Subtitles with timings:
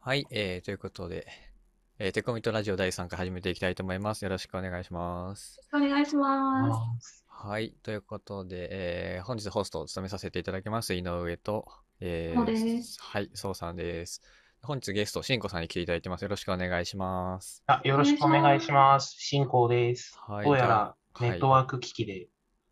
[0.00, 1.26] はい、えー、ということで、
[1.98, 4.22] えー、テコミットラジオ第3回始めていきたいと思います。
[4.22, 5.60] よろしくお願いします。
[5.74, 7.26] お願いします。
[7.26, 11.66] はい、ということで、えー、本日ホストを務めさせていただきます、井上と、
[12.00, 14.22] えそうですはい、そうさんです。
[14.62, 16.22] 本日ゲスト、しんこさんに来ていただいてます。
[16.22, 17.64] よろしくお願いします。
[17.66, 19.16] あ、よろしくお願いします。
[19.18, 20.16] 進行です。
[20.16, 22.28] はいどうやらネットワーク機器で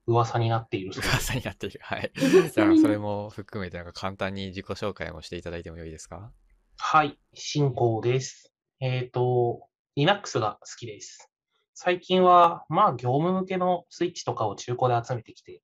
[0.06, 1.12] 噂になっているそうです。
[1.12, 1.80] 噂になっている。
[1.82, 2.12] はい。
[2.16, 6.30] 噂じゃあ、にそれも含めて、なんか簡単に自己紹介もしていただいてもよいですか？
[6.78, 8.52] はい、進行です。
[8.80, 11.30] えっ、と、Linux が好きです。
[11.74, 15.62] 最近は、まあ、業務向けのスイッチとかを中古で集めてきて、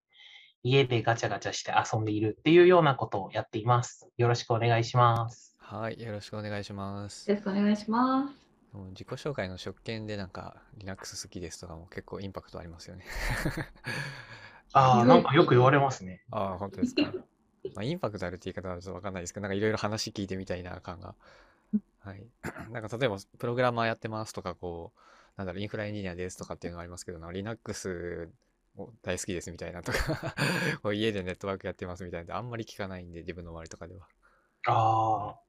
[0.63, 4.09] 家でガチャガチャして遊んでいるっていうようなことをやっています。
[4.17, 5.55] よろしくお願いします。
[5.59, 7.31] はい、よろしくお願いします。
[7.31, 8.35] よろしくお願いします。
[8.93, 13.05] 自己紹介の職権でなんか Linux 好きですとかも結構インパクトありますよね。
[14.73, 16.23] ああ、うんなんかよく言われますね。
[16.31, 17.13] ああ、本当ですか。
[17.75, 21.15] まあ、インパクトあるって言い方はちょっとわかんないですけど、なんかいろいろ話聞いてみたいな感が。
[22.01, 22.27] はい。
[22.73, 25.01] なんか例えば、プログラマーやってますとか、こう、
[25.37, 28.31] なんだろう、インフラエンジニアですとかっていうのがありますけど、Linux
[28.77, 30.35] を大好きですみたいなとか、
[30.93, 34.07] 家でネットワークやってますみたいなのあんまり聞かないんで、自分の周りとかでは。
[34.67, 35.41] ああ、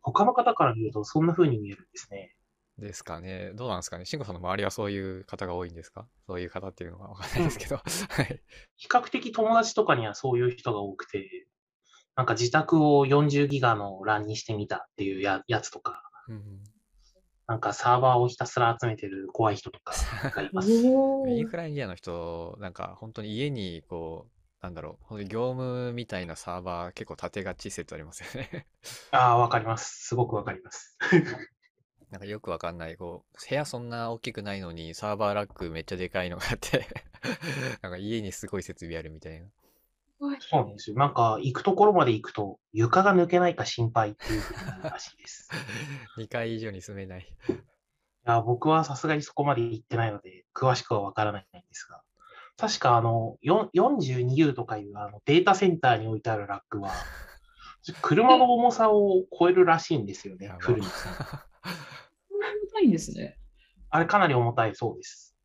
[0.00, 2.36] 他の方から見るとそんな風に見えるんですね。
[2.78, 3.52] ですかね。
[3.54, 4.06] どうなんですかね。
[4.06, 6.08] 慎吾さんの周りはそういう方が多いんですか？
[6.26, 7.76] そういう方っていうのはわかんないですけど。
[8.08, 8.42] はい。
[8.76, 11.46] 比較的友達とかにはそういう人が多くて、
[12.16, 16.42] なんか自宅を40ギガの LAN にしてみたっていうややつとか、うん
[17.52, 19.92] なんかサーバーをひたすら集めてる怖い人とか
[20.52, 20.70] ます。
[20.86, 24.32] おインフラエンジニアの人、なんか本当に家にこう、
[24.62, 28.66] なんだろう、本当に業務みたいなサーバー結構立てがち説ありますよね。
[29.10, 30.06] ああ、わかります。
[30.06, 30.96] すごくわかります。
[32.10, 36.86] なんかよくわかんない、こう、部屋そんな大きくないのにサーバーラックめっちゃでかいのがあって、
[37.82, 39.46] なんか家にすごい設備あるみたいな。
[40.40, 40.96] そうなんですよ。
[40.96, 45.50] なんか行くところまで行くと床が抜けないか心配っていうふうになるらしいです。
[46.18, 47.26] 2階以上に住めない。
[47.48, 47.54] い
[48.24, 52.02] や僕はさすがにそこまで行ってないので、詳しくはわからないんですが、
[52.56, 56.92] 確かあの、よ 42U とかいうあのデータセンターに置いてあるラックは、
[58.00, 60.90] 車の重さを超えるらしいんですよね古い重
[62.72, 63.38] たいんですね。
[63.90, 65.36] あれかなり重たいそうです。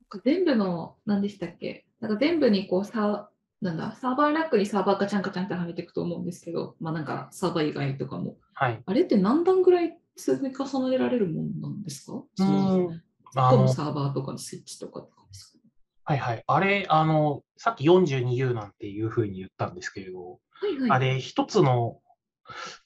[0.00, 1.84] なんか全部の、何でしたっけ？
[2.00, 3.30] なんか全部にこうさ、
[3.62, 8.36] なんだ、サーバーラックにサーバーガチャンガチャンってはめていくと思うんですけど、まあなんかサーバー以外とかも。
[8.54, 8.82] はい。
[8.84, 12.14] あれって何段ぐらい積み重ねられるものなんですか？
[12.14, 13.02] うそのん。
[13.34, 15.58] 1個のサーバーとかのスイッチとかとかですか？
[16.04, 16.42] はいはい。
[16.44, 20.90] あれ、あの、さっき 42U なんていうふうに言ったんですけれど、はいはい。
[20.90, 22.00] あれ、一つの、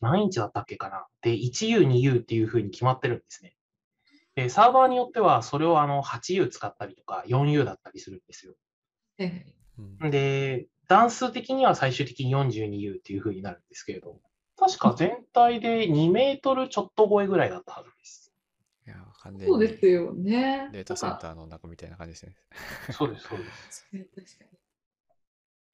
[0.02, 1.06] 何インチだったっけかな？
[1.22, 3.54] で、1U、2U っていうふうに決まってるんですね。
[4.34, 8.52] で、サーバーによっては、それをあの 8U 使ったりとか、4U だったりするんですよ。
[9.18, 9.46] はいはい
[9.78, 14.20] うんで、段数的には最終的に 42U っていうふうになるんですけれど、
[14.56, 18.32] 確か全体で2メートルちょっと超えぐらいだったはずです。
[18.86, 20.68] いや、完全そうにですよね。
[20.72, 22.36] データセンターの中みたいな感じですね。
[22.92, 23.86] そうです、そうです。
[23.90, 24.44] 確か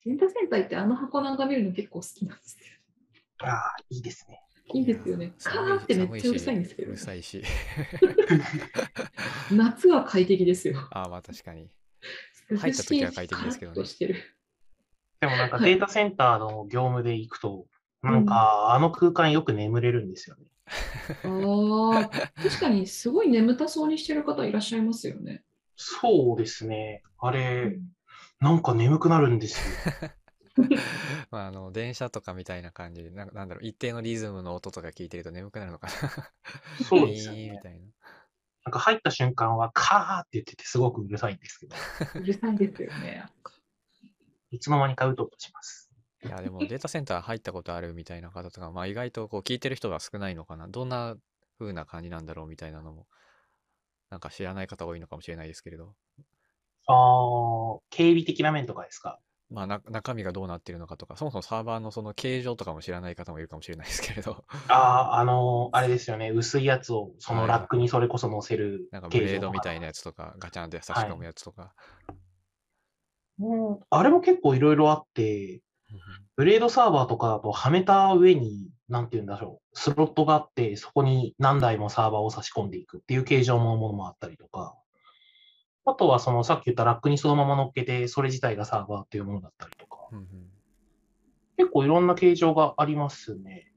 [0.04, 0.16] に。
[0.16, 2.64] データセンター行ってあの箱なんか見るの結構好きなんですよ。
[3.38, 4.40] ああ、いいですね。
[4.74, 5.32] いいですよね。
[5.42, 7.42] カーってめっちゃうるさいんですけどうる、さいし。
[9.52, 10.88] 夏は快適ですよ。
[10.90, 11.69] ああ、まあ確かに。
[12.56, 14.16] 入入った時は快適ですけどねしてる。
[15.20, 17.66] でもなんかはいデータセンターの業務で行くと、
[18.02, 20.42] なんかあの空間よく眠れるんですよね。
[21.24, 25.44] ああ、確かにすごい眠たそうにしてる方いらっしゃいますよね。
[25.76, 27.02] そうですね。
[27.18, 27.92] あうれ、ん
[28.40, 29.76] なんか眠くなるんですよ。
[31.30, 35.92] まあ、あの、電車とかみたいな感じで、なんかなんだろう、一定のリズムの音とか聞いてると眠くなるのかな。
[36.76, 37.58] そうですよねみ。
[37.60, 37.86] たいな。
[38.64, 41.76] なんか入った瞬間はカーって言っててすごくうるさいんですけど、
[42.14, 43.24] うるさいですよね。
[44.50, 45.90] いつの間にかうとうとします。
[46.24, 50.68] いや、でもデータセンター入ったことあるみたいな方とか、まあ意外とこう聞いてる人が少ないのかな。
[50.68, 51.16] どんな
[51.58, 53.08] 風な感じなんだろうみたいなのも、
[54.10, 55.94] なんか知らない方多いのかもしれないですけれど、
[56.86, 59.18] あー、警備的な面とかですか？
[59.52, 66.31] まあな中身がどうなってるのかとか、そもそもサーバーのその形状とかも知らない方もいるかもしれないですけれど、あー、あのーあれですよね。
[66.31, 67.49] 薄いやつをそのはい。
[67.49, 71.75] ラックにそれこそ載せるなんかブレードみたいなやつとか、ガチャンって差し込むやつとか。
[73.40, 75.60] うん、あれも結構いろいろあって、
[76.37, 84.75] ブレードサーバーとかだとはめた上に、なんて言うんだろう、スロットがあって、そこに何台もサーバーを差し込んでいくっていう形状のものもあったりとか、
[85.84, 90.26] あとはそのさっき言ったラックにそのまま乗っけて、それ自体がサーバーっていうものだったりとか、うんうん
[91.58, 93.73] 結構いろんな形状がありますね。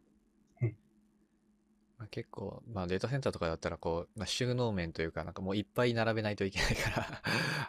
[1.98, 7.04] まあ、結構、まあ、データセンターとかだったらこう、まあ、収納面というか、なんかもういっぱい並べないといけないから、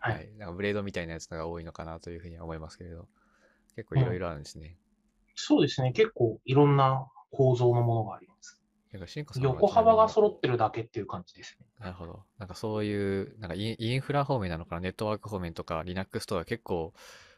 [0.00, 3.08] はい はい、なんかブレードみたいなやつが多いのかなというふうには思いますけれど、
[3.76, 4.78] 結構いろいろあるんですね。
[5.34, 5.92] そうですね。
[5.92, 8.60] 結構いろんな構造のものがあります。
[9.00, 11.66] か、しんこさんは横幅が揃ってるだけっていう感じですね。
[11.78, 12.24] なるほど。
[12.38, 16.92] なんかそういう、なんかインフラ方面なのかな、ネットワーク方面とか Linux とか結構、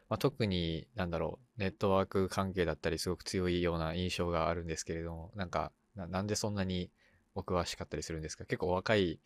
[0.08, 6.90] まあ、特になんだろう、ネットワーク関係だったりすごく強いような印象があるんですけれども、なんか、ななんでそんなに
[7.34, 8.44] お詳しかったりするんですか？
[8.44, 9.20] 結構お若い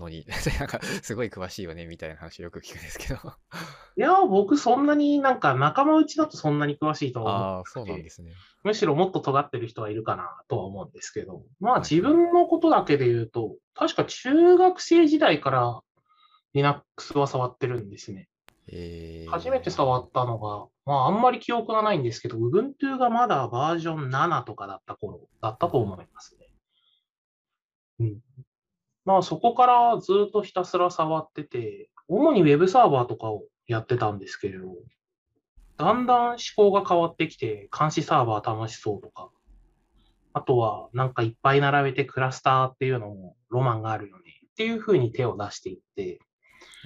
[0.00, 0.26] のに、
[0.58, 3.20] なんかすごい詳しいよねみたいな話よく聞くんですけど。
[3.96, 7.64] いやー、僕そんなになんか仲間内だとそんなに詳しいとは思う。
[7.66, 8.32] そうなんですね。
[8.64, 15.80] むしろもっと尖ってる人はいるかなとは思うんですけど、まあはい自分のことだけで言うと、確か中学生時代から
[16.54, 18.28] Linux は触ってるんですね。
[18.72, 26.46] えー、初めて触ったのが、まああんまり記憶がないんですけど、Ubuntu がまだバージョン7とかだった頃だったと思いますね。
[28.00, 28.20] うん。
[29.04, 34.74] まあそこからずっとひたすら触ってて、主に Web サーバーとかをやってたんですけれど、
[35.76, 39.30] だんだん思考が変わってきて、監視サーバー楽しそうとか、
[40.32, 46.20] あとはなんかいっぱい並べてクラスターっていうのもロマンがあるよねっていう風に手を出していって、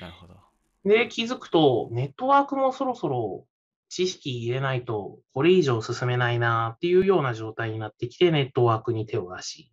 [0.00, 0.34] なるほど。
[0.84, 3.46] で、気づくと、ネットワークもそろそろ
[3.88, 9.70] 知識入れないと、これ以上進めないなっていうような状態になってきて、ネットワークに手を出し、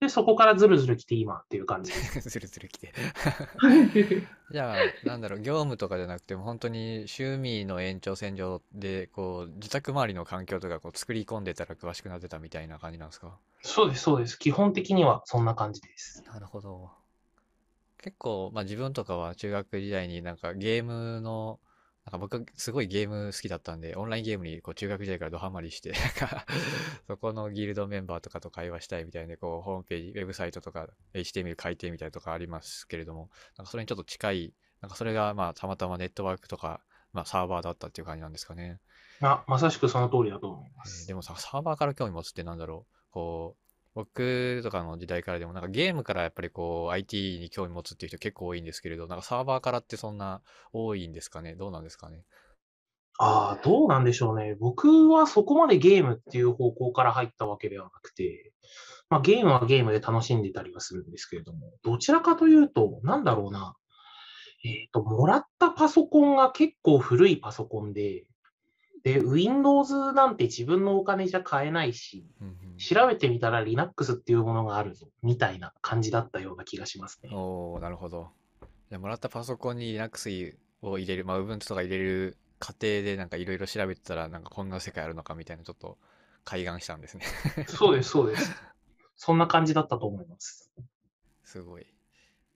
[0.00, 2.28] で、そこからずるずる来て今っていう感じです。
[2.28, 2.92] ずるずる来て。
[4.52, 4.76] じゃあ、
[5.06, 13.38] なんだろう、業務とかじゃなくても、本当に趣味の延長線上で、こう、自宅周りの環境とかこう作り込んでたら詳しくなってたみたいな感じなんですか？
[13.62, 14.38] そうです、そうです。
[14.38, 16.22] 基本的にはそんな感じです。
[16.26, 16.90] なるほど。
[17.98, 21.58] 結構、まあ自分とかは中学時代になんかゲームの、
[22.06, 26.46] なんか僕すごいゲーム好きだったんで、オンラインゲームにこう中学時代からドハマりして、なんか
[27.08, 36.80] そこのギルドメンバーとかと会話したいみたいで、こうホームページ、ウェブサイトとか HTML 書いてみたいなとかありますけれども、なんかそれにちょっと近い、なんかそれがまあたまたまネットワークとか、
[37.12, 38.80] まあサーバーだったっていう感じなんですかね。
[39.20, 41.06] あ、まさしくその通りだと思いまえーす。
[41.06, 42.94] でもさ、サーバーから興味持つってなんだろう。
[43.10, 43.65] こう、
[43.96, 50.42] 僕とかの時代からでも、なんかゲームからやっぱりこう、IT に興味持つっていう人結構多いんですけれど、なんかサーバーからってそんな
[50.74, 51.54] 多いんですかね？
[51.54, 52.24] どうなんですかね？
[53.18, 54.54] ああ、どうなんでしょうね。
[54.60, 58.52] 僕はそこまでゲームっていう方向から入ったわけではなくて、
[59.08, 63.76] まあゲームはゲームで楽しんでたりはするんですけれども、どちらかというと、なんだろうな。
[64.62, 68.26] えっと、もらったパソコンが結構古いパソコンで、
[69.06, 77.38] で、Windows なんて自分のお金じゃ買えないし、うん調べてみたら Linux っていうものがあるぞ、みたいな感じだったような気がしますねうん。。
[77.38, 78.28] おー、なるほど。
[78.90, 85.96] じゃあもらったパソコンに Linux を入れる、まあ Ubuntu とか入れる過程でなんかいろいろ調べてたら、なんかこんな世界あるのかみたいなちょっと
[86.44, 87.24] 開眼したんですね。
[87.66, 88.52] そうです、そうです。
[89.16, 90.70] そんな感じだったと思います。
[91.44, 91.82] すごい。
[91.82, 91.86] い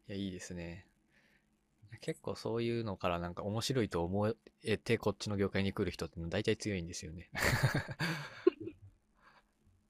[0.08, 0.84] や、いいですね。
[2.00, 7.30] 結構そういうのからなんか面白いと思えてこっちの業界に来る人って大体強いんですよね。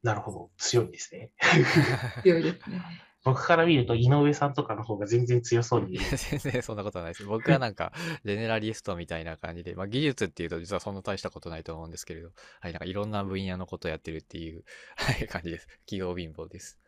[0.03, 0.51] なるほど。
[0.57, 1.31] 強いですね。
[2.23, 2.81] 強いですね。
[3.23, 5.99] 僕から見ると井上さんとかの方が全然強そうに。
[6.17, 7.25] 全然そんなことはないです。
[7.27, 7.93] 僕はなんか、
[8.25, 14.65] ジェネラリストみたいな感じで、まあ技術っていうと実はそんな大したことないと思うんですけれど、はい、なんかいろんな分野のことをやってるっていう、
[14.97, 15.67] はい、感じです。
[15.87, 16.79] 企業貧乏です。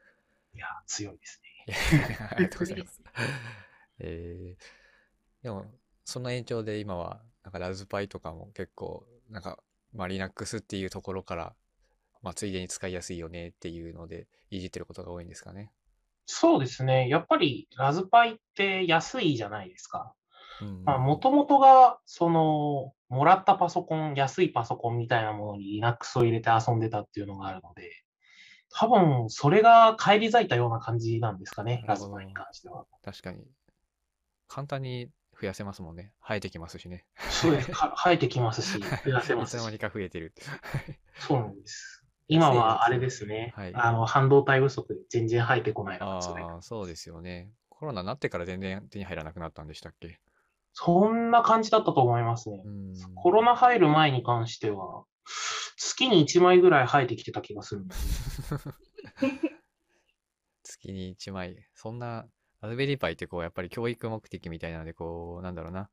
[0.55, 2.19] いや、強いですね。
[2.31, 3.03] ありがとうございます。
[3.99, 4.82] えー、
[5.43, 5.67] でも、
[6.05, 9.59] その延長で今は、なんかラズパイとかも結構、なんか、
[9.93, 11.55] まあ Linux っていうところから、
[12.23, 15.73] まあついでに使いやすいよねっていうので、いじってることが多いんですかね。
[16.27, 17.09] そうですね。
[17.09, 20.15] やっぱりラズパイって安いじゃないですか。
[20.61, 27.91] もともとが、その、もらったパソコン、安いパソコンみたいなものに Linux を入れて遊んでたっていうのがあるので、
[28.71, 32.87] 多分、それが返り咲いたような感じなんですかね、ラズパイに関しては。
[33.03, 33.45] 確かに。
[34.47, 35.11] 簡単に
[35.43, 36.13] 増やせますもんね。
[36.23, 37.05] 生えてきますしね。
[37.29, 37.71] そうです。
[37.75, 39.55] か生えてきますし、増やせますし。
[39.59, 40.33] いつの間にか増えてる。
[41.19, 42.05] そうなんです。
[42.29, 47.51] 今はあれですね、はいあの、半導体不足で全然生えてこないああ、そうですよね。
[47.69, 50.21] コロナになってから全然手に入らなくなったんでしたっけ？
[50.73, 52.69] そんな感じだったと思いますねう。
[52.69, 52.95] ん。
[53.17, 55.05] コロナ入る前に関しては、
[55.77, 58.55] 月に1枚ぐらい生えてきてた気がするんです。
[60.63, 61.67] 月に1枚。
[61.75, 62.29] そんな、
[62.63, 65.91] ラズベリーパイってこう、やっぱり教育目的みたいなので、こう、なんだろうな。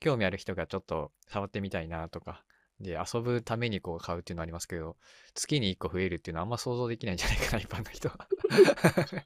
[0.00, 2.44] 興味ある人がちょっと触ってみたいなとか、
[2.80, 4.96] で、遊ぶためにこう買うっていうのはありますけど、
[5.34, 8.28] 月に1個増えるっていうのはあんま想像できないんじゃないかな、 一般の人は。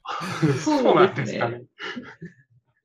[0.63, 1.63] そうなんですかね。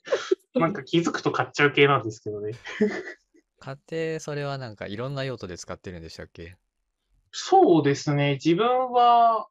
[0.55, 2.53] なんか気づくと買っちゃう系なんですけどね。
[3.59, 6.57] 買って、それはなんかいろんな用途で使ってるんでしたっけ？
[7.31, 8.35] そうですね。
[8.35, 9.49] 自分は、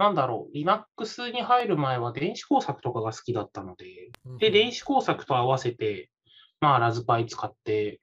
[0.00, 6.10] なんだろう、Linux に入る前は電子工作とかが好きだったので、で、電子工作と合わせて、
[6.58, 8.00] まあ、ラズパイ使って、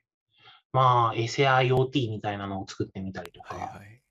[0.71, 4.01] まあ、エセ IoT みたいなのを作ってみたりとか、はいはい。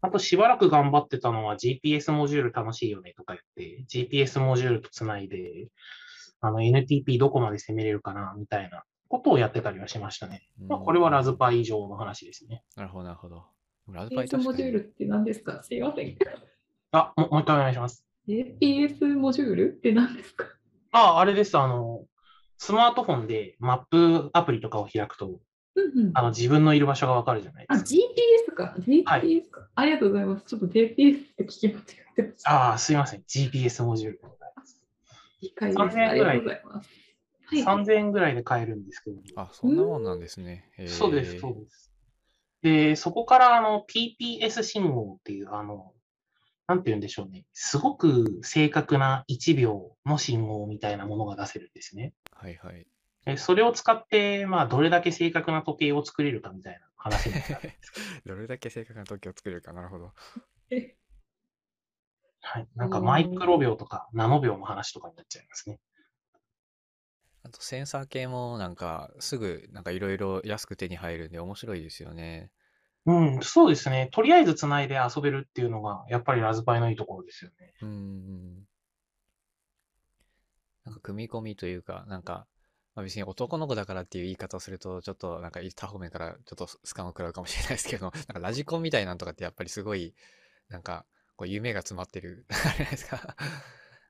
[0.00, 5.68] あとしばらく頑張ってたのは GPS モジュール楽しいよねとか言って、GPS モジュールとつないで、
[6.40, 10.48] あの NTP どこまで攻めれるかなみたいなことをやってたりはしましたね。
[10.68, 12.62] まあ、これはラズパイ以上の話ですね。
[12.76, 13.44] なるほど、なるほど。
[13.88, 15.62] ラズパイ GPS モジュールって何ですか？
[15.62, 16.16] すいません。
[16.92, 18.04] あ、ももう一回お願いします。
[18.28, 20.46] GPS モジュールって何ですか？
[20.92, 21.56] あ、あれです。
[21.58, 22.04] あの、
[22.58, 25.40] スマートフォンでマップアプリとかを開くと、
[25.74, 26.10] うんうん。
[26.14, 28.00] あの自分のいる場所がわかるじゃないあ、ですか。
[28.50, 28.74] GPS か。
[28.78, 29.68] GPS か。
[29.74, 30.44] ありがとうございます。
[30.46, 30.94] ちょっと GPS っ
[31.36, 32.50] て聞き間違ってました。
[32.50, 33.22] ああ、すいません。
[33.28, 34.82] GPS モジュールでございます。
[35.42, 35.78] 理解です。
[35.78, 36.90] 3000円ありがとうございます。
[37.48, 37.62] はい。
[37.62, 40.64] 3000円ぐらいで買えるんですけど、あ、そんなもんなんですね。
[40.86, 41.92] そうです、そうです。
[42.62, 45.92] で、そこからあの PPS 信号っていう、あの、
[46.66, 47.44] なんて言うんでしょうね。
[47.52, 52.12] すごく正確な1秒の信号みたいなものが出せるんですね。
[52.32, 52.86] はいはい。
[53.24, 57.72] でそれを使って、まあ、どれだけ正確な時計を作れるかみたいな話になる。
[58.26, 60.12] どれだけ正確な時を作れるか、なるほど。
[62.40, 62.68] はい。
[62.76, 65.80] なんかマイクロ秒とかナノ秒の話とかになっちゃいますね。
[67.42, 72.50] あとセンサー系もなんかすぐなんかいろいろ安く手に入るんで面白いですよね。
[73.06, 74.08] うん、そうですね。
[74.12, 77.72] とりあえずつないで遊べるっていうのが、やっぱりラズパイのいいところですよね。
[77.80, 78.64] うん。
[80.84, 82.46] なんか組み込みというか、なんか、
[82.96, 90.14] まあ、別に男の子だからっていう言い方をすると、ちょっとなんか他方面からちょっとスカンを食らうかもしれないですけど、 なんかラジコンみたいなんとかってやっぱりすごい、
[90.68, 91.04] なんか、
[91.36, 93.36] こう夢が詰まってる、 あれじゃないですか。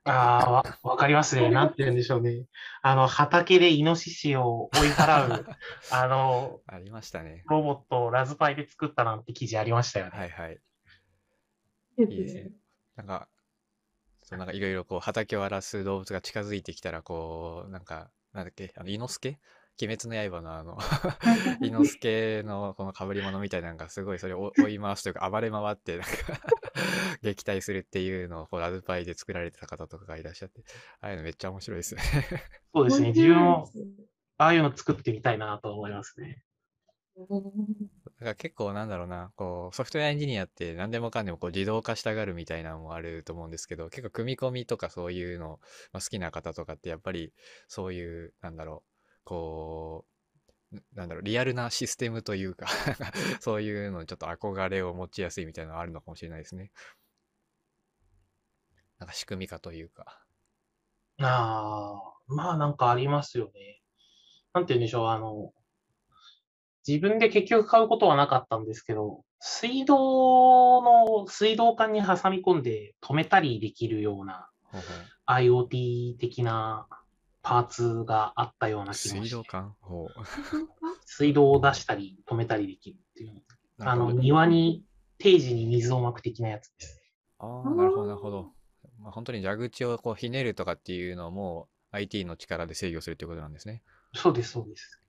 [0.07, 1.49] ああ、わ、わかりますね。
[1.51, 2.45] なんて言うんでしょうね。
[2.81, 5.45] あの、畑でイノシシを追い払う、
[5.91, 7.43] あの、ありましたね。
[7.49, 10.17] ロボットをラズパイで作ったなんて記事ありましたよね。
[10.17, 10.59] はいはい。
[11.97, 12.51] いいいですね。
[12.95, 13.27] なんか、
[14.23, 19.39] そうなんかいろいろこう畑を荒らす動物が近づいてきたら、こう、なんか、なんだっけ、あの、伊之助
[19.81, 20.77] 鬼滅の刃のあの、
[21.61, 26.09] 伊之助のこの被り物みたいなのがすごいそれを追い回すというか暴れ回ってなんか
[27.21, 30.63] 撃退するっていうのをこうラズパイで作られてた方とかがいらっしゃって、
[31.01, 32.01] ああいうのめっちゃ面白いですね。
[32.73, 33.09] そうですね。
[33.09, 33.69] 自分も、
[34.37, 36.43] ああいうの作ってみたいなと思いますね。
[37.17, 45.59] だから結構なんだろうな、こうソフトウェアエンジニアって何でもかんでもこう自動化したがるみたいなのもあると思うんですけど、結構組み込みとかそういうの、
[45.91, 47.33] まあ、好きな方とかってやっぱり
[47.67, 48.96] そういう、なんだろう、
[49.27, 50.05] こ
[50.71, 52.67] う、ななんだろう、リアルなシステムというか
[53.41, 56.71] そういうのにちょっと憧れを持ちやすいみたいなのがあるのかもしれないですね。
[58.99, 60.23] なんか仕組み化というか。
[61.19, 63.81] ああ、まあなんかありますよね。
[64.53, 65.07] なんて言うんでしょう。
[65.07, 65.53] あの、
[66.87, 74.49] 自分で結局買うことはなかったんですけど、水道の、水道管に挟み込んで止めたりできるような
[75.27, 76.87] IoT 的な
[77.47, 79.73] パーツがあったような気が水道して、管？
[79.79, 80.09] ほう。
[81.05, 83.41] 水道を出したり止めたりできるっていう。
[83.79, 84.83] あの、庭に
[85.17, 87.01] 定時に水をまく的なやつです。
[87.39, 88.51] ああ、なるほど、なるほど。
[88.99, 93.81] まあ、本当に蛇口をこうひねるとかっていうのも IT の力で制御するっていうことなんですね。
[94.13, 95.01] そうです、そうです。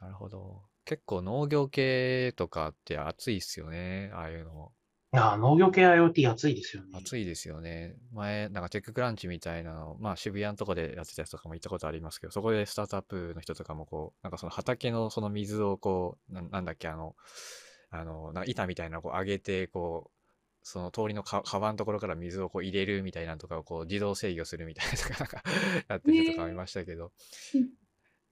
[0.00, 0.60] なるほど。
[0.84, 4.10] 結構農業系とかって熱いっすよね。
[4.12, 4.72] ああいうの。
[5.12, 6.90] ああ、農業系 IoT 熱いですよね。
[6.92, 7.96] 熱いですよね。
[8.12, 17.16] 前、なんかテッククランチみたいなの、まあ渋谷のとこでやってたやつとかも行ったことありますけど、そこでスタートアップの人とかもこう、なんかその畑のその水をこう、なんなんだっけ、あの、
[17.90, 20.18] あの、なんか板みたいなのをこう上げて、こう、
[20.62, 25.42] その通りのか川のところから水をこう入れるみたいなのとかをこう自動制御するみたいなとか、なんか
[25.88, 27.12] やってる人とか見ましたけど、
[27.54, 27.68] うん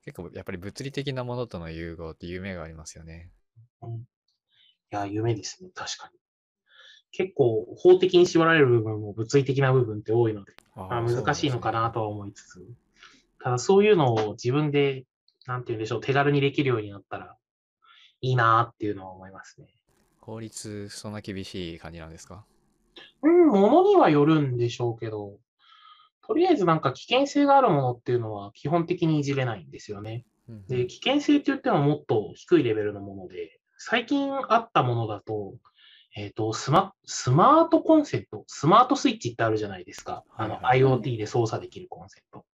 [0.04, 3.32] 結構やっぱり物理的なものとの融合って夢がありますよね。
[3.82, 4.04] うんい
[4.90, 6.25] や、夢ですね、確かに。
[7.16, 11.80] 結構、法的に縛られる部分も物理的な部分って多いので、ああ難しいのかな。
[11.80, 12.66] なとは思いつつ、
[13.40, 15.04] ただそういうのを自分で、
[15.46, 17.36] なんて言うんでしょう、手軽にできるようになったら
[18.20, 19.68] いいなっていうのは思いますね。
[20.20, 22.44] 法律、そんな厳しい感じなんですか？
[23.22, 25.38] うん、ものにはよるんでしょうけど、
[26.26, 30.26] とりあえずなんか危険性があるものっていうのは基本的にいじれないんですよね。
[30.68, 35.54] で、危険性って言ってももっと低いレベルのもので、最近あったものだと、
[36.16, 40.24] えっ、と、スマ、スマートコンセント、スマートスイッチってあるじゃないですか。
[40.34, 42.46] あの、はいはい IoT で操作できるコンセント。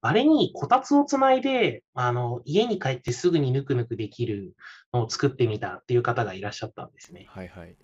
[0.00, 4.54] あれにこたつをつないで、あの、家に帰ってすぐにぬくぬくできる
[4.92, 7.26] のを作ってみたっていう方がいらっしゃったんですね。
[7.28, 7.76] はいはい。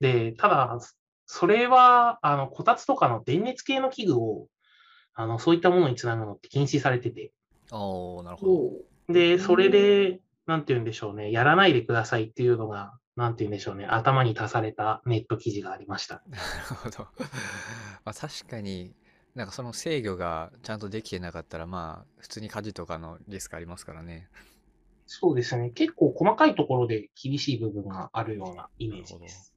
[0.00, 0.78] で、ただ、
[1.26, 4.46] それは、あの、こたつとかの電熱系の器具を、
[5.14, 7.32] あの、そういったものにつなぐのって禁止されてて、
[7.70, 8.46] おー、なるほ
[9.08, 9.12] ど。
[9.12, 16.22] で、それで、なんて言うんでしょうね、やらないでくださいっていうのが、なんて言うんでしょうね、頭に足されたネット記事がありました。
[16.28, 16.42] なる
[16.82, 17.08] ほど。
[18.04, 18.94] まあ確かに、
[19.34, 24.28] なんかその制御がちゃんとできてなかったら、まあ普通に火事とかのリスクありますからね。
[25.06, 29.54] そうですね、結構細かいところで厳しい部分があるようなイメージです。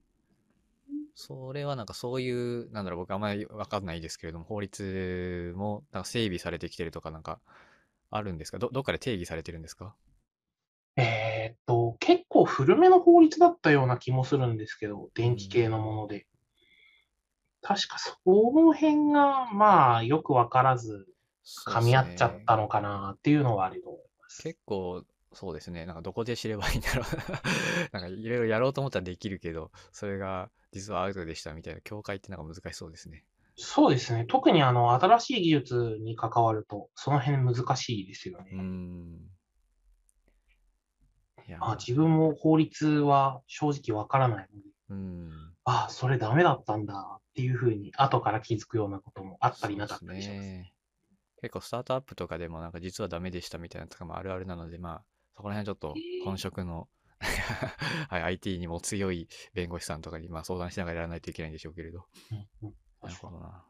[1.15, 7.39] それはなんかそういう、なんだろう、僕あんまりわかんないですけれども、法律もなんか整備されてきてるとかなんか
[8.11, 8.59] あるんですか？
[8.59, 9.95] ど、どっかで定義されてるんですか？
[10.97, 16.27] えーっと、結構古めの法律だったような気もするんですけど、電気系のもので。
[17.61, 21.07] 確かその辺が、まあ、よくわからず、
[21.67, 24.43] 噛み合っちゃったのかなっていうのはあると思います。
[24.43, 25.85] 結構、そうですね。
[25.85, 27.05] なんかどこで知ればいいんだろう。
[27.91, 33.25] なんかいろいろやろうと思ったらできるけど、それが実はアウトでしたみたいな境界ってなんか難しそうですね。
[33.57, 34.25] そうですね。
[34.25, 38.51] 特にあの、新しい技術に関わると、その辺難しいですよね。
[38.55, 39.19] ん。
[41.47, 45.53] いやあ、自分も法律は正直わからないので、うーん。
[45.65, 50.41] あ、それダメだったんだっていうふうに、後から気づくようなこともあったりなかったりします。
[50.41, 50.73] すね。
[51.41, 55.03] 結構スタートアップとかでもなんか実はダメでしたみたいなのとかもあるあるなので、まあ、
[55.35, 56.87] そこら辺ちょっと本職の、
[58.09, 62.05] はい、IT にも強い弁護士さんとかにまあ相談しながらやらないといけないんでしょうけれど。
[62.31, 63.63] うんうんなるほどな。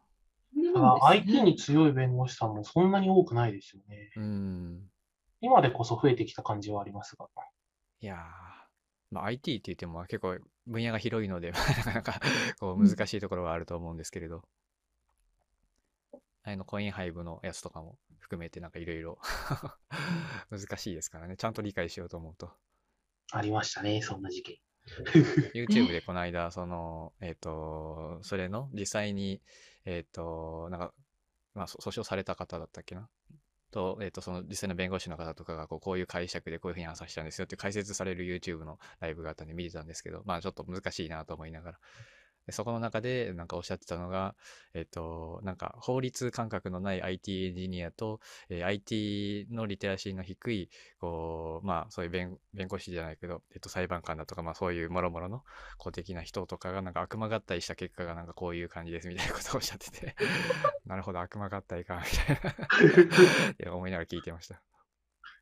[0.73, 4.11] ただ IT に強い弁護士さんもそんなに多くないですよね。
[4.15, 4.89] うーん。
[5.41, 7.27] 今でこそ増えてきた感じはありますが。
[8.05, 8.17] いやー、
[9.09, 11.49] まあ、IT って言っても結構分野が広いので、
[11.83, 12.21] なかなか
[12.59, 14.43] こう難しいところはあると思うんですけれど、
[16.43, 19.17] あのコインハイブのやつとかも含めてなんかいろいろ
[20.51, 22.53] 難しいですからね、ちゃんと理解しようと思うと。
[23.31, 24.57] ありましたね、そんな事件。
[25.55, 29.41] YouTube でこの間、その、えっ、と、それの実際に、
[29.85, 30.93] えっ、と、なんか、
[31.55, 33.09] まあ、そ訴訟された方だったっけな？
[33.75, 41.79] と、えっ、と、その実際の弁護士の方とかがこう、こういう解釈でこういうふうに話したんですよって解説される YouTube のライブがあったんで見てたんですけど、まあちょっと難しいなと思いながら。
[42.45, 44.35] でそこの中でなんかおっしゃってたのが、
[44.73, 55.43] えっ、と、なんか法律感覚のない IT エンジニアと、えー IT のリテラシーの低い、こう、まあそういう弁弁護士じゃないけど、えっ、と、裁判官だとか、まあそういうもろもろの
[55.77, 60.15] 公的な人とかがなんか悪魔合体した結果がなんかこういう感じですみたいなことをおっしゃってて、
[60.85, 62.51] なるほど、悪魔合体か、みたいな
[63.59, 64.61] いや思いながら聞いてました。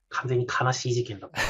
[0.10, 1.42] 完全に悲しい事件だった。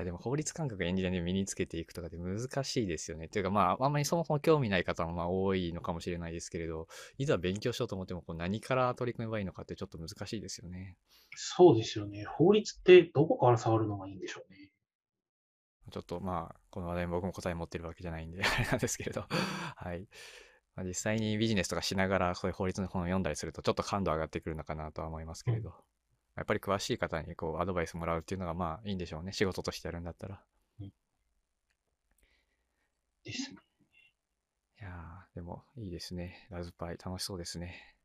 [0.00, 3.26] いやでも法律感覚エンジニアに身につけていくとかって難しいですよね。
[3.26, 10.96] っていうかまああんまりそもそも興味ない方もまあ多いのかもしれないですけれど、いざ勉強しようと思ってもこう何から取り組めばいいのかってちょっと難しいですよね。
[11.36, 12.24] そうですよね。
[12.24, 14.70] 法律ってどこから触るのがいいんでしょうね。
[15.90, 19.26] ちょっとまあこの話題も僕も答え持ってるわけじゃないんであれなんですけれど、
[19.76, 20.08] はい。
[20.76, 25.74] まあ、実際にビジネスとかしながらそういう法律の本を読んだりするとちょっと感度上がってくるのかなとは思いますけれど、
[26.36, 29.32] やっぱり詳しい方にこうアドバイスもらうっていうのがまあいいんでしょうね。
[29.32, 30.40] 仕事としてやるんだったら。
[33.24, 33.58] ですね。
[34.80, 36.46] いやー、でもいいですね。
[36.50, 37.96] ラズパイ楽しそうですね。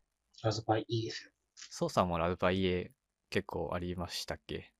[0.43, 1.31] ラズパイいいですよ。
[1.55, 2.91] ソウさんもラズパイ家
[3.29, 4.71] 結構ありましたっけ？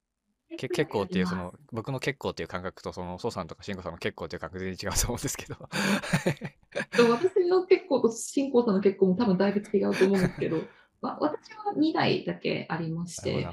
[0.58, 5.55] け結構っていうその僕の結構っていう感覚とそのソウさんとかシンコさんの結構っていう感覚全然違うと思うんですけど
[7.10, 10.67] 私の結構と新興さんの結構も多分だいぶ違うと思うんですけど、まあ、
[11.20, 13.48] 私は2台だけありまして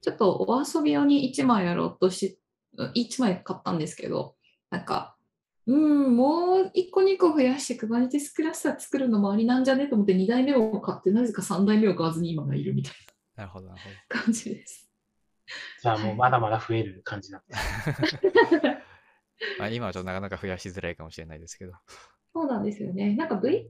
[0.00, 2.38] ちょっとお遊び用に1枚やろうとし、
[2.78, 4.36] 1枚買ったんですけど、
[4.70, 5.16] なんか、
[5.66, 9.88] うん、もう1個2個増やして Kubernetes クラスター作るのもありなんじゃね？
[9.88, 12.94] と思って2台目を買って、なぜか3台目を買わずに今がいるみたい
[13.36, 14.88] なるほどなるほどな感じです。
[15.82, 18.18] じゃあもうまだまだ増える感じなんです。
[19.58, 21.72] まあ今はちょっとなかなか増やしづらいかもしれないですけど
[22.32, 23.14] そうなんですよね。
[23.16, 23.64] なんか VPN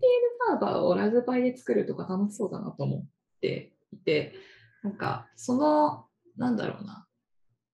[0.49, 3.05] サーバーをラズパイで作るとか楽しそうだなと思
[3.37, 4.35] っていて、
[4.83, 7.07] なんかその、なんだろうな、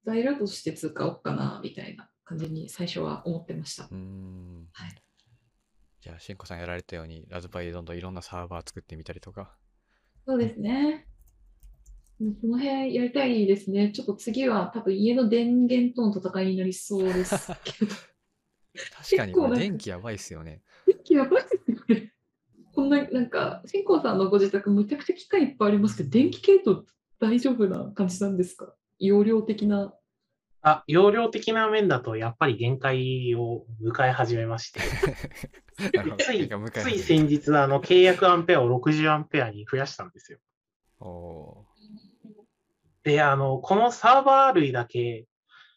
[0.04, 3.88] 材料として使おうかなみたいな感じに最初は思ってましたう。
[3.88, 4.94] ーんはい
[6.00, 9.54] じゃあシンコさんやられたようにラズパイでどんどんいろんなサーバー作ってみたりとか
[10.26, 11.06] そうですね。
[12.20, 13.90] うんその辺やりたいですね。
[13.90, 17.94] ちょっと次は多分家の電源との戦いになりそうですけど。
[18.94, 21.71] 確かに電気やばいっすよね電気やばいです。
[22.82, 26.84] こんな、なんか、新興さんのご自宅めちゃくちゃ機械いっぱいありますけど、電気系統
[27.20, 28.74] 大丈夫な感じなんですか？
[28.98, 29.94] 容量的な。
[30.62, 34.80] あ、容量的な面だとやっぱり限界を迎え始めまして、
[36.18, 36.42] つい
[36.72, 40.38] ついい先日あの契約アンペアを60アンペアに増やしたんですよ。
[40.98, 41.64] お
[43.04, 45.26] で、あの、このサーバー類だけ、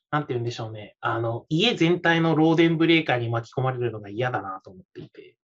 [0.09, 0.95] なんて言うんでしょうね。
[1.01, 5.35] あの、家全体の漏電ブレーカーに巻き込まれるのが嫌だなと思っていて。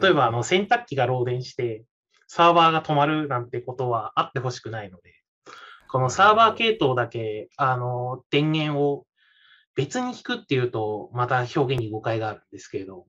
[0.00, 1.84] 例えば、あの、洗濯機が漏電して、
[2.28, 5.14] サーバーが止まるなんてことはあってほしくないので、
[5.88, 9.06] このサーバー系統だけ、あの、電源を
[9.74, 13.06] 別に引くっていうと、また表現に誤解があるんですけれど、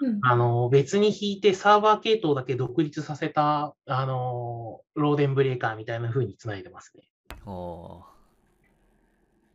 [0.00, 0.20] うん。
[0.22, 7.08] あの、別に引いてサーバー系統だけ独立させた、あの、漏電ブレーカーみたいな風につないでますね。
[7.44, 7.50] ー。
[7.50, 8.04] お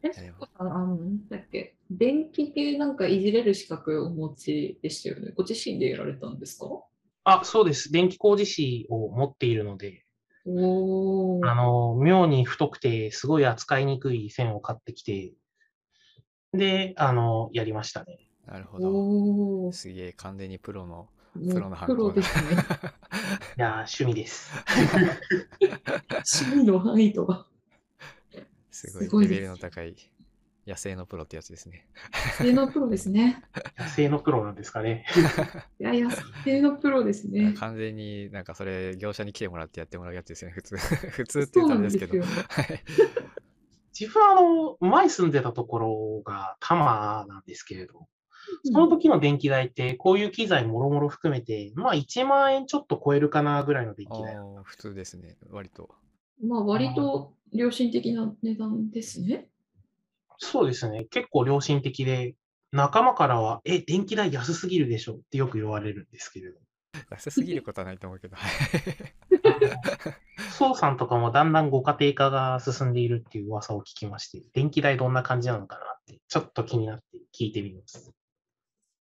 [0.03, 1.66] え、やれば新興さん、あの、何だっけ
[2.58, 5.32] 系なんかいじれる資格をお持ちでしたよね。
[5.36, 6.65] ご自身でやられたんですか？
[7.24, 7.91] あ、そうです。
[7.91, 10.06] 電気工事士を持っているので、
[10.48, 11.48] おー。
[11.48, 15.34] あの、妙に太くて、すごい扱いにくい線を買ってきて、
[16.52, 18.28] で、あの、やりましたね。
[18.48, 19.72] なるほど。
[19.72, 22.52] すげえ、完全にプロの、もプロのうプロですね。
[23.60, 24.52] いやー、趣味です。
[26.41, 27.46] 趣味の範囲とは。
[28.72, 29.96] すごいレベルの高い
[30.67, 31.88] 野生のプロってやつですね。
[32.38, 33.41] 性のプロですね。
[33.80, 35.06] 野生のプロなんですかね。
[35.80, 36.10] いやいや、
[36.43, 37.53] 性のプロですね。
[37.58, 40.75] 完全になんかそれ業者に来てもらってやってもらうやつですよね、普通。
[41.10, 42.23] 普通って言ったらあれですけど。
[43.97, 48.08] 自分は、あの、前住んでたところが多摩なんですけれど、
[48.65, 54.36] その時の電気代って、こういう機材もろもろ含めて、まあ1万円ちょっと超えるかなぐらいの電気代。
[54.63, 55.95] 普通ですね、割と。
[56.43, 59.47] まあ、割と良心的な値段ですね。
[60.38, 61.06] そうですね。
[61.06, 62.36] 結構良心的で、
[62.71, 66.60] 仲間からは、え、電気代安すぎるでしょってよく言われるんですけれど。
[67.10, 68.36] 安すぎることはないと思うけど。
[68.36, 68.52] はい
[70.58, 78.12] 宋さんとかもだんだんご家庭化が進んでいるっていう噂を聞きまして、電気代どんな感じなのかなって、ちょっと気になって聞いてみます。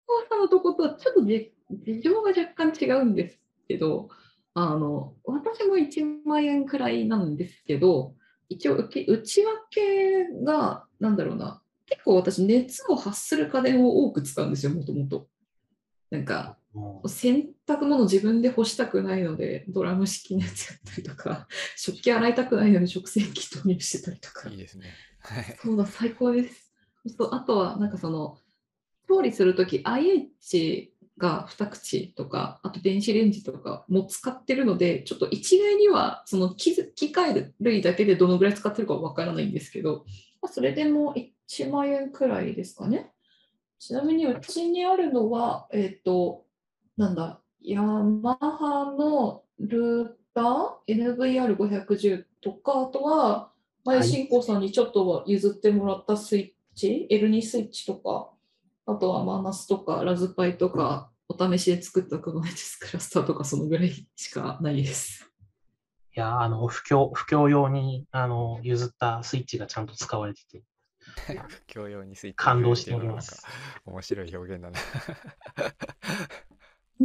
[0.09, 4.09] お母さんのとことはちょっとじ事情が若干違うんですけど、
[4.55, 8.15] あの私も1万円くらいなんですけど、
[8.49, 15.29] 一応受け内訳が、なんだろうな、結構私、熱を発する家電を多く使うんですよ、もともと。
[16.11, 16.59] なんか、
[17.07, 24.57] 洗濯物自分で干したくないので、ドラム式のやつやったりとか、 食器洗いたくないので、食洗機投入してたりとかいい。
[24.57, 24.87] ですね。
[25.21, 26.73] はいそうだ、最高です。
[27.17, 28.39] そうあとは、なんかその、
[29.09, 40.05] 調理するとき、IH が2口とか、あと電子レンジとかも使ってるので、ちょっと一概には、その機機械類だけでどのぐらい使ってるかわからないんですけど、
[40.41, 43.11] まあ、それでも1万円くらいですかね。
[43.79, 46.45] ちなみに、うちにあるのは、えっ、と、
[46.97, 53.53] なんだ、ヤマハのルーター NVR510 とか、あとは、
[53.85, 58.31] 前はい新興さんにちょっと譲ってもらったスイッチ、L2 スイッチとか、
[58.87, 65.28] あとはマナスとかラズパイとか、お試しで作ったクノネテスクラスターとか、そのぐらいしかないです。
[66.17, 70.63] いや、あの、不況、不況用に、あの、譲ったスイッチがちゃんと使われてて、
[71.67, 73.47] 教養について感動しております。
[73.87, 74.79] 面白い表現だな。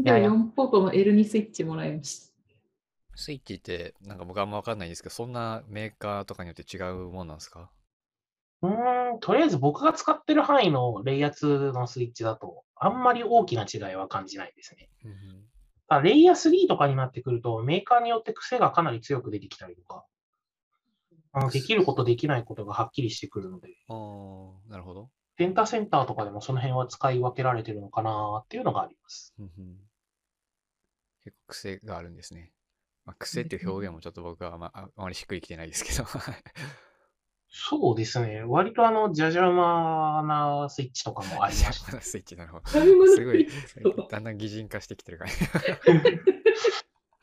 [0.03, 2.33] やいや4ポートの L2 スイッチもらいました。
[3.15, 7.71] スイッチって、なんか僕あんま分かんないんですけど、そんなメーカーとかによって違うもんなんですか？
[8.61, 14.89] うーん、とりあえず僕が使ってる範囲のレイ圧のスイッチだと、あんまり大きな違いは感じないですね。
[15.05, 15.43] うん
[15.97, 20.05] うんただレイヤー3とかになってくると、メーカーによって癖がかなり強く出てきたりとか、
[21.31, 25.09] あのできることできないことがはっきりしてくるので、ああ、なるほど。
[25.37, 29.33] データセンターとかでもその辺は使い分けられてるのかなっていうのがあります。
[29.39, 29.77] うんうん
[31.23, 32.51] 結構癖があるんですね。
[33.05, 36.03] まあ、癖っていう表現もちょっと僕はあまああまりしっくりきてないですけど。
[37.53, 38.41] はいそうですね。
[38.47, 42.01] 割とあの、じゃじゃ馬なスイッチとかもありました。
[42.01, 42.67] スイッチなるほど。
[42.67, 43.47] すごい
[44.09, 45.31] だんだん擬人化してきてるから。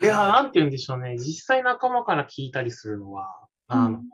[0.03, 1.19] いや、なんて言うんでしょうね。
[1.19, 4.05] 実際仲間から聞いたりするのは、あの、うん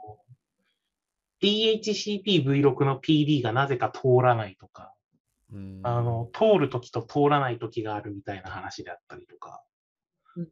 [1.42, 4.94] DHCP-V6 の PD がなぜか通らないとか、
[5.52, 9.62] うんあの、通るときと通らないときがあるみたいな話であったりとか
[10.37, 10.48] うん。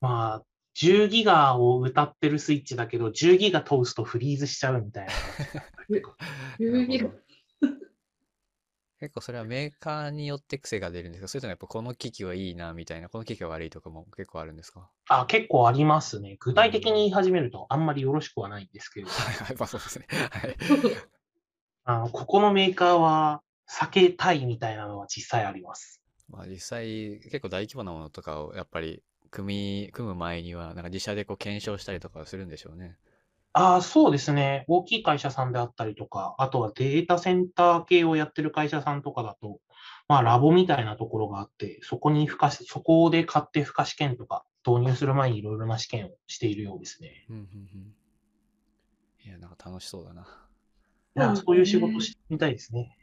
[0.00, 0.44] まあ、
[0.80, 6.16] 10ギガを歌ってるスイッチだけど、10ギガ通すとフリーズしちゃうみたいな話だったりとか。
[6.58, 7.10] 遊戯王
[9.00, 11.28] 結構それはメーカーによって癖が出るんですか？
[11.28, 14.90] それともやっぱこの機器はいいなみたいな、この機器は悪いとかも結構あるんですか？
[15.08, 16.36] あ、結構ありますね。
[16.40, 20.06] 具体的に言い始めるとあんまりよろしくはないんですけれど、はいはい、まあそうですね。
[20.10, 20.56] はい。
[21.84, 26.02] あのここのメーカーは避けたいみたいなのは実際あります。
[26.28, 32.98] まあ実際結構大規模なものとかをやっぱり組み、組む前にはなんか自社でこう検証したりとかはするんでしょうね。
[33.52, 34.64] ああ、そうですね。
[34.68, 39.60] 大きい会社さんであったりとか、あとはデータセンター系をやってる会社さんとかだと、
[40.08, 47.26] まあ、ラボみたいなところがあって、そこに付加し、そこで買って付加試験とか、導入する前にいろいろな試験をしているようですね。
[47.28, 47.94] うんうんうん。
[49.24, 50.22] いや、なんか楽しそうだな。
[51.16, 52.96] いや、そういう仕事してみたいですね。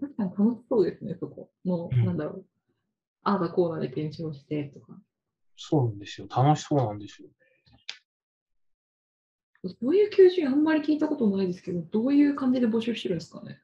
[0.00, 1.50] 確かに楽しそうですね、そこ。
[1.64, 2.44] もう、うんなんだろう。
[3.24, 4.98] ああだこうだで検証してとか。
[5.64, 6.26] そうなんですよ。
[6.28, 7.28] 楽しそうなんですよ。
[9.64, 13.60] そういう求人あんまり聞いたことないですけど、どういう感じで募集してるんですかね？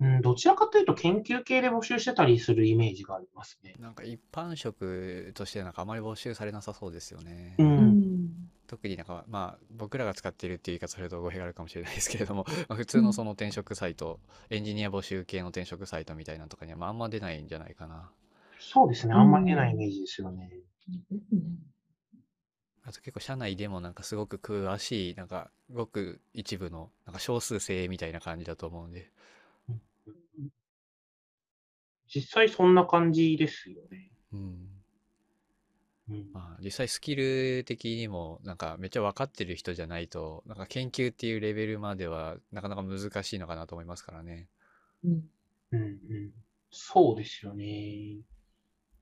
[0.00, 3.74] うん、どちらかというと研究系で募集してたりするイメージがありますね。
[3.80, 7.54] なんか一般職としてなんかあまり募集されなさそうですよね。
[7.58, 7.62] う。
[7.62, 8.50] うんん。
[8.66, 18.10] 特になんかまあ僕らが使っているっていう言い方すると語弊があるかもしれないですけれども、 まあ、普通のその転職サイト、エンジニア募集系の転職サイトみたいなのとかにはまああんま出ないんじゃないかな。
[18.68, 19.14] そうですね。
[19.14, 20.50] あんまり出ないイメージですよね。
[21.12, 21.58] うん
[22.88, 29.10] あと結構社内でもなんかすごく詳しい、なんかごく一部のなんか少数精鋭みたいな感じだと思うんで。
[32.06, 34.12] 実際そんな感じですよね。
[34.32, 34.40] うん。
[36.10, 44.48] うんまあ実際スキル的にもなんかめっちゃ分かってる人じゃないと、なんか研究っていうレベルまではなかなか難しいのかなと思いますからね。
[45.04, 45.24] うん
[45.72, 46.30] うんうん、
[46.70, 48.18] そうですよね。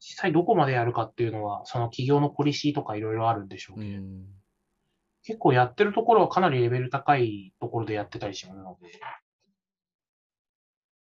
[0.07, 4.27] 実際どこまでやるかっていうのは、その企業のポリシーとかいろいろあるんでしょううけど、ん。
[5.23, 9.01] 結構やってるところはかなりレベル高いところでやってたりしますので、やっ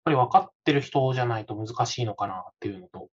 [0.05, 3.09] ぱり分かってる人じゃないと難しいのかなっていうのと、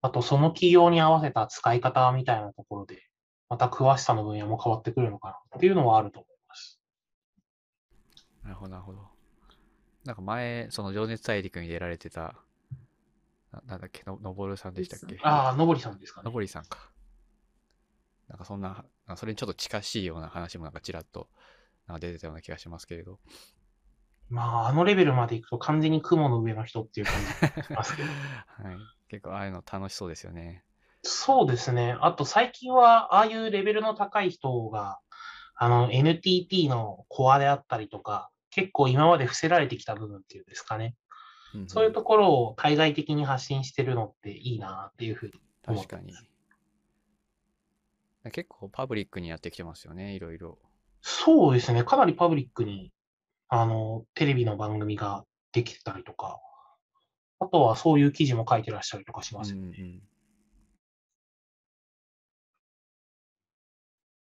[0.00, 3.02] あとその企業に合わせた使い方みたいなところで、
[3.50, 6.80] また詳しさの分野も変わってくるのかなっていうのはあると思います。
[8.42, 9.06] なるほど、なるほど。
[10.06, 12.34] なんか前、その情熱大陸に出られてた、
[13.52, 15.18] ななんだっけ、ののぼるさんでしたっけ？
[15.22, 16.30] ああ、のぼりさんですかねの。
[16.32, 16.90] ぼりさんか。
[18.28, 21.28] なんかそんな、あそれにちょっと近しいような話もなんかちらっと
[21.86, 23.18] なんか出てたような気がしますけれど。
[24.30, 28.08] まあ、あのレベルまで行くと完全に雲の上の人っていう感じがしますけど。
[28.64, 28.78] はい。
[29.08, 30.64] 結構ああいうの楽しそうですよね。
[31.02, 31.96] そうですね。
[32.00, 35.00] あと最近は、ああいうレベルの高い人が、
[35.56, 40.94] あの、NTT のコアであったりとか、結構今まで伏せられてきた部分っていうんですかね。
[41.54, 45.32] うんそういうところを対外的に発信してるのっていいなっていうふうに
[45.64, 46.12] 確かに。
[48.30, 50.58] 結構パブリックにやってきてますよね、いろいろ。
[51.00, 51.82] そうですね。
[51.82, 52.92] かなりパブリックに、
[53.48, 56.38] あの、テレビの番組ができてたりとか、
[57.40, 59.58] あとはそういう記事も書いてらっしゃるとかしますよ。
[59.58, 60.02] うんうん。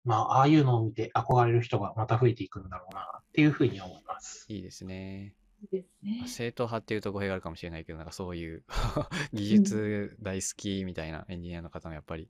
[0.04, 4.46] まあ、ああいうのを見て憧れる人がまた増えていくんだろうなっていうふうに思います。
[4.50, 5.34] いいですね。
[5.72, 5.86] ね
[6.19, 6.28] まあ。
[6.28, 8.63] 正統派っていうと語弊があるかもしれないけど、なんかそういう
[9.34, 12.30] 技術大好きみたいなエンジニアの方もやっぱり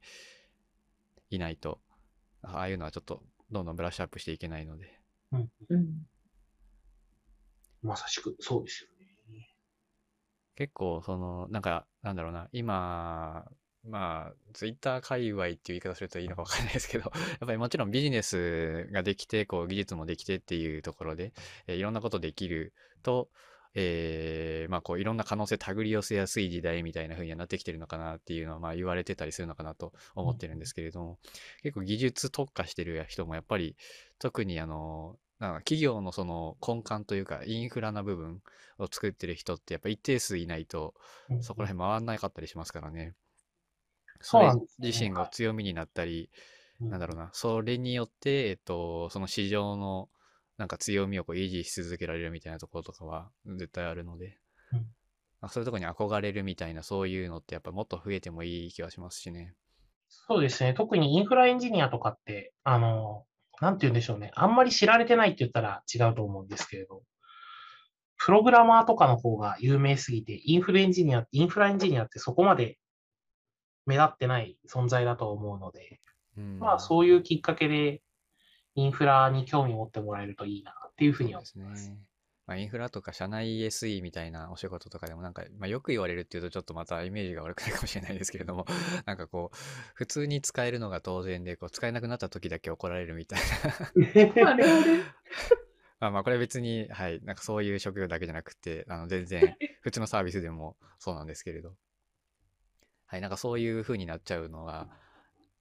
[1.29, 1.81] いないと、
[2.41, 4.99] ああいうのはちょっとどんどんブラッシュアップしていけないので。
[5.31, 6.07] うん
[7.81, 8.99] まさしく、そうですよね。
[10.59, 13.45] 結構そのなんかなんだろうな今
[13.87, 21.31] まあツイッター界隈っていう言い方するといいのかわかんないですけど やっぱりもちろんビジネスができてこう技術もできてっていうところで、
[21.67, 23.29] えーいろんなことできると、
[23.75, 31.19] えーまあこういろんな可能性手繰り寄せやすい時代みたいな風にはなってきてるのかなっていうのはまあ言われてたりするのかなと思ってるんですけれども、
[31.63, 33.75] 結構技術特化してる人もやっぱり
[34.17, 38.41] 特にあのなんか企業のその根幹というかインフラな部分
[38.79, 40.93] を作ってる人ってやっぱ一定数いないと
[41.29, 43.13] うんそこら辺回んなかったりしますからね。
[44.21, 46.29] それ自身が強みになったり、
[46.81, 46.89] うん。
[46.89, 50.09] なんだろうな、それによって、えっと、その市場の
[50.59, 54.37] なんか強みをこう維持し続けられるみたいなところとかは絶対あるので、
[54.73, 54.79] うん
[55.41, 59.55] まあそういうところに憧れるみたいなそういうのってやっぱもっと増えてもいい気がしますしね。
[60.09, 60.73] そうですね。
[60.73, 63.25] 特にインフラエンジニアとかって、あの、
[63.61, 64.31] なんて言うんでしょうね。
[64.35, 67.03] あんまり知られてないって言ったら違うと思うんですけれど、
[68.17, 72.77] プログラマーとかの方が有名すぎて、インフルエンジニア、インフラエンジニアってそこまで
[73.85, 76.01] 目立ってない存在だと思うので、
[76.37, 78.01] うん、まあそういうきっかけで
[78.75, 82.09] インフラに興味を持ってもらえるといいなっていうふうに思います。
[82.49, 88.65] まあ、インフラとか社内 SE みたいなお仕事とかでもなんか、まあ、よく言われるっていうとちょっとまたイメージが悪くないかもしれないですけれども、
[89.05, 89.57] なんかこう、
[89.93, 94.55] 普通に使えるのが当然で、こう使えなくなった時だけ怒られるみたいな。
[95.99, 101.75] まあまあこれ別に、はい、なんかそういう職業だけじゃなくて、あの全然 普通のサービスでもそうなんですけれど。
[103.05, 104.89] はい、なんかそういう風になっちゃうのが、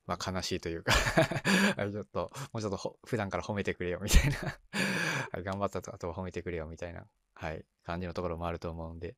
[0.08, 0.92] まあ悲しいというか
[1.76, 4.36] はい、ちょっと、もうちょっとほ普段から褒めてくれよみたいな
[5.32, 9.16] はい、頑張ったと後は褒めてくれよみたいな、はい、感じのところもあると思うんで、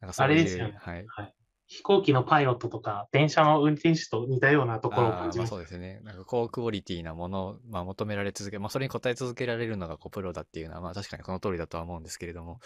[0.00, 1.34] なんかそういう、あれですよねはい。
[1.66, 5.50] 飛行機のパイロットとか、電車の運転手と似たようなところを感じます。
[5.50, 6.00] そうですね。
[6.02, 12.60] なんか高クオリティなものを、まあ、求められ続け、まあそれに応え続けられるのがこうプロだっていうのは、まあ確かにこの通りだとは思うんですけれども、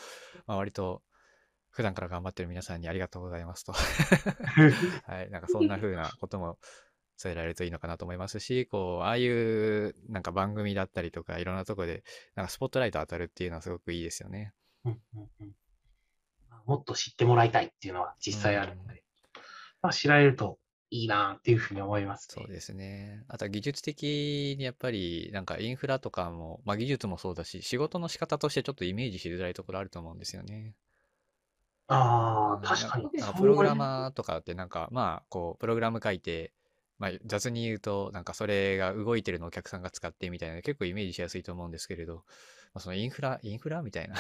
[0.47, 1.03] まあ割と
[1.71, 3.73] 普段から頑張ってる皆さんにありがとうございますと。
[5.11, 5.31] はい。
[5.31, 6.59] なんかそんな風なことも
[7.23, 14.53] 伝えられるといいのかなと思いますし、こう、ああいうなんか番組だったりとか、いろんなとこで、なんかスポットライト当たるっていうのはすごくいいですよね。
[14.85, 15.53] うんうんうん
[16.67, 19.03] もっと知ってもらいたいっていうのは実際あるので、
[19.81, 20.59] まあ、知られると
[20.91, 22.43] いいなっていうふうに思います、ね。
[22.43, 23.25] そうですね。
[23.29, 30.75] あとは技術的にやっぱりなんかインフラとかも、まあ技術もそうだし、仕事の仕方としてちょっとイメージしづらいところあると思うんですよね。
[31.89, 33.09] ああ、うん確かに。
[33.39, 36.53] プログラマーとかってなんかまあこうプログラム書いて、
[37.03, 42.23] まあ、雑に言うと、なんかそれが動いてるのをお客さんが使ってみたいな、結構イメージしやすいと思うんですけれど、ま
[42.75, 44.15] あ、そのインフラ、インフラみたいな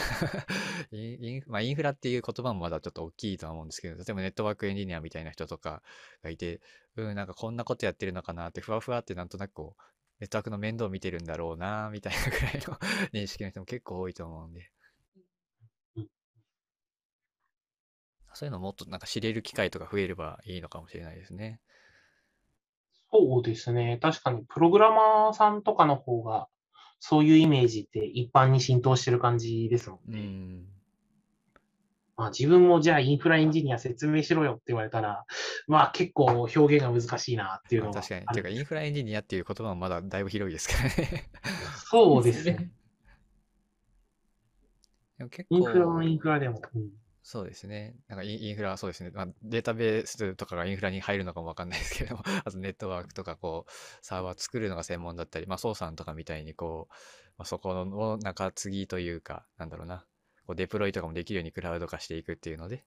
[0.91, 5.81] イン、まあ、インフラっていう言葉もまだちょっと大きいとは思うんですけど、例えばネットワークエンジニアみたいな人とか
[6.25, 6.61] がいて、
[6.97, 9.83] うん、なんかこんなことやってるのかなって、ふわふわってなんとなくこう、
[10.19, 12.75] ネットワークの面倒を見てるんだろうな、みたいなぐらいの
[13.15, 14.73] 認識の人も結構多いと思うんで。
[18.35, 21.61] そういうのもっとなんか知れる機会とか増えればいいのかもしれないですね。
[23.13, 23.99] そうですね。
[24.01, 26.49] 確かに、プログラマーさんとかの方が、
[26.99, 30.21] そういうイメージって一般に浸透してる感じですもんうね。
[30.21, 30.65] ん。
[32.17, 35.25] まあ、自分もじゃあインフラエンジニア説明しろよって言われたら、
[35.67, 38.27] まあ結構表現が難しいなっていうのはまあ確かに。
[38.27, 41.31] あるていうか、インフラエンジニアっていう言葉もまだだいぶ広いですからね。
[41.91, 42.71] そうですね。
[45.19, 46.63] でも結インフラ構はインフラでも。
[46.75, 47.95] うんそうですね。
[48.09, 49.11] なんかインフラ、そうですね。
[49.15, 53.71] まあ、データベースとかがインフラに入るのかもわかんないですけれども、 あとネットワークとかこう、
[54.05, 56.95] サーバー作るのが専門だったり、まあ、ソーさんとかみたいにこう、
[57.39, 60.05] まあ、そこの中継ぎというか、なんだろうな、
[60.47, 62.85] こうデプロイとかもできるようにクラウド化していくっていうので、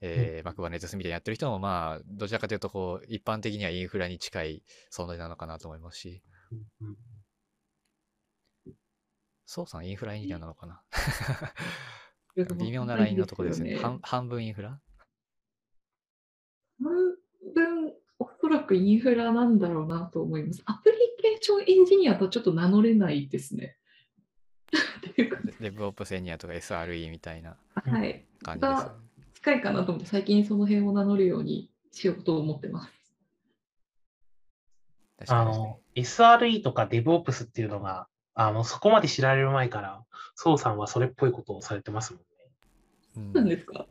[0.00, 6.22] えー、まあ、Kubernetes みたいにやってる人も、まあ、どちらかというと、こう、一般的にはインフラに近い存在なのかなと思いますし、
[6.52, 6.96] うんうん。
[9.46, 10.82] ソーさんインフラエンジニアなのかな
[12.36, 13.76] 微微妙なラインのところですね。
[13.76, 14.80] 半半半分インフラ？
[16.80, 20.62] 分、おそらくインフラなんだろうなと思います。
[20.66, 23.76] アプリケーションエンジニアとはちょっと名乗れないですね。
[25.10, 28.26] っていうか、デブオプスエンジニアとか SRE みたいなはい。
[28.42, 28.90] 感じですね。
[29.34, 32.92] 近いかなと思って、最近その辺を名乗るようにしようと思ってます。
[35.28, 38.08] あの、SRE とか DevOps っていうのが、
[38.40, 40.04] あの、そこまで知られる前から、
[40.36, 42.26] 宋さんはそれっぽいことをされてますもんね。
[43.16, 43.86] うんそうなんですか？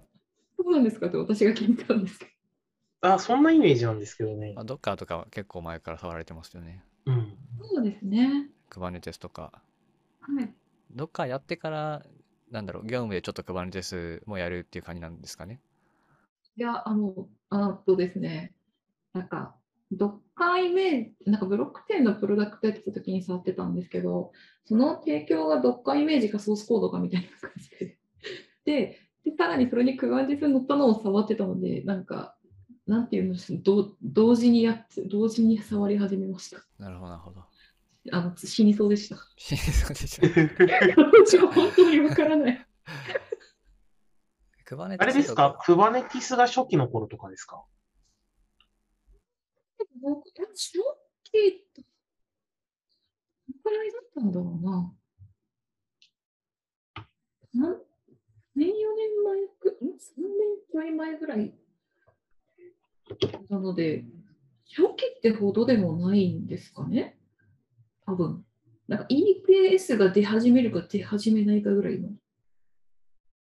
[0.57, 2.25] そうなんですかって私が聞いたんですけ
[3.01, 3.11] ど。
[3.13, 4.65] あ、そんなイメージなんですけどねまあ、。
[4.65, 6.81] ドッカーとかは結構前から触られてますよね。
[7.07, 7.37] うん。
[7.61, 8.49] そうですね。
[8.69, 9.51] Kubernetes とか。
[10.21, 10.53] はい。
[10.91, 12.05] ドッカーやってから、
[12.49, 15.59] なんだろう、業務でちょっと Kubernetes もやるっていう感じなんですかね？
[16.55, 18.53] いや、あの、あとですね、
[19.11, 19.56] なんか、
[19.91, 24.31] ドッカーイメージ、なんかブロックチェーンのプロダクトやってた時に触ってたんですけど、
[24.65, 27.97] その提供がドッカーイメージかソースコードかみたいな感じで。
[28.65, 32.35] で、でさらにそれに Kubernetes に乗ったのを触ってたので、なんか、
[32.85, 36.65] なんていうの、ど同時にやって、同時に触り始めました。
[36.79, 37.43] なるほど、なるほど。
[38.11, 39.17] あの、死にそうでした。
[39.37, 40.27] 死にそうでした。
[41.21, 42.67] 私 は本当にわからない。
[44.99, 47.63] あれですか ?Kubernetes が初期の頃とかですか？
[50.01, 50.71] 僕、え初
[51.23, 51.83] 期、ど
[53.49, 54.93] のくらいだったんだろうな。
[57.53, 57.75] な
[58.55, 59.97] 年、4年前く、ん ?3 年
[60.71, 61.53] ちょい前ぐらい。
[63.49, 64.05] なので、
[64.65, 67.17] 初期ってほどでもないんですかね？
[68.05, 68.45] 多分。
[68.87, 72.09] なんか EPS が出始めるか出始めないかぐらいの。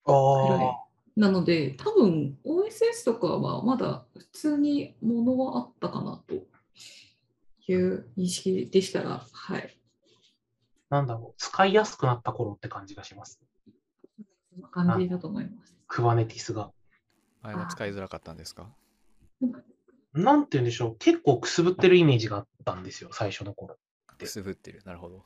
[0.05, 0.86] あい
[1.17, 6.35] なので、多分 OSS とかはまだ普通にものはあったかなと
[7.67, 9.79] いう認識でしたら、はい。
[10.91, 11.39] なんだろう。
[11.39, 13.41] 使いやすくなった頃って感じがします。
[14.53, 15.75] そんな感じだと思います。
[15.89, 16.71] Kubernetes が。
[17.41, 18.69] あれは使いづらかったんですか？
[20.13, 20.97] なんて言うんでしょう。
[20.99, 23.09] 結構くすぶってるイメージがあったんですよ。
[23.11, 23.75] 最初の頃。
[24.19, 24.83] くすぶってる。
[24.85, 25.23] なるほど。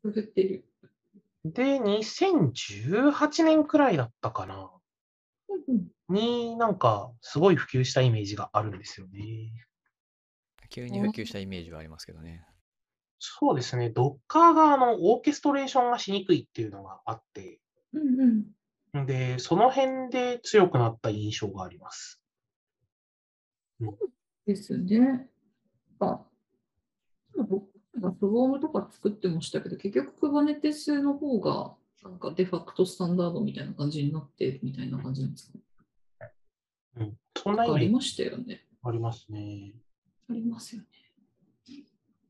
[0.00, 0.64] くぐってる。
[1.44, 4.70] で、2018年くらいだったかな。
[5.68, 9.50] うんうんになんか、すごい普及したイメージがあるんですよね。
[10.70, 12.46] 急に普及したイメージはありますけどね。
[13.18, 13.92] そうですね。
[13.94, 17.60] Docker があのオーケストレーションがしにくいっていうのがあって、
[17.92, 18.44] うん
[18.94, 19.06] うん。
[19.06, 22.20] で、その辺で強くなった印象があります。
[24.46, 25.28] ですね。
[25.98, 26.20] あ、
[27.36, 27.68] 僕
[28.00, 31.74] がスウォームとか作ってましたけど、結局 Kubernetes の方が
[32.08, 36.28] なんかデファクトスタンダードみたいな感じになってみたいな感じなんですか
[36.98, 37.16] うん。
[37.36, 38.64] そんなありましたよね。
[38.82, 39.72] ありますね。
[40.30, 40.88] ありますよね。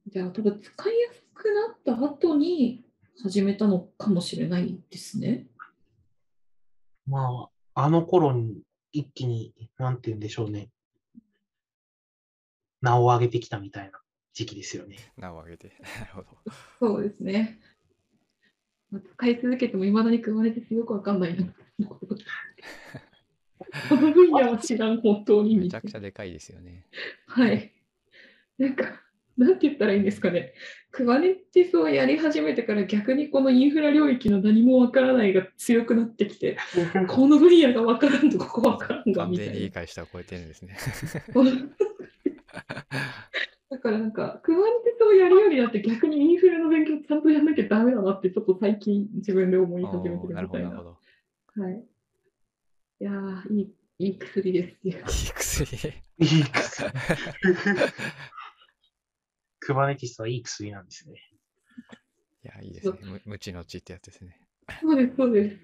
[0.06, 2.84] じゃあ、多分使いやすくなった後に
[3.22, 5.46] 始めたのかもしれないですね。
[7.06, 10.70] まあ、あの頃に一気に、なんて言うんでしょうね。
[12.80, 14.00] 名を上げてきたみたいな
[14.32, 14.96] 時期ですよね。
[15.16, 15.76] 名を挙げて。
[15.98, 16.28] なるほど。
[16.78, 17.58] そうですね。
[18.90, 21.46] まあ使い続けてもいまだに組まれてよくわかんないな。
[23.88, 25.56] この分野は知らん、本当に。
[25.56, 26.86] めちゃくちゃでかいですよね。
[27.26, 27.72] はい。
[28.58, 29.02] なんか、
[29.36, 30.54] なんて言ったらいいんですかね。
[30.90, 36.56] クバネティスをやり始めてから逆にこのインフラ領域の何もわからないが強くなってきて、
[37.08, 39.52] この分野がわからんとここわからんが完みたいな。
[39.52, 40.78] 全に理解したを超えてるんですね。
[43.68, 50.70] このなんかからなんか、クマニテスをやるよりだって逆にインフレの勉強ちゃんとやんなきゃダメだなってちょっと最近自分で思い始めてるみたいな。
[50.70, 50.98] なるほど。
[51.62, 51.84] はい。
[53.00, 54.94] いやー、いい、いい薬ですっていう。
[54.94, 55.88] いい薬。
[56.18, 56.92] いい薬。
[59.60, 61.20] クバネティスはいい薬なんですね。
[62.44, 62.98] いや、いいですね。
[63.02, 64.40] む無知の知ってやつですね。
[64.80, 65.56] そうです、そうです。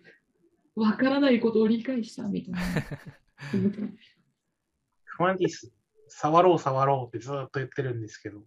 [0.74, 2.60] わからないことを理解したみたいな。
[5.04, 5.70] クバネティス、
[6.14, 8.44] 触ろう触ろうってずっと言ってるんですけどうん、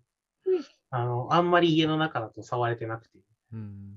[0.92, 3.20] あの、あんまり家の中だと触れてなくて、
[3.52, 3.96] うん。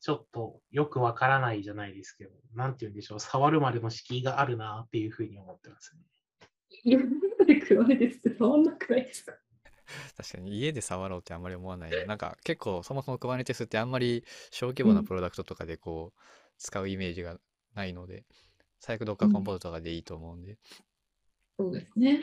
[0.00, 6.02] ちょっとよくわからないじゃないですけど、なんて言うんでしょう、触るまでの敷居があるなっていうふうに思ってますね。
[6.84, 9.32] いや、なんでクワネですって触んなくないですか
[10.16, 12.04] 確かに家で触ろうってあんまり思わないな。
[12.04, 16.20] なんか結構そもそも Kubernetes ってあんまり小規模なうんプロダクトとかでこう
[16.58, 17.38] 使うイメージが
[17.74, 18.24] ないので、
[18.80, 20.58] 最悪 Docker コンポーズとかでいいと思うんで。
[21.58, 22.22] そうですね。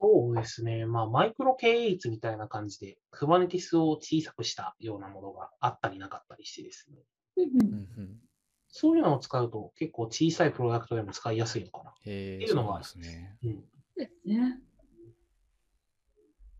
[0.00, 0.84] そうですね。
[0.84, 6.98] まあ、マイクロ経営率みたいな感じで、クバネティスを小さくしたようなものがあったりなかったりしてですね。
[7.38, 8.20] うんうんうん。
[8.68, 11.90] そういうのを使うと結構小さいプロダクトでも使いやすいのかな。
[11.90, 13.36] っていうのがそうなんですね。
[13.44, 13.60] うん。
[13.96, 14.60] ですね。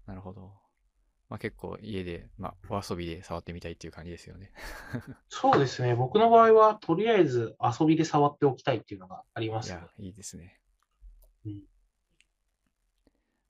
[0.07, 0.53] なるほど。
[1.29, 4.53] まあ結構家で、まあお遊びで触ってみたいっていう感じですよね。
[5.29, 5.95] そうですね。
[5.95, 10.61] 僕の場合は、とりあえず遊びで触っておきたいっていうのがありますねいや。、いいですね。
[11.47, 11.63] うん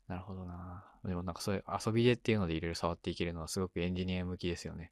[0.09, 0.85] なるほどな。
[1.05, 4.91] でもなんかそういう遊びでっていうのでいろいろ触っていけるのはすごくエンジニア向きですよね。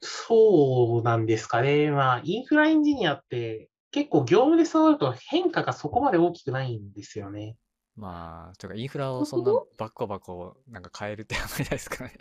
[0.00, 1.90] そうなんですかね。
[1.90, 7.56] まあ、インフラエンジニアって結構業務で触ると変化がそこまで大きくないんですよね。
[7.96, 12.16] まあ、というかインフラをそんなバッコバコなんか変えるってあんまりないですからね。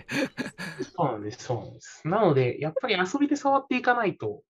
[0.95, 2.07] そうなんです、そうなんです。
[2.07, 4.41] なので、やっぱり遊びで触っていかないと、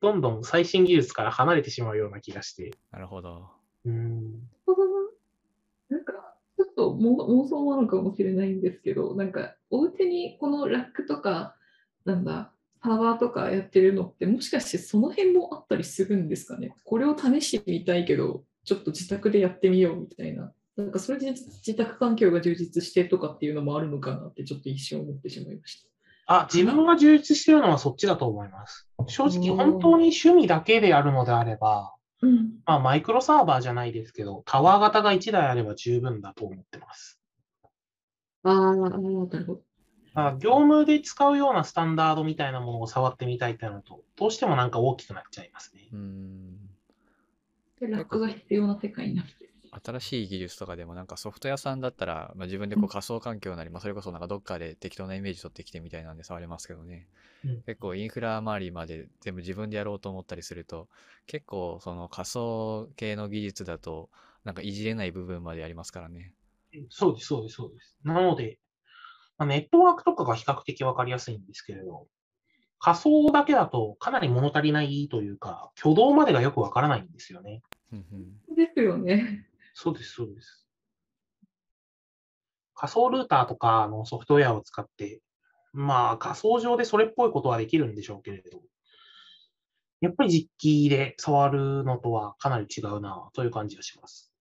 [0.00, 2.72] どんどん最新技術から離れてしまうような気がして。
[2.90, 3.48] なるほど。
[3.86, 4.22] うん。
[5.90, 5.96] な。
[5.96, 11.56] なんか、ちょっとも妄想なのかもしれないんですけど、なんか、お家にこのラックとか、
[12.04, 16.74] なんだ、サーバーとかやってるのって、もしかしてその辺もあったりするんですかね？
[16.84, 20.52] これを試してみたいけど、ちょっと自宅でやってみようみたいな。
[20.76, 25.88] なんか、それで自宅環境が充実してとかっていうのもあるのかなって、ちょっと一瞬思ってしまいました。
[26.26, 28.88] あ、自分が充実してるのはそっちだと思います。
[29.06, 32.60] 正直、本当に趣味だけでやるのであれば、うん。
[32.66, 37.20] まあ、マイクロサーバーじゃないですけど、タワー型が1台あれば十分だと思ってます。
[38.44, 39.60] ああ、なるほど。
[40.14, 45.88] まあ、業務で使うようなスタンダードみたいなものを触ってみたいってなると、どうしてもなんか大きくなっちゃいますね。
[45.92, 46.56] うーん。
[47.80, 49.43] で、ラックが必要な世界になってる。
[49.82, 57.08] 新しい技術とかでもなんかソフト屋さんだったら、まあ、自分でこううん仮想環境なり、まあ、それこそなんかどっかで適当なイメージ取ってきてみたいなんで触れますけどね。
[57.44, 60.88] うん結構インフラ周りまで全部自分でやろうと思ったりすると、
[61.26, 64.10] 結構その仮想系の技術だと
[64.44, 66.32] なんかいじれない部分までありますからね。
[66.90, 67.96] そうです、そうです、そうです。
[68.04, 68.58] なので、
[69.38, 72.06] まあ、ネットワークとかが比較的わかりやすいんですけれど、
[72.78, 77.62] 仮想だけだとかなり物足りないというか、挙動までがよくわからないんですよね。
[78.54, 79.46] ですよね。
[79.74, 80.66] そうです、そうです。
[82.74, 85.20] 仮想ルーターとかのソフトウェアを使って、
[85.72, 88.62] まあ仮想上でそれっぽいことはできるんでしょうけれど、
[90.00, 94.32] やっぱり実機で触るのとはかなり違うなという感じがします。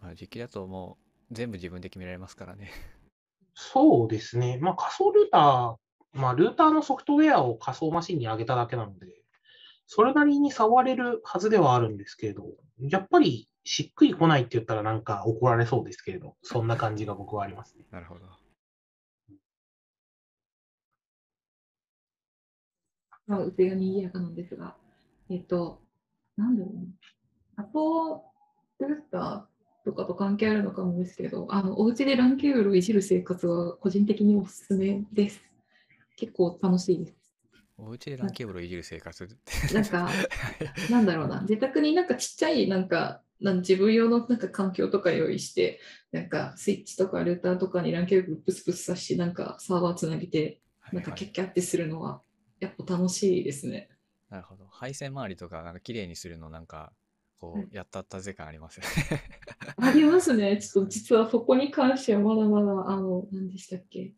[0.00, 0.96] まあ、実機だとも
[1.30, 2.70] う全部自分で決められますからね。
[3.54, 4.58] そうですね。
[4.60, 5.76] まあ仮想ルーター、
[6.18, 9.06] まあルーターのソフトウェアを仮想マシンに上げただけなので、
[9.86, 12.44] それなりに触れるはずではあるんですけれど、
[12.78, 17.84] やっぱりしっくりこないって言ったらなんか怒られそうですけれど、そんな感じが僕はありますね。
[17.90, 18.20] なるほど。
[23.26, 24.74] まあ、うちがにぎやかなんですが、
[25.28, 25.80] えっと、
[26.36, 26.82] なんだろうな。
[27.56, 28.24] アポ
[28.80, 35.40] ルーターとかと関係あるのかもですけど、あの、お家でランケーブルをいじる生活は個人的におすすめです。
[36.16, 37.16] 結構楽しいです。
[37.78, 39.74] お家でランケーブルをいじる生活って。
[39.74, 40.10] なんか、
[40.90, 45.80] なんだろうな、自宅になんかちっちゃい、なんか、なん自分用のなんか環境とか用意して、
[46.12, 50.60] なんかスイッチとかルーターとかにランケーブルプスプスさして、なんかサーバーつなげて、
[50.92, 52.22] なんかはいはいキャッキャってするのは、
[52.60, 53.88] やっぱ楽しいですね。
[54.28, 54.66] なるほど。
[54.66, 56.92] 配線周りとか、なんか綺麗にするのなんか、
[57.38, 59.22] こはいうやったったぜ感ありますよね。
[59.78, 60.58] ありますね。
[60.62, 64.14] ちょっと実はそこに関してはまだまだ、あの、何でしたっけ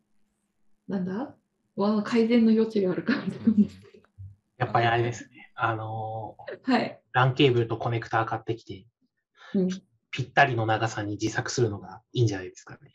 [0.87, 1.35] なんだ？
[1.75, 4.09] まだ改善の余地があるかなと思うんですけど。
[4.57, 5.51] やっぱりあれですね。
[5.55, 6.99] あのーはい。
[7.13, 8.85] ランケーブルとコネクター買ってきて、
[9.55, 9.69] うん、
[10.11, 12.91] ぴったりの長さに自作するのがいいんじゃないですかね。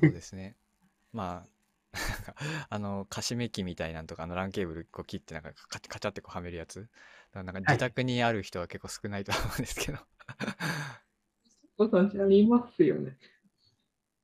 [0.00, 0.56] そうですね。
[1.12, 1.48] まあ、
[1.92, 2.34] なんか、
[2.68, 6.80] あの、カシメ機みたいなんとか、あの、ランケーブルこう切って、なんかカチカチャってこうはめるやつ。
[6.80, 6.90] だか
[7.34, 9.98] らなんか自宅にある人は結構少ないと思うんですけど。
[11.76, 13.16] ご存知ありますよね。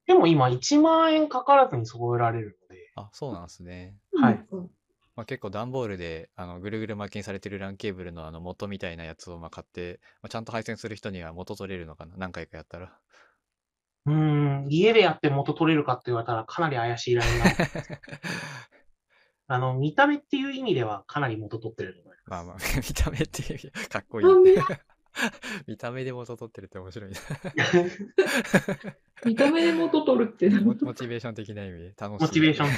[0.07, 3.97] でも今1万円かからずに揃えられるので、あ、そうなんですね。
[4.21, 4.71] はいうん。
[5.17, 12.97] まあ、結構段ボールであのぐるぐる巻きにされてる LAN ケーブルのあの元みたいなやつをまあ買って、まあ、ちゃんと配線する人には元取れるのかな何回かやったら。
[14.07, 17.45] うーん、家でやって元取れるかって言われたらかなり怪しいラインが。
[19.53, 22.31] あの、見た目っていう意味ではかなり元取ってると思います。
[22.31, 24.31] まあまあ、 見た目っていう意味かっこいいあ。
[24.37, 24.55] 見
[25.67, 27.19] 見た目で元取ってるって面白いな。
[29.27, 32.23] 見た目で元取るってなモモチベーション的な意味で楽しい。
[32.23, 32.71] モチベーションい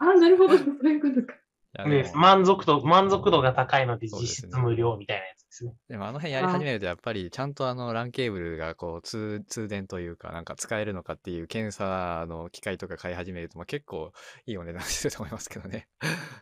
[0.00, 1.34] あ、なるほど、そういうことか。
[1.74, 5.74] でやでも満足度、満足度が高いので実質無料みたいなやつですね。
[5.88, 14.12] でもあの辺やり始めるとやっぱりちゃんとあの LAN ケーブルがこう通通電というかなんか使えるのかっていう検査の機械とか買い始めるとまあ結構
[14.46, 15.88] いいお値段してると思いますけどね。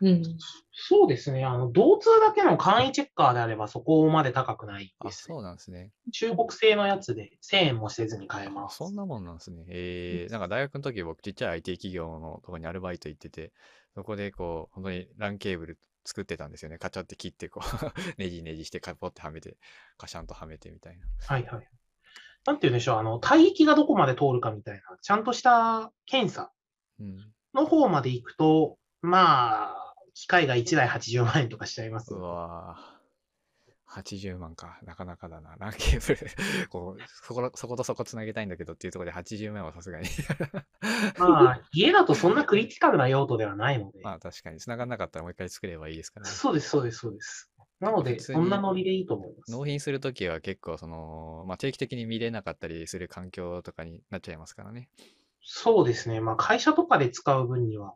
[0.01, 0.23] うん。
[0.73, 1.45] そうですね。
[1.45, 5.35] あの、同通だけの簡易チェッカーであればそこまで高くないあ、ですね。
[5.35, 5.91] そうなんですね。
[6.13, 8.77] 中国製のやつで1000円もせずに買えあます。
[8.77, 9.65] そんなもんなんですね。
[9.69, 13.53] えー、なんか大学の時僕ちっちゃい IT 企業のとこにアルバイト行ってて、
[13.97, 16.77] そこでこう、本当に LAN ケーブル作ってたんですよね。
[16.77, 17.65] カチャって切ってこう、
[18.21, 19.57] ネジネジしてカポってはめて、
[19.97, 21.07] カシャンとはめてみたいな。
[21.27, 21.69] はいはい。
[22.45, 22.99] なんて言うんでしょう。
[22.99, 26.53] あの、帯域がどこまで通るかみたいな、ちゃんとした検査
[27.01, 27.33] うん。
[27.55, 32.21] の方まで行くと、まあ、機械が1台80万円とかしちゃいますう。
[32.21, 32.96] わぁ。
[33.89, 34.79] 80万か。
[34.85, 35.57] なかなかだな。
[35.59, 36.31] ランケーブル
[36.69, 40.09] こう、そこ、そことそこつなげたいんだけどっていうところで80万はさすがに。
[41.19, 44.01] まあ、家だとそんなクリティカルな用途ではないので。
[44.03, 46.33] まあ確かに、繋がんなかったらもう一回作ればいいですからね。
[46.33, 47.51] そうです、そうです、そうです。
[47.79, 49.53] なので、そんなノリでいいと思います。
[49.53, 54.89] 納品するときは結構その、まあ定期的に見れなかったりする環境とかになっちゃいますからね。
[55.49, 56.21] そうですね。
[56.21, 57.95] まあ、会社とかで使う分には、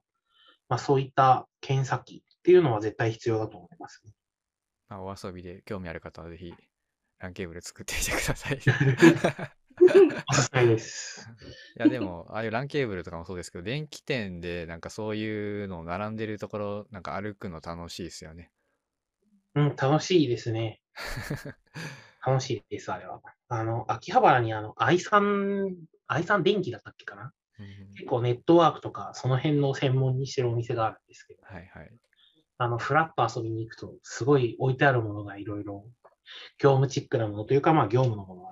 [0.69, 4.13] まあ、そういった検査機っていうのは絶対必要だと思いますね。
[4.91, 6.53] まあ、お遊びで興味ある方はぜひ、
[7.21, 8.57] ランケーブル作ってみてください。
[8.57, 8.61] い
[10.29, 11.29] おすすめです。
[11.77, 18.51] やでも、ああいうランケーブルとかもそうですけど、電気店でなんかそういうのを並んでるところ、なんか歩くの楽しいですよね。
[19.55, 20.81] うん、楽しいですね。
[22.27, 23.23] 楽しいです、あれは。
[23.49, 25.77] あの、秋葉原にあの、愛さん、
[26.09, 31.91] 愛さん電気だったっけかなうん結構ネットワークとか、その辺の専門にしてるお店があるんですけど、はいはい。
[32.63, 35.87] あの、フラッと遊びに行くと、すごい置いてあるものがいろいろ、
[36.59, 38.51] 業務チックなものというか、まあ、業務のものが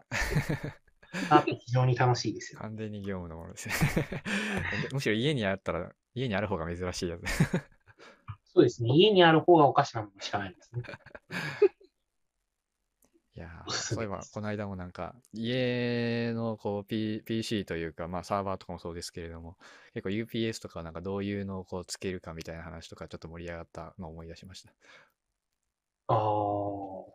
[1.28, 2.61] あって、 非常に楽しいですよ。
[2.61, 4.22] 完全に業務のものですね。
[4.94, 7.22] むしろ家にあったら、家にある方が珍しいやつ。
[8.46, 8.94] そうですね。
[8.94, 10.82] 家にある方がおかしなものしかないですね。
[13.39, 19.57] いや そういえばこの間もなんか、家のこう、P、PC というか、まあサーバーとかもそうですけれども、
[19.95, 24.74] 結構 UPS とかなんかどういうのをこうつけるかみたいな話とかちょっと盛り上がったのを思い出しました。
[26.09, 27.12] あー。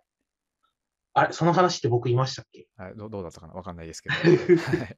[1.15, 2.67] あれ、その話って僕言いましたっけ？
[2.77, 3.53] あどどうだったかな？
[3.53, 4.15] わかんないですけど。
[4.15, 4.97] はい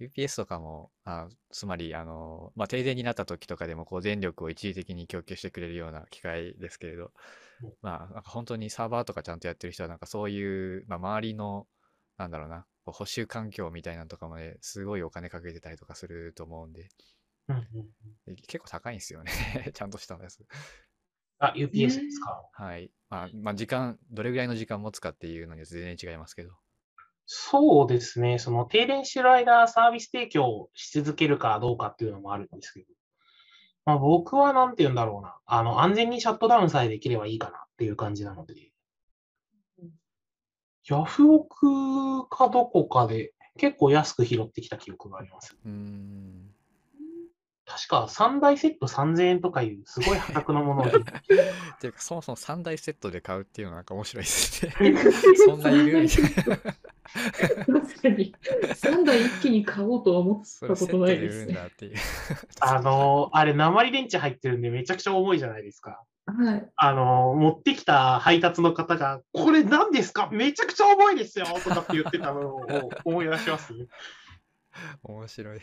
[0.00, 7.12] UPS とかも、あつまり、あの、まあ、停電になった時とかでも、こう、電力を一時的に供給してくれるような機械ですけれどうん、
[7.82, 11.66] まあ、なんか本当にサーバーとかちゃんとやってる人は、なんかそういう、まあ、周りの、
[12.16, 16.88] なんだろうな、補修環境みたいなのとかもね、すごいお金かけてたりとかすると思うんで、
[17.48, 17.62] うんうん
[18.26, 19.32] うんで結構高いんですよね。
[19.74, 20.46] ちゃんとしたやつ。
[21.38, 22.48] あ、UPS ですか？
[22.52, 22.90] はい。
[23.10, 26.52] まあ、まあ、時間、どれぐらいの時間持つかっていうのには全然違いますけど。
[27.26, 28.38] そうですね。
[28.38, 32.86] その停電してる間、サービス提供し続けるかどうかっていうのもあるんですけど、
[33.84, 35.36] まあ、僕はなんて言うんだろうな。
[35.46, 38.72] あの、安全にシャットダウンさえできればいいかなっていう感じなので、
[40.86, 45.56] ヤフオクかどこかで結構安く拾ってきた記憶があります。
[45.64, 46.53] うーん。
[47.76, 50.86] 確か3台セット3000円とかいうすごい破格なものを。
[50.86, 50.90] っ
[51.80, 54.72] ていうか、そもそも3台セットで買うっていうのはなんか面白いですね。
[55.44, 56.56] そんないるみたいな。
[56.56, 58.34] 確かに。
[58.74, 61.58] 3台一気に買おうとは思ったことないですね。
[62.60, 66.02] あのーあれ、鉛電池入ってるんでめちゃくちゃ重いじゃないですか。
[66.26, 66.70] はい。
[66.76, 70.28] あのー持ってきた配達の方が、これ何ですか？
[70.30, 73.86] めちゃくちゃ重いですよとかって言ってたのを思い出しますね。
[75.02, 75.60] 面白い。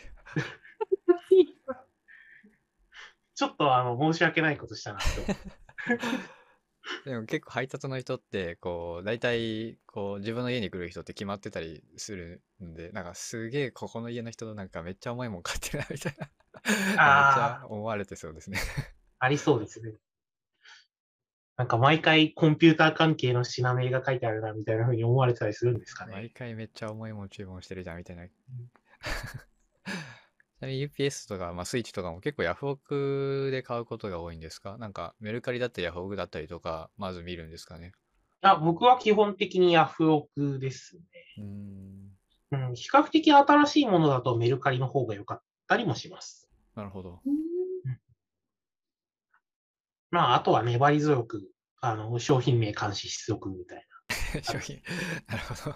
[3.41, 5.05] ちょっとあの申し訳ないことしたなと。
[7.09, 16.29] でも結構配達の人って、こう、大体、こう、自分の家に来る人って決まってたりするんで、なんかすげえここの家の人なんかめっちゃ重いもん買ってるなみたいな。
[16.69, 18.59] めっちゃ思われてそうですね。
[19.17, 19.95] ありそうですね。
[21.57, 26.29] なんか毎回コンピューター関係の品名が書いてあるなみたいな風に思われてたりするんですか毎ね。
[26.29, 28.27] 回めっちゃ重いもん注文してるじゃんみたいな。
[30.61, 34.77] ちなみに UPS とか、まあ、スイッチとかも結構ヤフオクで買うことが多いんですか？
[34.77, 37.93] なんかメルカリだったりヤフオクだったりとか、まず見るんですかね？
[38.43, 41.01] あ僕は基本的にヤフオクですね。
[41.39, 42.71] うーん。
[42.73, 46.47] ん、比較的新しいものだとメルカリの方が良かったりもします。
[46.75, 47.21] なるほど。
[50.11, 51.49] まあ、あとは粘り強く、
[51.79, 53.87] あの、商品名監視出力みたい
[54.35, 54.43] な。
[54.43, 54.79] 商品。
[55.27, 55.75] なるほど。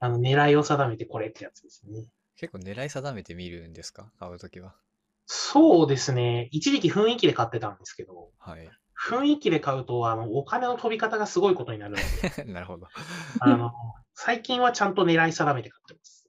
[0.00, 2.04] あの、狙いを定めてこれってやつですね。
[2.38, 4.10] 結構狙い定めてみるんですか？
[4.18, 4.74] 買うときは。
[5.26, 6.48] そうですね。
[6.52, 8.70] 一時期雰囲気で買ってたんですけど、はい。
[9.10, 12.04] 雰囲気で買うと、あの、お金の飛び方がすごいことになるので、
[12.46, 12.88] なるほど。
[13.40, 13.72] あの、
[14.14, 16.28] 最近はちゃんと狙い定めて買ってます。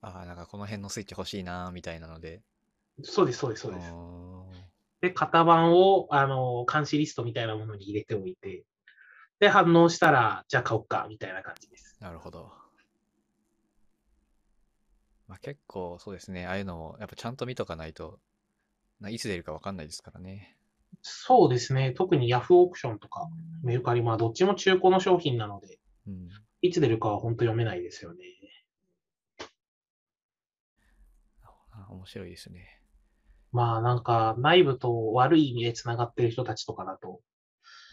[0.00, 2.42] ああ、なんかこの辺のスイッチ欲しいなーみたいなので。
[3.02, 3.96] そうです、そうです、そうです。
[5.00, 8.64] で、型番を、あの、監視リストみたいなものに入れておいて、
[9.40, 12.00] で、反応したら、じゃあ買おっか、みたいな感じです。
[12.00, 12.65] なるほど。
[15.28, 16.46] まあ、結構そうですね。
[16.46, 18.18] ああいうのもやっぱちゃんと見とかないと、
[19.00, 20.56] ないつ出るかわかんないですからね。
[21.02, 21.92] そうですね。
[21.92, 23.28] 特にヤフーオークションとか、
[23.62, 26.28] メルカリ、まあ、どっちも中古の商品なので、うん。
[26.62, 28.24] いつ出るかは本当読めないですよね。
[31.72, 32.80] あ面白いですね。
[33.52, 37.20] まあ、なんか、内部と悪い意味で繋がってる人たちとかだと、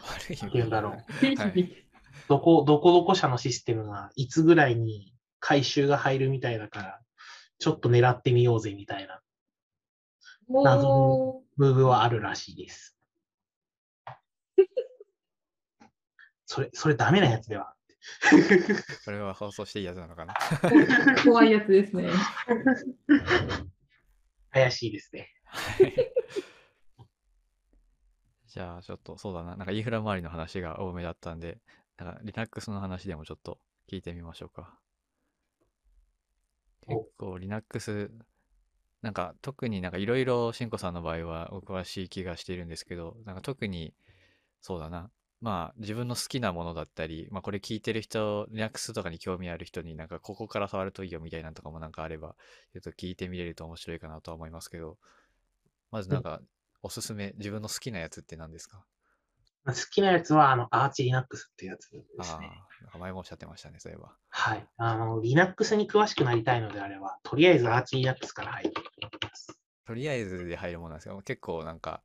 [0.00, 0.92] 悪い意味言うんだろう
[1.38, 1.86] はい。
[2.28, 7.03] どこ、どこどこ社のシステムがいつぐらいに回収が入るみたいだから、
[7.64, 9.22] ちょっと狙ってみようぜみたいな
[10.50, 12.94] 謎おームーブはあるらしいです。
[16.44, 17.74] それ、それダメなやつでは。
[19.06, 20.34] これは放送していいやつなのかな？
[21.24, 22.10] 怖いやつですね。
[24.52, 25.32] 怪しいですね。
[25.46, 26.12] はい
[28.46, 29.56] じゃあちょっとそうだな。
[29.56, 31.62] なんかインフラ周りの話が多めだったんで、
[31.96, 33.58] なんか Linux の話でもちょっと
[33.90, 34.78] 聞いてみましょうか。
[36.86, 37.04] お。
[37.04, 38.10] 結構 Linux、
[39.02, 43.94] なんか特になんかいろいろしんこさんの場合はお詳しい気がしているんですけど、なんか特に
[44.60, 45.10] そうだな。
[45.40, 52.34] まあ自分の好きなものだったり、まあこれ聞いてる人、Linux とかに興味ある人になんかここから触るといいよみたいなのとかもなんかあれば、
[52.72, 54.96] ちょっと聞いてみれると面白いかなとは思いますけど、
[55.90, 56.40] まずなんか
[56.82, 58.84] おすすめ、自分の好きなやつって何ですか？
[59.72, 62.50] 好きなやつは、あの、アーチ Linux っていうやつですあね。
[62.92, 64.14] あ、前もおっしゃってましたね、そういえば。
[64.28, 64.66] はい。
[64.76, 69.58] あの、Linux に詳しくなりたいのであれば、とりあえずアーチ Linux から入っていきます。
[69.86, 72.02] とりあえずで入るものなんですけど、結構なんか、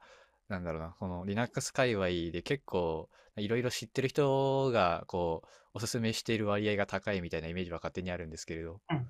[0.47, 8.81] なんだろうな、この Linux 界隈で結構いろいろ知ってる人がこう、おすすめしている割合が高いみたいなイメージは勝手にあるんですけれど。
[8.89, 9.07] うん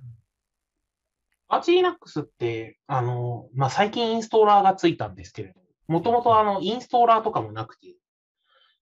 [1.52, 7.96] アーチ Linux って、あの、まあ、最近インストーラーがついたんですけれど、もともとあの、インストーラーとかもなくて、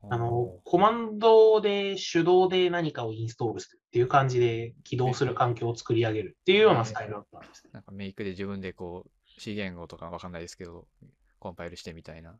[0.10, 7.72] あのお、コマンドで手動で何かをインストールするっていう感じで起動する環境を作り上げるっていうようなスタイルだったんですね。
[7.74, 10.88] なんかメイクで自分でこう、C 言語とかわかんないですけど、
[11.40, 12.38] コンパイルしてみたいな。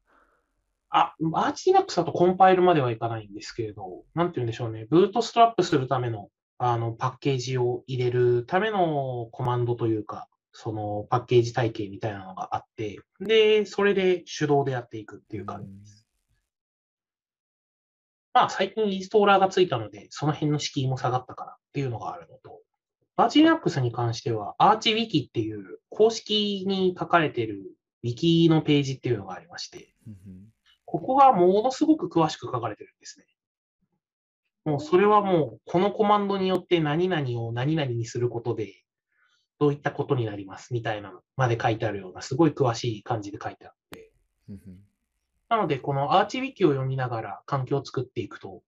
[0.90, 4.86] あ、アーチ Linux だとコンパイルまではいかないんですけれど、なんて言うんでしょうね。
[4.90, 16.07] ブートストラップするための、あの、パッケージを入れるためのコマンドというか、そのパッケージ体系みたいなのがあって、で、それで手動でやっていくっていう感じです。
[18.38, 22.62] まあ、最近インストーラーがついたので、その辺の敷居も下がったからっていうのがあるのと、
[23.16, 27.64] アーチ Linux に関しては、アーチ Wiki っていう公式に書かれている
[28.04, 29.96] Wiki のページっていうのがありまして、
[30.86, 33.26] ここがものすごく詳しく書かれてるんですね。
[34.66, 38.84] もうそれはもう、このコマンドによって何々を何々にすることで、
[39.58, 44.12] どういったことになりますみたいなのまで書いてあるような、すごい詳しい感じで書いてあって。
[45.50, 48.64] なので、このアーチウィキを読みながら環境を作っていくと、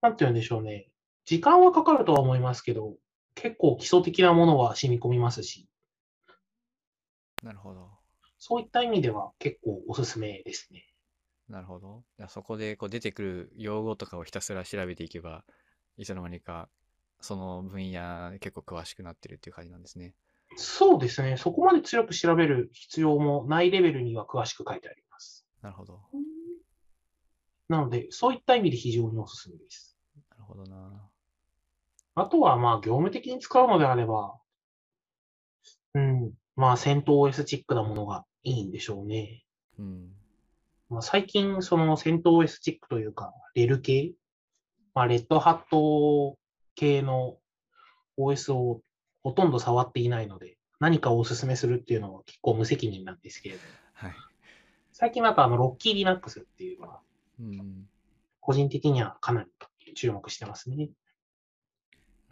[0.00, 0.90] なんて言うんでしょうね。
[1.24, 2.96] 時間はかかるとは思いますけど、
[3.34, 5.68] 結構基礎的なものは染み込みますし、
[7.42, 7.90] なるほど。
[8.38, 10.84] そういった意味では結構おすすめですね。
[11.48, 12.04] なるほど。
[12.18, 15.44] いやそこでこう出てくる用語とかをひたすら調べていけば、
[15.96, 16.68] いつの間にか
[17.20, 20.14] その分野結構詳しくなってるっていう感じなんですね。
[20.56, 21.36] そうですね。
[21.36, 25.07] そこまで強く調べる必要もないレベルには詳しく書いてあります。
[25.62, 26.00] なるほど。
[27.68, 29.96] なので、そういった意味で非常におすすめです。
[30.30, 31.08] なるほどな。
[32.14, 34.38] あとは、まあ、業務的に使うのであれば、
[35.94, 39.44] うん、まあ、戦闘 OS チックなものがいいんでしょうね。
[39.78, 40.08] うん。
[40.88, 44.12] まあ、最近、その戦闘 OS チックというか、レル系、
[44.94, 46.38] まあ、レッドハット
[46.74, 47.38] 系の
[48.18, 48.80] OS を
[49.22, 54.12] ほとんど触っていないので、何かをお勧めするっていうのは結構無責任なんですけれども、はい。
[55.00, 56.98] 最近だとあの、ロッキー Linux っていうのは、
[57.38, 57.86] うん。
[58.40, 59.46] 個人的にはかな
[59.86, 60.88] り注目してますね。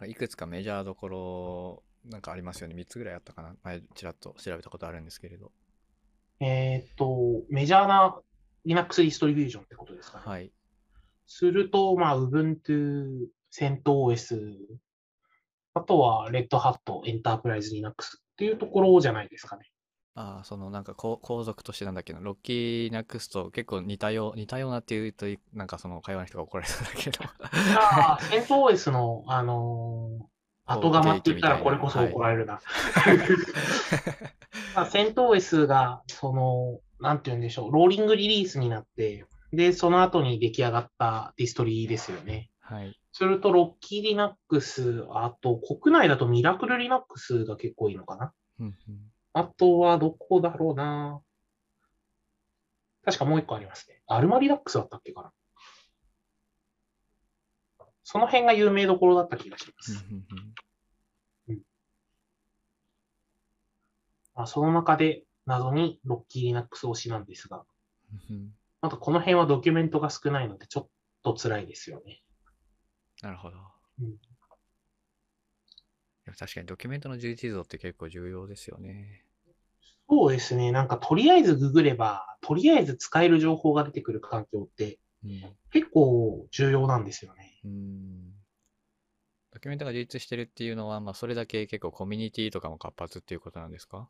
[0.05, 2.75] いくつかメジャーどころなんかありますよね。
[2.75, 3.55] 3つぐらいあったかな。
[3.63, 5.53] 前ちらっと調べたことあるんですけれど。
[6.41, 8.19] えーっと、メジャーな
[8.65, 10.23] Linux ディストリビューションってことですかね。
[10.25, 10.51] はい。
[11.25, 14.57] すると、まあ、Ubuntu、CentOS、
[15.73, 19.71] あとは、レッドハットエンタープライズリナックスっていうところじゃないですかね。
[20.19, 27.19] ああ、そのなんか皇族としてなんだっけな、ロッキーナックスと結構似たよう、似たようなっていうと、なんかその会話の人が怒られそうだけど。
[27.79, 30.23] ああ、セント OS の、あのー
[30.69, 32.59] 後釜って言ったらこれこそ怒られるな。
[34.75, 42.49] まあ、セント OS が、その、なんて言うんでしょう、ローリングリリースになって、で、その後に出来上がったディストリですよね。
[42.59, 42.99] はい。
[43.13, 48.33] すると、ロッキーリナックス、あと、国内だとミラクルリナックスが結構いいのかな。
[48.59, 51.21] うんうんあとは、どこだろうな。
[53.05, 54.01] 確かもう一個ありますね。
[54.07, 55.31] アルマリナックスだったっけかな。
[58.03, 60.03] その辺が有名どころだった気がします。
[60.09, 60.25] うん
[61.49, 61.61] うん
[64.33, 67.63] まあ、その中で謎にロッキーリナックス推しなんですが、
[68.81, 70.87] あとこの辺はドキュメントが少ないのでちょっ
[71.23, 72.23] と辛いですよね。
[73.21, 73.57] なるほど。
[74.01, 74.15] うん
[76.35, 79.26] 確かにドキュメントの充実度って結構重要ですよね。
[80.09, 80.71] そうですね。
[80.71, 85.57] なんかとりあえずググれば、とりあえず使える情報が出てくる環境ってうん。
[85.71, 87.59] 結構重要なんですよね。
[87.65, 88.31] うん。
[89.51, 94.09] ドキュメントが充実してるっていうのは、まあそれだけ結構コミュニティとかも活発っていうことなんですか？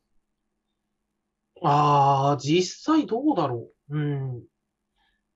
[1.63, 3.97] ああ、実際どうだろう。
[3.97, 4.43] うん。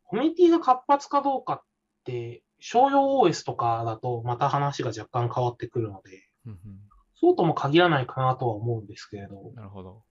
[0.04, 1.64] コミュニティが活発かどうかっ
[2.04, 6.60] て、商用 OS とかだとまた話が若干変わってくるので、うん
[7.16, 10.04] そうとも限らないかなとは思うんですけれどうん。、なるほど。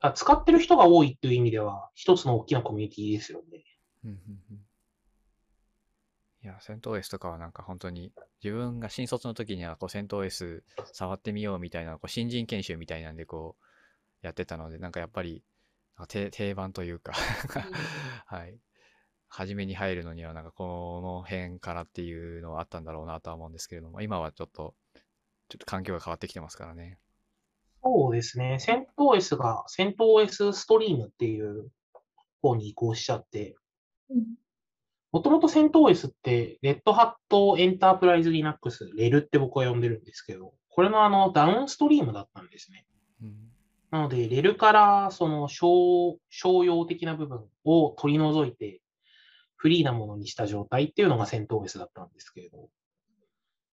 [0.00, 3.64] あ使ってる人が多いっていう意味では、一つの大きなコミュニティですよね。
[4.04, 4.16] うんうん
[4.50, 4.60] うん
[6.42, 15.42] いや、セント OS とかはなんか本当に自分が新卒の時にはこうセント OS 触ってみようみたいなこう新人研修みたいなんでこうやってたので、なんかやっぱり
[16.08, 17.12] 定番というか
[18.24, 18.58] はい。
[19.28, 24.74] 初めに入るのにはなんかこの辺からっていうのはあったんだろうなとは思うんですけれども、今はちょっと、
[25.48, 26.98] ちょっと環境が変わってきてますからね。
[27.82, 28.58] そうですね。
[28.58, 31.70] セント OS が、セント OS ストリームっていう
[32.42, 33.56] 方に移行しちゃって、
[34.10, 34.24] うん
[35.12, 42.86] もともとセント OS って、レッドハットエンタープライズリナックス、レルって僕は呼んでるんですけど、これのあのダウンストリームだったんですね。
[43.20, 43.34] うん。
[43.90, 48.80] なので、レルからその商商用的な部分を取り除いて、
[49.56, 52.68] フリーなものにした状態っていうのがセント OS だったんですけれど、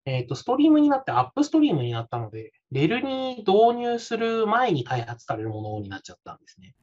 [0.04, 6.74] えっ、と、ストリームになってアップストリームになったので、レルに導入する前に開発されるものになっちゃったんですね。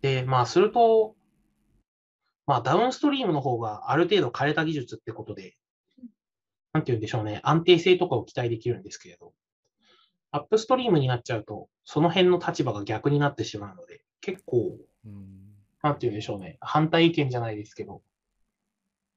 [0.00, 1.16] で、まあ、すると、
[2.46, 5.56] まあ、ダウンストリームの方がある程度枯れた技術ってことで、
[6.72, 9.32] なんて言うんでしょうね、安定性とかを期待できるんですけれど、
[10.30, 15.46] アップストリームになっちゃうと、その辺の立場が逆になってしまうので、結構、うん。
[15.82, 18.02] なんて言うんでしょうね、反対意見じゃないですけど、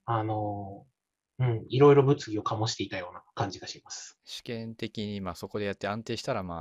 [0.06, 0.86] あの、
[1.40, 4.18] うん、いろいろ物議を醸していたような感じがします。
[4.26, 6.58] 試験的にまあそこでやって安定したらまあ、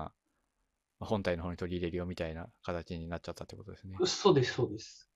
[1.00, 3.96] まあ本体の方に取り入れるよみたいな形になっちゃったってことですね。
[4.06, 5.10] そうです、そうです。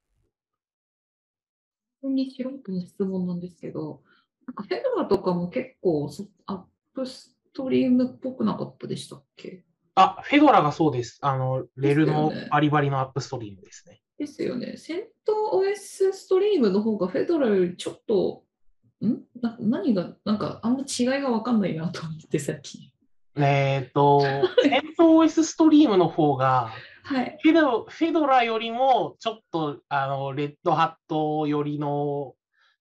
[2.00, 4.02] 普通に素人の質問なんですけど、
[4.46, 6.62] なんかフェドラとかも結構そアッ
[6.94, 9.64] プストリームっぽくなかったでしたっけ？
[9.94, 11.18] あ、フェドラがそうです。
[11.22, 14.00] あの、レルのバリバリのアップストリームですね。
[14.18, 14.76] ですよね。
[14.78, 18.42] セント OS ストリームの方がフェドラよりちょっと、
[19.07, 19.22] ん？
[19.40, 22.92] な何が、なんかあんま違いが分かんないなと思ってさっき。
[23.36, 24.20] えっ、と、
[24.62, 26.70] セント OS ストリームの方が、
[27.05, 27.38] はい。
[27.42, 32.34] フェドフェドラよりも、ちょっと、あの、レッドハットよりの、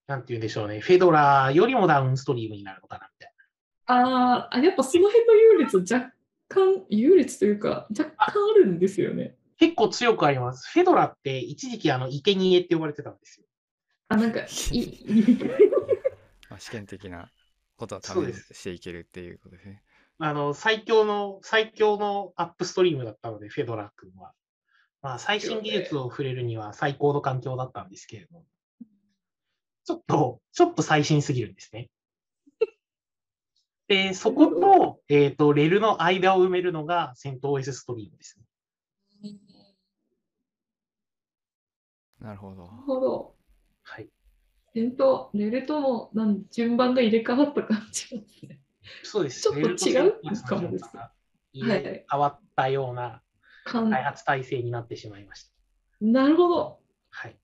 [0.07, 3.31] なんて言うんでしょうね、フェドラよりもダウンストリームになるのかな、みたい
[3.91, 6.13] あーあ、やっぱその辺の優劣若
[6.47, 9.23] 干、優劣というか、若干あるんですよね。
[9.23, 9.31] な。
[9.57, 10.69] 結構強くあります。
[10.71, 13.45] フェドラって一時期、あの、生贄って呼ばれてたんですよ。
[14.09, 14.47] あ、なんか、いまあ、
[16.61, 17.31] 試験的な
[17.75, 19.81] ことは試そうですしていけるっていうことですね。
[20.19, 24.33] あの、最強の、最強のアップストリームだったので、フェドラ君は。
[25.01, 28.45] まあ、最新技術を触れるには最高の環境だったんですけれども、
[29.85, 31.89] ちょっと、ちょっと最新すぎるんですね。
[33.87, 38.45] で、そこと、えっ、と、レルの間を埋めるのが、セント OS ストリームですね。
[42.19, 42.83] なるほどなる。
[42.83, 43.40] ほど。
[44.73, 44.83] はい。
[44.83, 48.59] セント、レルとのなん順番が入れ替わった感じですね。
[49.03, 49.41] そうです。
[49.41, 49.59] ちょっと
[49.89, 50.13] 違う？
[50.43, 50.89] かもです
[51.53, 53.21] 順番がはい変わったような
[53.65, 55.51] 開発体制になってしまいました。
[56.01, 56.79] なるほど。
[57.09, 57.37] はい。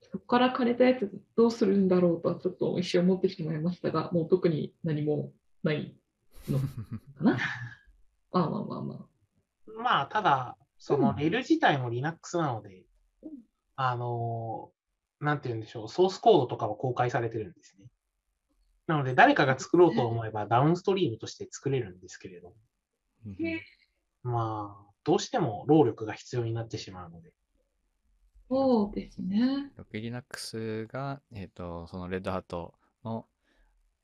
[0.00, 5.32] そこから枯れたやつどうするんだろうとはちょっと一瞬思ってしまいましたが、もう特に何も
[5.62, 5.96] ない
[6.48, 6.64] のか
[7.20, 7.32] な？
[7.32, 7.38] ま
[8.44, 8.98] あまあまあまあ。
[9.82, 12.84] まあ、ただ、そのうんレル自体も Linux なので
[13.22, 13.30] うん、
[13.76, 14.81] あのー
[15.22, 17.86] なんて言うんでしょう、ソースコードとかは公開されてるんですね。
[18.88, 22.52] なので、誰かが作ろうと思えばダウンストリームとして作れるんですけれど、
[24.24, 27.32] まあ、どうしても労力が必要になってしまうので、
[28.50, 29.72] そうですね。
[29.92, 33.26] Linux が、えっ、と、そのレッドハットの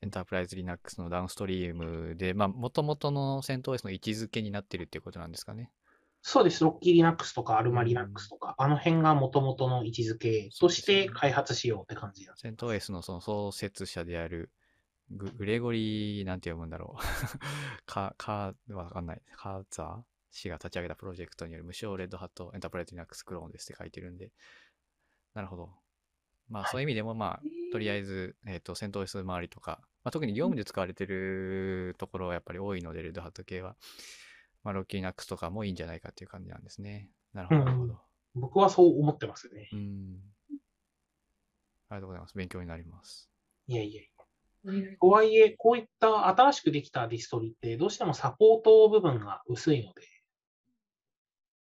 [0.01, 5.69] エンタープライズ Linux のダウンストリームで、まあ、もともとの CentOS の位置づけになってるっていうことなんですかね。
[6.21, 12.47] そうです、ロッキー Linux とかアルマ Linux とか、あの辺が元々の位置づけとして開発しようって感じなんです。
[12.47, 14.51] CentOS のその創設者である
[15.11, 17.01] ググレゴリー、なんて読むんだろう。
[17.85, 19.21] カカー、わかんない。
[19.35, 20.01] カーザー
[20.31, 24.31] 氏が立ち上げたプロジェクトによる無償レッドハットエンタープライズ Linux クローンですって書いてるんで。
[25.33, 25.69] なるほど。
[26.47, 27.41] まあ、はいそういう意味でも、まあ、
[27.71, 33.75] とりあえず、えっ、と、CentOS 周りとか、まあ、特に業務で使われてるところはやっぱり多いので、レッドハット系は、
[34.63, 37.09] まあ、ロッキー Linux とかもいいんじゃないかっていう感じなんですね。
[37.33, 37.99] なるほど、なるほど。
[38.35, 39.69] 僕はそう思ってますね。
[39.73, 40.19] うん。
[41.89, 42.37] ありがとうございます。
[42.37, 43.29] 勉強になります。
[43.67, 44.09] いやいやいや。
[44.99, 50.01] とはいえ、こういった新しくできたディストリって、どうしてもサポート部分が薄いので、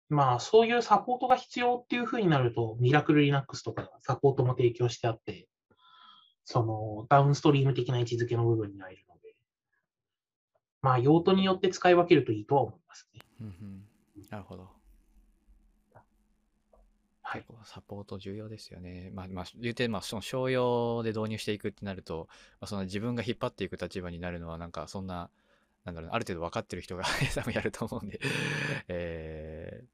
[0.09, 5.47] まあ、そういうサポートが必要っていう風になると、ミラクル Linux とかサポートも提供してあって、
[6.45, 9.05] そのダウンストリーム的な位置づけの部分に入る
[10.83, 13.21] まあ、用途によって使い分けるといいとは思いますね。
[13.41, 13.83] うんうん。
[14.31, 14.69] なるほど。
[17.29, 17.45] はい。
[17.65, 19.11] サポート重要ですよね。
[19.13, 22.27] まあ、まあ、言うて、まあ、その商用で導入していくってなると、
[22.59, 25.29] まあ、その自分が引っ張っていく立場になるのは、なんかそんな、
[25.85, 27.05] なんだろうな、ある程度分かってる人が
[27.35, 28.19] 多分やると思うんで、
[28.89, 29.87] えー、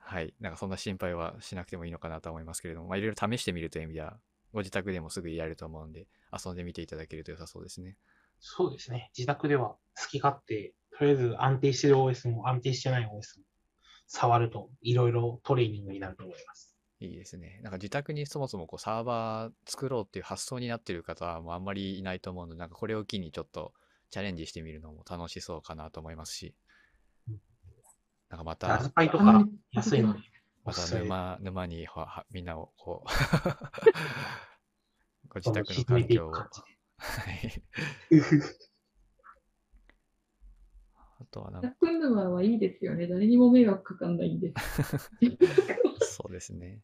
[0.00, 0.34] はい。
[0.38, 4.18] なんかそんな心配はしなくてもいいのかなとは思いますけれども、まあ、いろいろ試してみるという意味では、
[4.52, 6.08] ご自宅でもすぐやれると思うんで、
[6.44, 7.96] 遊んでみていただけると良さそうですね。
[8.40, 9.10] そうですね。
[9.16, 13.22] 自宅では好き勝手、とりあえず安定してる OS も安定してない OS も
[14.06, 16.70] 触るといろいろトレーニングになると思います。
[17.00, 17.60] いいですね。
[17.62, 23.72] なんか自宅にそもそもこうサーバー作ろうっていう発想になってる方もあんまりいないと思うので、なんかこれを機にちょっと
[24.10, 26.54] チャレンジしてみるのも楽しそうかなと思いますし
[27.28, 27.40] うん、
[28.28, 30.18] なんかまラズた、パイとか安いので、
[30.64, 30.98] おまた。
[30.98, 33.08] 沼、沼にははみんなをこう、
[35.28, 36.32] ご自宅の環境を。
[37.00, 37.62] はい。
[38.10, 38.22] で。
[41.20, 43.06] あとはなんか、楽沼はいいですよね。
[43.06, 44.52] 誰にも迷惑かかんないんで。
[46.00, 46.80] そうですね。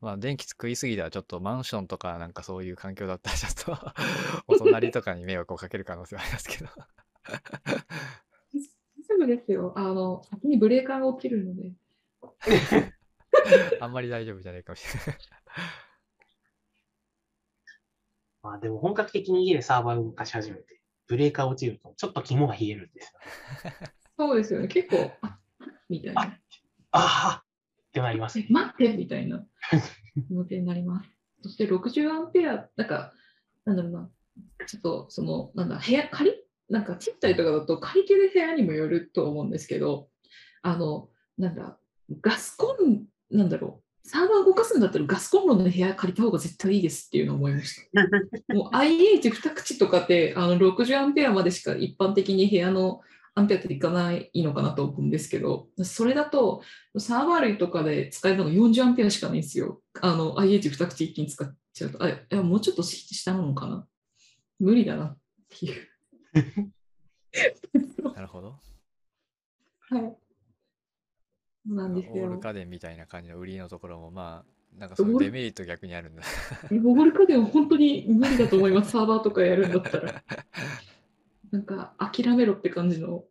[0.00, 3.92] まあ、電気作りすぎたらちょっとマンションとかなんかそういう環境だったらちょっと
[4.48, 6.68] お隣とかに迷惑をかける可能性はありますけど。
[9.06, 9.72] すぐですよ。
[9.76, 11.72] あの、先にブレーカーが落ちるので。
[13.80, 15.18] あんまり大丈夫じゃないかもしれない。
[18.44, 23.72] まあでも本格的に家でサーバーを動かし始めて、ブレーカー落ちるとちょっと肝が冷えるんですよ。
[24.18, 24.68] そうですよね。
[24.68, 25.38] 結構、あ
[25.88, 26.22] みたいな。
[26.22, 26.38] あ
[26.92, 28.48] あってなりますえね。
[28.50, 29.44] 待ってみたいな
[30.28, 31.10] 気持ちになります。
[31.42, 33.14] そして60アンペア、なんか、
[33.64, 34.10] なんだろうな、
[34.66, 36.36] ちょっとその、なんだ、部屋、借り、
[36.68, 40.10] なんかちっちゃいとかだと借りてる部屋にもよると思うんですけど、
[40.60, 41.78] あの、なんだ、
[42.20, 48.02] ガスコン、なんだろう、サーバー動かすんだったらガスコンロの部屋借りた方が絶対いいですっていうのを思いました。
[48.54, 53.00] もう IH2 口とかってあの60アンペアまでしか一般的に部屋の
[53.34, 56.62] アンペアっていかないのかなと思うんですけど、それだと
[56.98, 59.82] サーバー類とかで使えるのが40アンペアしかないんですよ。
[60.02, 62.02] あの IH2 口一気に使っちゃうと。
[62.02, 63.86] あいやもうちょっと下なのかな
[64.60, 65.88] 無理だなっていう。
[68.14, 68.58] なるほど。
[69.80, 70.23] はい。
[71.66, 72.38] そうなんですオールよ。
[72.38, 76.22] 家電みたいな感じの売りのところもまあ、なんかそういうオールデメリット逆にあるんだ。
[76.70, 78.90] モゴル家電は本当に無理だと思います。
[78.90, 80.22] サーバーとかやるんだったら。
[81.50, 83.24] なんか諦めろって感じの、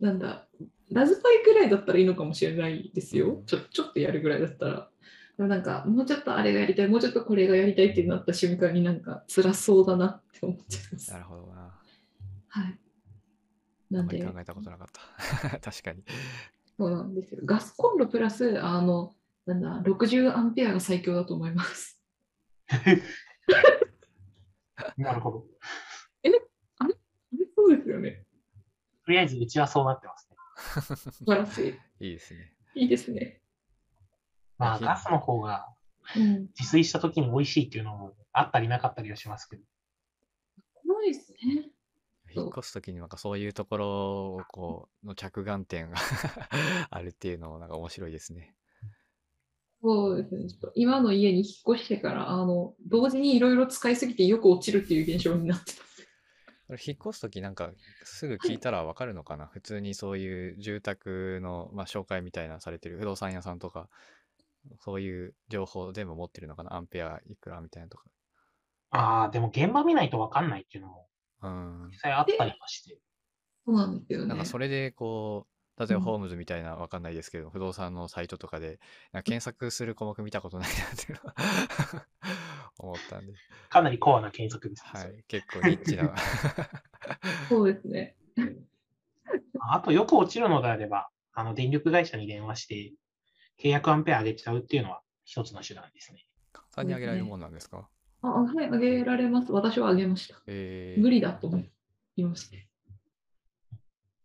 [0.00, 0.48] なんだ、
[0.90, 3.42] ラズパイぐらいだったらいいのかもしれないですよ。
[3.46, 4.90] ちょちょっとやるぐらいだったら。
[5.36, 11.18] でもなんか、もうちょっとあれがやりたい、もうちょっとこれがやりたいってなった瞬間になんか辛そうだなって思っちゃいますな。
[11.18, 11.78] るほどな。
[12.48, 12.78] はい。
[13.92, 14.88] あなんで、んまり考えたことなかっ
[15.50, 15.60] た。
[15.70, 16.02] 確かに。
[16.80, 17.42] そうなんですよ。
[17.44, 19.12] ガスコンロプラス、あの、
[19.44, 22.00] なんだ、60アンペアが最強だと思います。
[24.96, 25.44] なるほど。
[27.54, 28.24] そうですよね。
[29.04, 30.36] とりあえずうちはそうなってますね。
[31.12, 32.06] 素晴らしい。
[32.06, 32.54] いいですね。
[32.74, 33.42] いいですね。
[34.56, 35.68] まあひガスの方が
[36.16, 36.46] うん。
[36.58, 39.62] 自炊した時に美味しいっていうのもあったりなかったりはしますけど。
[40.86, 41.69] 怖いですね。
[42.34, 43.88] 引っ越すときになんかそういうところ
[44.36, 45.96] をこう、の着眼点が
[46.90, 48.54] あるっていうのもなんか面白いですね。
[49.82, 50.48] そうですね。
[50.48, 55.82] ちょっと今の家に引っ越してから、あの、同時にいろいろ使いすぎてよく落ちるっていう現象になってた。
[56.68, 57.72] これ引っ越すときなんか
[58.04, 63.88] すぐ聞いたらわかるのかな、普通にそういう住宅の、まあ、紹介みたいなのされてる不動産屋さんとか、
[64.80, 66.74] そういう情報全部持ってるのかな？
[66.74, 68.04] アンペアいくらみたいなとか。
[68.90, 71.06] ああ、でも現場見ないとわかんないっていうのも
[71.42, 71.88] うん。
[71.90, 72.98] 実際あったりはして。
[73.66, 74.26] そうなんですよね。
[74.26, 78.80] なんかそれでこう、例えばうんホームズみたいなわかんないですけど、不動産のサイトとかで
[79.12, 82.06] なんか検索する項目見たことないなっていうのは
[82.78, 83.32] 思ったんで、
[83.70, 85.10] かなりコアな検索ですね。
[85.10, 86.14] はい、結構ニッチな。
[87.48, 88.16] そうですね。
[89.60, 92.92] あと、よく落ちるのであれば、あの、電力会社に電話して、
[93.58, 96.26] 契約アンペア上げちゃうっていうのは一つの手段ですね。
[96.52, 97.88] 簡単に上げられるもんなんですか？
[98.22, 99.52] あ、はい、あげられます。
[99.52, 100.36] 私はあげました。
[100.46, 101.62] えー、無理だと思
[102.16, 102.56] いました。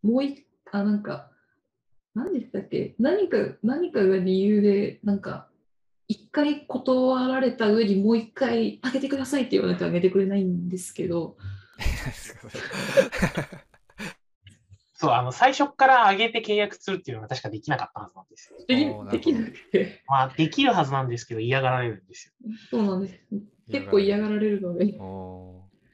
[0.04, 1.32] もう一あ、なんか、
[2.14, 2.96] 何でしたっけ？
[3.00, 5.50] 何か、何かが理由で、なんか、
[6.08, 11.38] 一回断られた上にもう一回あげてくださいって言わないとあげてくれないんですけど、
[14.94, 18.60] そう、あの、最初から上げて契約するっていうのが確かできなかったはずなんですよ。
[19.10, 22.34] できなくて、まあ、できるはずなんですけど、嫌がられるんです
[22.70, 23.20] そうなんです。
[23.72, 24.98] 結構嫌がられるので。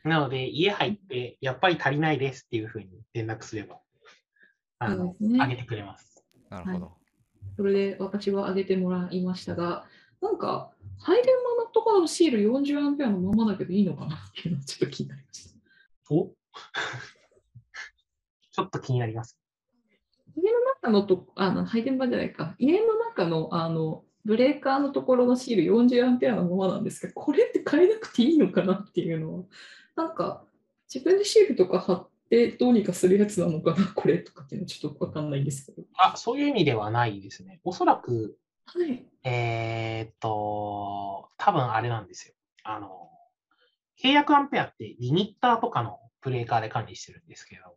[0.04, 3.80] なので、家入って、やっぱり足りないですっていうふうに連絡すれば、
[4.80, 6.26] あの、ね上げてくれます。
[6.50, 6.92] ーなるほど。
[7.56, 9.86] それで私はあげてもらいましたが、
[10.22, 15.56] なんか、配電マのところのシール40アンペアのままだけどいいのかなっていうのがちょっと気になりました。
[16.10, 16.30] お？
[18.52, 19.40] ちょっと気になります。
[20.36, 29.44] 家の中のと、あの配電盤じゃないか、家の中のあのブレーカーのところのシール40アンペアのままなんですけど、これって変えなくていいのかなっていうのは、
[29.96, 30.44] なんか
[30.94, 35.84] 自分でシールとか貼ってどうにかするやつなのかな、これとかっていうのはちょっとわかんないんですけど。
[35.98, 37.60] あ、そういう意味ではないですね。
[37.64, 39.06] おそらく、はい。
[39.24, 42.34] えーっと、多分あれなんですよ。
[42.64, 43.10] あの、
[44.02, 47.72] 契約アンペアってリミッターとかのブレーカーで管理してるんですけど、は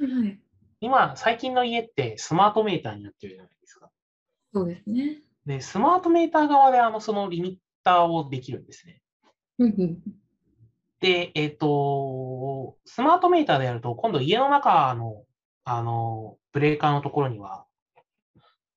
[0.00, 0.40] いはい。
[0.80, 3.90] 今、最近の家ってスマートメーターになってるじゃないですか。
[4.52, 5.22] そうですね。
[5.50, 9.02] で、スマートメーター側であの、そのリミッターをできるんですね。
[11.00, 15.24] で、えっ、と、スマートメーターでやると、今度家の中の、
[15.64, 17.66] あの、ブレーカーのところには、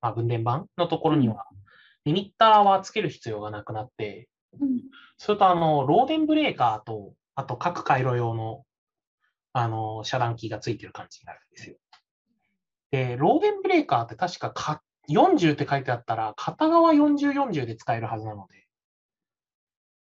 [0.00, 1.46] まあ、分電盤のところには、
[2.04, 4.28] リミッターはつける必要がなくなって、
[4.60, 4.80] うん
[5.16, 8.64] それとあの、漏電ブレーカーと、あと各回路用の、
[9.52, 11.76] あの、遮断機がついてる感じになるんですよ。
[12.90, 18.66] で、漏電ブレーカーって確かか40って書いてあったら、片側40、40で使えるはずなので、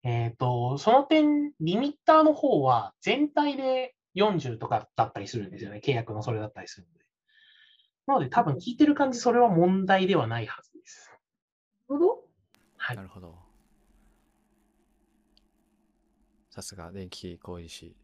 [0.04, 5.80] えっ、と、その点、リミッターの方は全体で40とかだったりするんですよね。
[5.82, 7.04] 契約のそれだったりするので。
[8.06, 11.10] なので、多分聞いてる感じ、それは問題ではないはずです。
[11.88, 12.24] なるほど。
[12.76, 13.02] はいな。
[13.02, 13.38] るほど。
[16.50, 17.96] さすが電気工事士。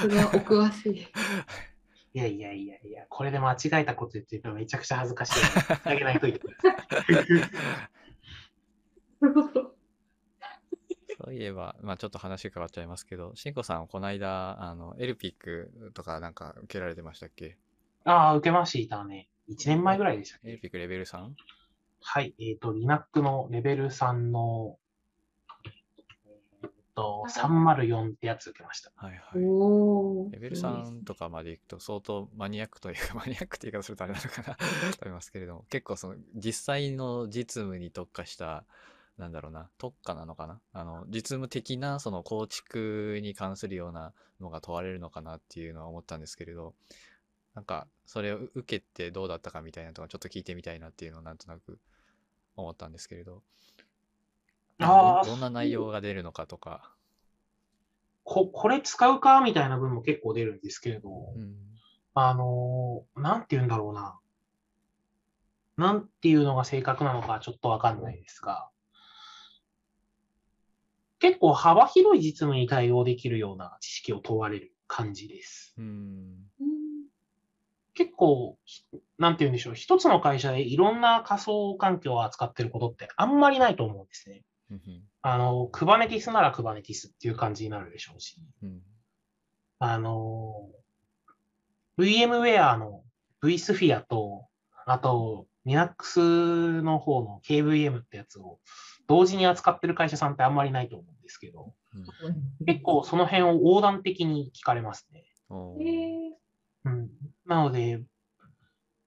[0.00, 1.06] それはお詳しい。
[2.16, 5.40] いやいやいやいや、これで間違えたこと言ってるとめちゃくちゃ恥ずかしい。
[5.84, 7.14] あげないといてください。
[9.20, 9.76] なるほど。
[11.18, 17.58] そういえば、まあちょっと話変わっちゃいますけど、しんこさん、この間、あの、エルピックとかなんか受けられてましたっけ？
[18.04, 19.28] ああ、受けましたね。
[19.50, 20.48] 1年前ぐらいでしたっけ？
[20.48, 21.34] エルピックレベル 3?
[22.00, 22.34] はい。
[22.38, 24.78] えっ、と、Linux のレベル3の、
[26.96, 28.90] と、304ってやつ受けました。
[28.96, 30.32] はいはい。
[30.32, 34.56] レベル3とかまでいくと相当マニアックというか、 マニアックって言い方するとあれなのかな。
[34.56, 34.64] と
[35.02, 38.64] 思いますけれども、結構その実際の実務に特化した、
[39.18, 40.60] なんだろうな、特化なのかな。
[40.72, 46.74] あの、実務的なその構築に関するようなのが問われるのかなっていうのは思ったんですけれど、
[47.54, 51.78] なんか、それを受けてどうだったかみたいなとか、ちょっと聞いてみたいなっていうのをなんとなく
[52.54, 53.42] 思ったんですけれど、
[54.78, 56.94] あーどどんな内容が出るのかとか、
[58.24, 61.54] こ、これ使うかみたいな文も結構出るんですけれど、うん、
[62.14, 64.18] あのーなんて言うんだろうな。
[65.76, 68.70] なんていうのが正確なのかちょっとわかんないですが、
[71.18, 75.74] 結構幅広い実務に対応できるような知識を問われる感じです。
[75.78, 75.84] うん、
[76.60, 76.76] うん
[77.94, 78.84] 結構、ひ
[79.18, 84.44] なんて言うんでしょう、一つの会社でいろんな仮想環境を扱ってることってあんまりないと思うんですね。
[84.70, 84.80] うん
[85.28, 88.80] あの、Kubernetes なら Kubernetes っていう感じになるでしょうし、うん、
[89.80, 90.68] あの、
[91.98, 93.02] VMware の
[93.42, 94.46] vSphere と、
[94.86, 96.20] あと Linux
[96.82, 98.60] の方の KVM ってやつを
[99.08, 101.74] 同時に扱ってる会社さんってあんまりないと思うんですけど、
[102.64, 105.24] 結構その辺を横断的に聞かれますね。
[106.84, 107.10] うん、
[107.46, 108.00] なので、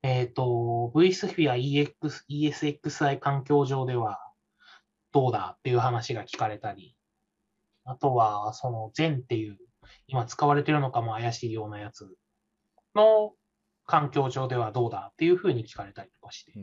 [0.04, 4.20] えっ、と、vSphere EX ESXi 環境上では
[5.12, 6.96] どうだっていう話が聞かれたり、
[7.86, 9.58] あとは、その Zen っていう、
[10.08, 12.08] 今使われてるのかも怪しいようなやつ
[12.96, 13.34] の
[13.86, 16.54] 環境上ではどうだっていうふうに聞かれたりとかして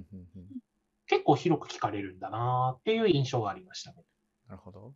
[1.09, 4.05] 結構広く聞かれるんだなっていう印象がありましたね。
[4.49, 4.93] なるほど。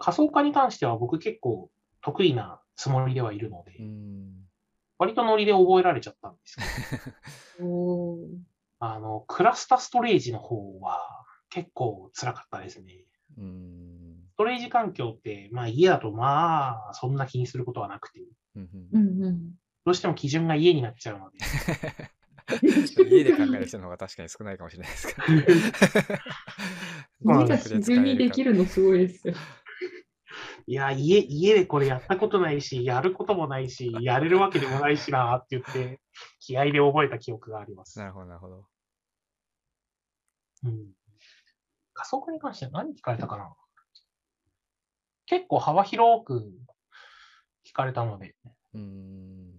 [0.00, 1.70] 仮想化に関しては僕結構
[2.02, 4.32] 得意なつもりではいるので、うん。
[4.98, 6.56] 割とノリで覚えられちゃったんです
[7.56, 8.16] けど、
[8.80, 11.13] あの、クラスタストレージの方は
[11.54, 13.04] 結構辛かったですね。
[13.38, 14.16] うん。
[14.32, 18.20] ストレージ環境って、まあ家だとまあそんな気にすることはなくて、
[18.56, 18.98] うんう
[19.30, 19.52] ん。
[19.84, 21.38] どうしても基準が家になっちゃうので、
[23.08, 26.18] 家で考える人の方が確かに少ないかもしれないですけど。
[27.22, 29.34] まあ家が自然にできるのすごいですよ。
[30.66, 36.00] いや、家、家でこれやったことないし、やることもないし、やれるわけでもないしなって言って、
[36.40, 38.00] 気合で覚えた記憶があります。
[38.00, 38.66] なるほど、なるほど。
[40.64, 41.03] うん。
[41.94, 43.54] 加速に関しては何聞かれたかな？
[45.26, 46.52] 結構幅広く
[47.66, 48.34] 聞かれたので、
[48.74, 49.54] うん。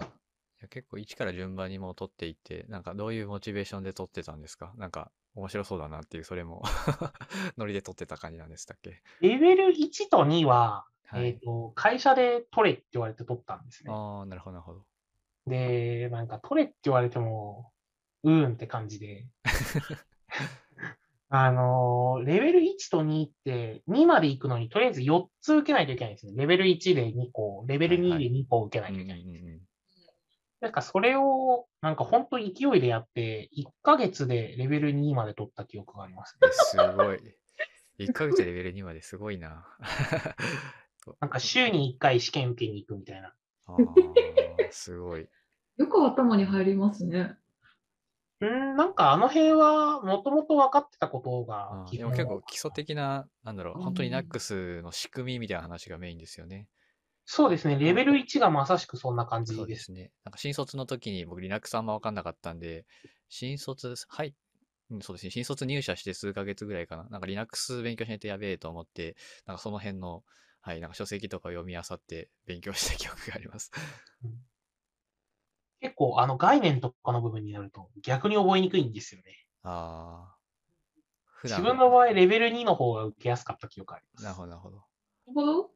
[0.00, 0.04] い
[0.62, 4.72] や結構一から順番にもう取っていって、なんかどういうモチベーションで取ってたんですか？
[4.76, 6.62] なんか面白そうだなっていう、それも
[7.58, 9.02] ノリで取ってた感じなんでしたっけ？
[9.20, 13.92] レベル1と2は、はいえっ、と、会社で取れって言われて取ったんですね。
[13.92, 14.86] ああ、なるほど、なるほど。
[15.46, 17.72] で、なんか取れって言われても、
[18.26, 19.24] うーんって感じで。
[21.28, 26.32] あのーレベル1と2って、2まで行くのにとりあえず4つ受けないといけないんですね。
[26.36, 29.22] レベル1で2個、レベル2で2個受けないといけない。
[29.22, 29.60] うんうん
[30.58, 36.48] なんかそれを、なんか本当勢いでやって、1ヶ月でレベル2まで取った記憶があります、ね。
[36.48, 37.18] えすごい。
[38.08, 39.66] 1ヶ月でレベル2まですごいな。
[41.20, 43.34] なんか週に1回試験受けに行くみたいな。
[43.66, 45.28] あーすごい。
[45.76, 47.36] よく頭に入りますね。
[48.40, 56.68] うん、なんかあの辺はもともと分かってたことがでも結構基礎的な、なんだろう、本当にうん NAX の仕組みみたいな話がメインですよね。
[57.24, 57.76] そうですね。
[57.76, 59.58] レベル1がまさしくそんな感じで。
[59.58, 60.12] そうですすね。
[60.24, 62.86] なんか新卒の時に僕 Linux あんま分かんなかったんで、
[63.28, 64.34] 新卒、はい、
[64.90, 65.30] うんそうですね。
[65.30, 67.08] 新卒入社して数ヶ月ぐらいかな。
[67.10, 70.22] なんか Linux 勉強しないとやべえと思って、なんかその辺の、
[70.60, 73.72] はい、なんか書籍とかを読み漁って勉強した記憶があります。
[75.86, 79.46] 結構あの概念とかの部分になると逆に覚えにくいんですよね。
[79.62, 80.36] ああ。
[81.24, 84.24] 普自分の場合レベル2の方が受けやすかった記憶あります。
[84.24, 84.70] なるほど、なるほ
[85.44, 85.70] ど。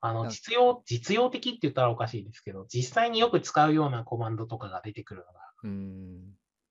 [0.00, 6.22] あの、実用、実用的って言ったらおかしいですけど、実際によく使うようなコマンドとかが出てくるのが、うーん。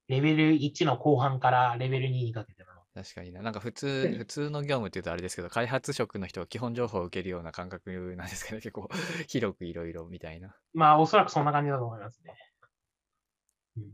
[0.08, 2.70] レベル1の後半からレベル2にかけての。
[2.96, 3.42] 確かにな。
[3.42, 8.62] なんか普通、普通の業務って言うとあれですけど、開発職の人が基本情報を受けるような感覚なんですかね。
[8.62, 8.90] 結構
[9.28, 10.56] 広くいろいろみたいな。
[10.74, 12.34] まあ、おそらくそんな感じだと思いますね。
[13.84, 13.92] うん、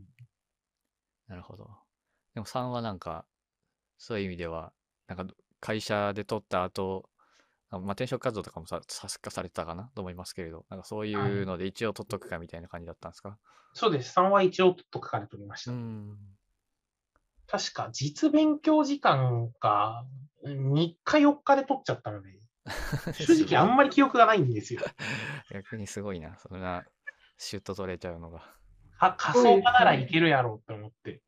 [1.27, 1.69] なるほど。
[2.33, 3.25] でも3はなんか、
[3.97, 4.73] そういう意味では、
[5.07, 7.09] なんか会社で取った後、
[7.69, 9.91] あまあ、転職活動とかもさ、さすかされてたかな？
[9.95, 13.37] と思いますけれど、なんかそういうので一応取っとくかみたいな感じだったんですか？
[13.73, 14.13] そうです。
[14.13, 15.71] 3は一応と書かれておりました。
[15.71, 16.17] ん。
[17.47, 20.05] 確か、実勉強時間が
[20.43, 22.39] 3日4日で取っちゃったので、
[23.13, 24.81] 正直あんまり記憶がないんですよ。
[25.51, 26.37] 逆にすごいな。
[26.39, 26.83] そんな、
[27.37, 28.43] シュッと取れちゃうのが。
[29.05, 31.21] は仮想化ならいけるやろうって思って、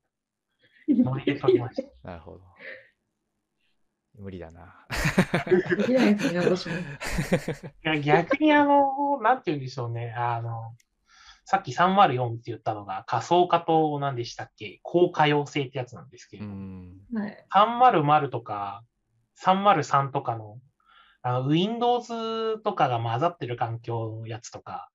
[0.90, 1.90] ノリで取りました。
[2.08, 2.42] なるほど。
[4.16, 4.88] 無理だな。
[5.78, 6.76] できないですね、私も。
[6.76, 6.80] い
[7.84, 10.12] や逆にあの、なんて言うんでしょうね。
[10.18, 10.76] あの、
[11.46, 14.80] さっき304って言ったのが仮想化と何でしたっけ？
[14.82, 16.98] 高可用性ってやつなんですけうど、ん。
[17.14, 17.46] はい。
[17.54, 18.84] 300とか
[19.42, 20.60] 303とかの
[21.22, 24.90] あの Windows とかが混ざってる環境のやつとか、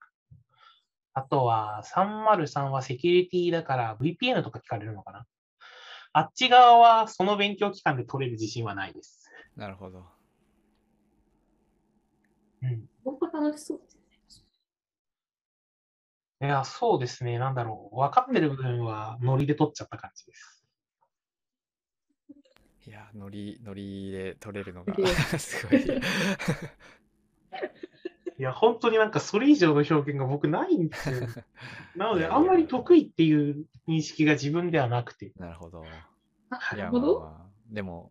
[1.15, 5.27] あとは303はセキュリティだから VPN とか聞かれるのかな？
[6.15, 9.31] あっち側はその勉強期間で取れる自信はないです。
[9.57, 10.05] なるほど。
[12.63, 12.89] うん。
[13.05, 14.03] 本当楽しそうですね。
[16.49, 17.39] いや、そうですね。
[17.39, 17.97] なんだろう。
[17.97, 20.65] 分かってる部分はノリで取っちゃった感じです。
[22.85, 24.95] いや、ノリ、ノリで取れるのが
[25.39, 26.01] すごい。
[28.43, 31.29] いや、本当になんかそれ以上の表現が僕ないんですよ。
[31.95, 35.33] なので、あんまり得意っていう認識が自分ではなくて。
[35.37, 35.85] なるほど。
[36.51, 37.21] あ、いや、なるほど。
[37.21, 38.11] まあまあ、でも、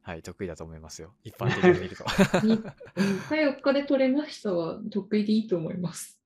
[0.00, 1.14] はい、得意だと思いますよ。
[1.22, 2.02] 一般的に見ると。
[2.02, 6.20] 3日4日で取れましたは得意でいいと思います。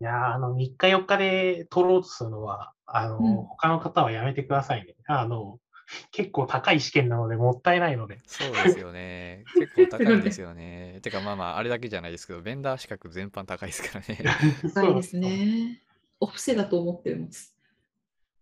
[0.00, 4.94] いやー、あの、3日4日で取ろうとするのは、あの、うん他の方はやめてくださいね。
[5.08, 5.58] あの、
[6.10, 8.18] 結構高い試験なのでもったいないので。
[8.26, 9.46] そうですよね。
[9.58, 11.00] 結構高いですよね。
[11.02, 14.24] てかまあまあ、あれだけじゃないですけど、ベンダー資格全般高いですからね。
[14.74, 15.82] 高いですね。
[16.20, 17.54] お布施だと思ってます。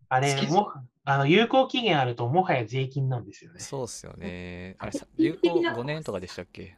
[0.08, 0.72] あれも、
[1.04, 3.60] あの、有効期限あるともはや税金なんですよね。
[3.60, 4.76] そうっすよね。
[4.78, 6.76] あれ、有効般的な5年とかでしたっけ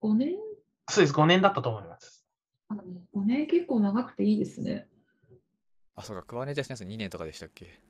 [0.00, 0.34] ？5年？
[0.88, 2.26] そうです、5年だったと思います。
[2.68, 2.76] あ
[3.12, 4.88] 5年結構長くていいですね。
[5.96, 7.80] あ、そうか、クワネテスのやつ2年とかでしたっけ？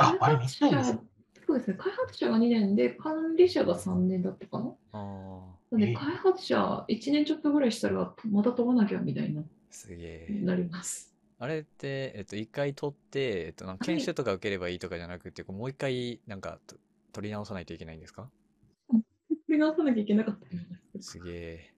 [0.00, 0.98] あ、あれめっちゃいいです
[1.46, 4.70] そうですね、開発者が2年で、管理者が3年だったかな？
[4.92, 10.40] ああ、なんで、え開発者1年ちょっとぐらいしたら、また飛ばなきゃみたいな、すげえ。
[10.42, 11.14] なります。
[11.38, 16.76] あれって、えっと、一回取って、えっと、なんか研修とか受ければいいとかじゃなくて、こうもう一回、なんか、と
[17.12, 18.30] 取り直さないといけないんですか？
[19.46, 20.46] 振り直さなきゃいけなかった
[21.02, 21.74] すすげえ。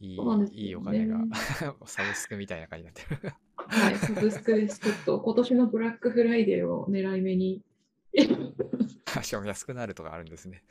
[0.00, 1.26] いいそうなんです、よいいお金がね、
[1.86, 3.32] サブスクみたいな感じになってる。
[3.66, 4.78] はい、サブスクです。
[4.80, 7.62] ちょっと今年のブラックフライデーを狙い目に。
[9.22, 10.62] しかも安くなるとかあるんですね。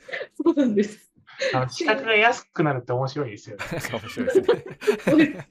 [0.42, 1.10] そうなんです。
[1.54, 3.64] あの資格が安くなるって面白いですよね。
[3.92, 5.48] 面白いですね。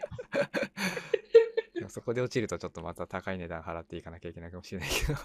[1.90, 5.20] そこで落ちるとちょっとまた高い値段払っていかなきゃいけないかもしれないけど。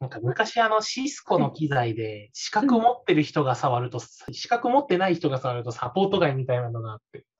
[0.00, 4.00] なんか昔あのシスコの機材で資格持ってる人が触ると、
[4.32, 7.26] 資格持ってない人が触るとサポート外みたいなのがあって、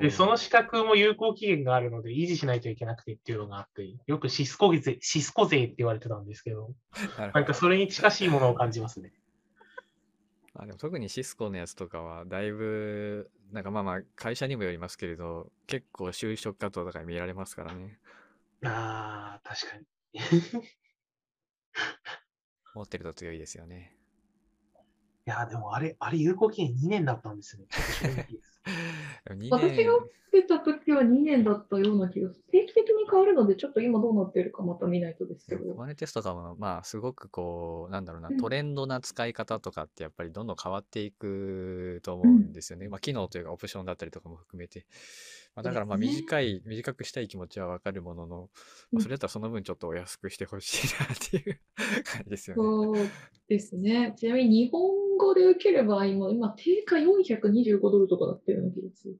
[0.00, 6.70] で、そーの資格も有効期限があるので維持しないといけなくてっていうのがあって、よくシスコ税、シスコ税って言われてたんですけど、
[7.34, 9.12] なんかそれに近しいものを感じますね。
[10.54, 17.98] あでも特にシスコのやつとかはだいぶなんかまあまあ会社にもよりますけれど結構就職活動とかに見られますからね
[18.64, 19.86] ああ、確かに。
[22.74, 23.96] 持ってると強いですよね
[25.26, 27.66] いや、でもあれ、あれ有効期限2年だったんですね。
[29.36, 29.76] ちょっと衝撃です。
[29.76, 29.92] でも2私年が
[30.30, 32.44] 出た時は2年だったような気がする。
[32.52, 35.72] 定期的に変わるので、ちょっと今どうなってるかまた見ないとですけど。
[35.72, 44.86] コマネテストとかもまあすごくこうなんだろうなうんトレンドな使い方とかってやっぱりどんどん変わっていくと思うんですよね、まあ機能というかオプションだったりとかも含めて、
[45.54, 48.50] まあ、だからまあ短い短くしたい気持ちはわかるものの、
[48.92, 51.60] まあそれだったらその分ちょっとお安くしてほしいなっていう
[52.04, 53.08] 感じですよねそう
[53.48, 54.14] ですね。
[54.16, 59.16] ちなみに日本語で受ける場合も、今、定価425ドルとかだったような気がする。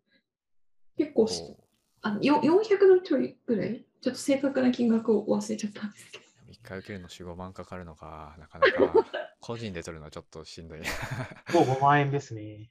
[0.97, 1.43] 結構し
[2.03, 3.85] あよ400ドルちょいぐらい？
[4.01, 6.25] ちょっと正確な金額を忘れちゃったんですけど。
[6.49, 9.07] 一回受けるの4、5万かかるのか、なかなか
[9.41, 10.79] 個人で取るのはちょっとしんどい。
[10.79, 12.70] もう5万円ですね。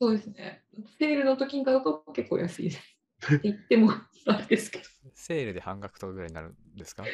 [0.00, 0.62] そうですね。
[0.98, 2.78] セールの時に買うと結構安いです。
[3.36, 3.90] って言っても
[4.26, 4.84] あれですけど。
[5.14, 7.04] セールで半額とかぐらいになるんですか？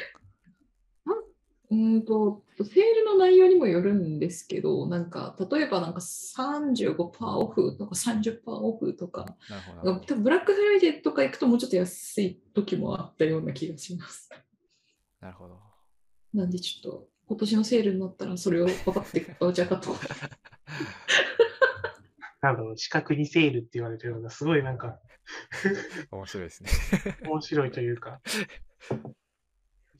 [1.73, 9.35] うーんと、セールの内容にもよるんですけど、なんか、例えばなんか35%オフとか30%オフとか、
[10.17, 14.29] ブラックフライデーとか行くともうちょっと安い時もあったような気がします。
[15.19, 15.59] なるほど。
[16.33, 19.95] なんでちょっと今年のセールになったらそれをパパって買うちゃうかと。
[22.41, 24.99] なんだろう、資格にセールって言われてるのがすごいなんか
[26.11, 26.69] 面白いですね。
[27.23, 28.19] 面白いというか、
[28.79, 29.01] 不思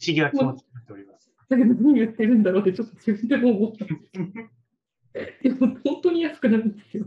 [0.02, 1.33] 議な気持ちになっております。
[1.54, 3.86] だけど何言ってるんだろうってちょっと自分でも思った。
[5.44, 7.06] でも本当に安くなるんですよ。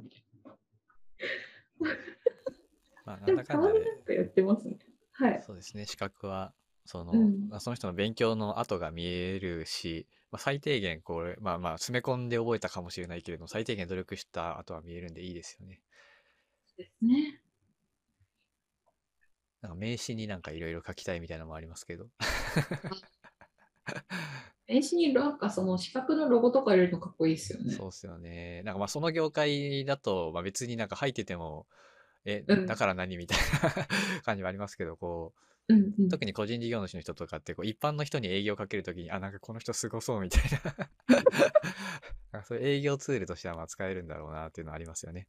[3.04, 4.78] まあ、なんだかんだでたまに、なんかやってますね。
[5.12, 5.42] はい。
[5.46, 6.52] そうですね、資格は、
[6.84, 15.80] その、うんまあその人の勉強の後が見えるし、まあ、最低限これ、まあまあ、詰め込んで覚えたかもしれないけれども、最低限努力した後は見えるんでいいですよね。
[16.76, 17.40] ですね。
[19.62, 22.08] なんか名刺になんかいろいろ書きたいみたいなのもありますけど。
[24.68, 27.72] 名刺になんかその資格のロゴとか入れるのかっこいいですよね。
[27.72, 28.62] そうっすよね。
[28.64, 31.66] なんかまあその業界だと、まあ、別になんか入ってても、
[32.24, 35.32] え、うんだから何みたいな感じはありますけど、こ
[35.68, 40.42] うんうんう、特に個人事業主の人とかって、こう一般の人に営業をかけるときに、あ、なんかこの人すごそうみたい
[41.08, 41.18] な。
[42.32, 45.28] なんかそういう営業ツールとしてはまあ使えるんだろうなっていうのはありますよね。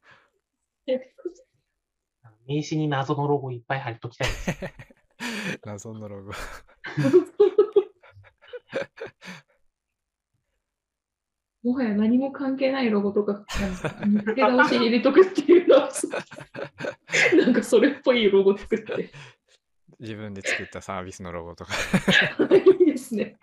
[2.46, 4.50] 名刺に謎のロゴいっぱい貼りときたいです。
[5.64, 6.32] 謎のロゴ。
[11.68, 13.44] もはや何も関係ないロゴとか、
[14.06, 15.90] 見つけ直しに入れとくっていうのは、
[17.36, 19.10] なんかそれっぽいロゴ作って、
[20.00, 21.74] 自分で作ったサービスのロゴとか。
[22.80, 23.36] いいですね。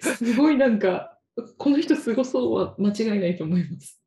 [0.00, 1.16] すごいなんか、
[1.58, 4.02] この人すごそうは間違いないと思います。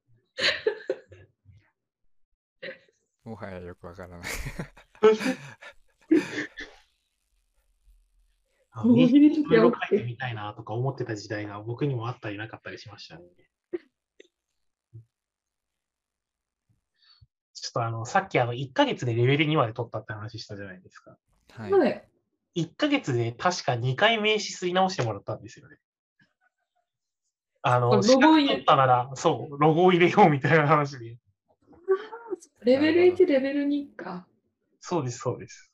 [3.23, 4.21] もはやよくわからない。
[8.71, 13.23] あこ う入れときゃいろいろ書いてみたいなとか思ってた時代が僕にもあったりなかったりしましたね。
[17.53, 21.17] ちょっとあの、さっきあの、1ヶ月でレベル2まで取ったって話したじゃないですか。
[21.51, 21.71] はい。
[21.71, 22.09] はい。
[22.55, 25.77] 1ヶ月で確か2回名刺吸い直してもらったんですよね。
[27.61, 31.17] あの、あロゴ資格入れ取ったなら、そう、ロゴを入れようみたいな話で。
[32.63, 34.27] レベル1、レベル2か。
[34.79, 35.68] そうです、そうです。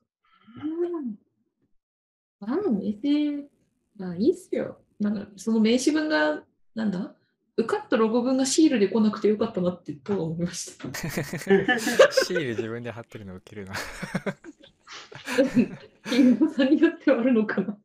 [2.47, 3.47] うんあの名刺、
[3.97, 4.77] まあいいっすよ。
[4.99, 6.43] なんかその名刺文が、
[6.73, 7.15] なんだ？
[7.57, 10.89] 受かったロゴ文がシールで来なくてよかったなってとは思いました。
[10.99, 13.73] シール自分で貼ってるのウケるな。
[16.03, 17.77] 企業さんによってはあるのかな。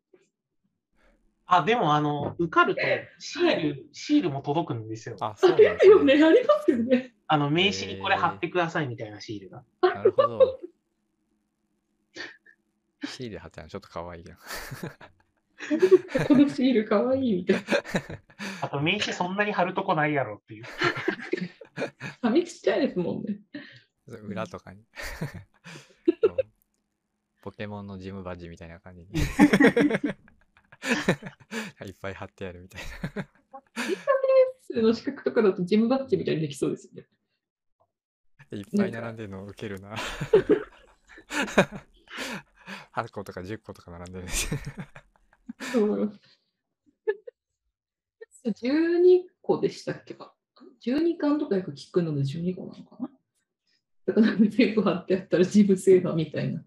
[1.47, 2.81] あ、でも、あの、受かると、
[3.19, 5.17] シール、シールも届くんですよ。
[5.21, 7.15] あ、そうあなんでするよね、ありますよね。
[7.27, 9.65] あの、名刺にこれ貼ってくださいみたいなシールが。
[9.83, 10.61] なるほど。
[13.05, 14.39] シール貼ってあるのちょっと可愛いやん。
[16.27, 17.63] このシールかわいいみたいな。
[18.63, 20.65] あと、名刺そんなに貼るとこないやろっていう。
[22.23, 23.41] 寂しちゃいですもんね。
[24.07, 24.83] 裏とかに。
[27.43, 29.09] ポケモンのジムバッジみたいな感じに。
[31.87, 32.83] いっぱい貼ってあるみたい
[33.17, 33.27] な。
[34.73, 37.07] 数の資格とかだとジムバッジみたいにできそうですよね。
[38.53, 39.95] いっぱい並んでるのウケるな。
[42.95, 44.61] 8個とか10個とか並んでるんですよ。
[45.73, 46.41] そう思います。
[48.47, 50.35] 12個でしたっけか
[50.85, 53.11] ?12 巻とかよく聞くので12個なのかな？
[54.07, 56.65] だから全部貼ってあったらジムセーバーみたいな。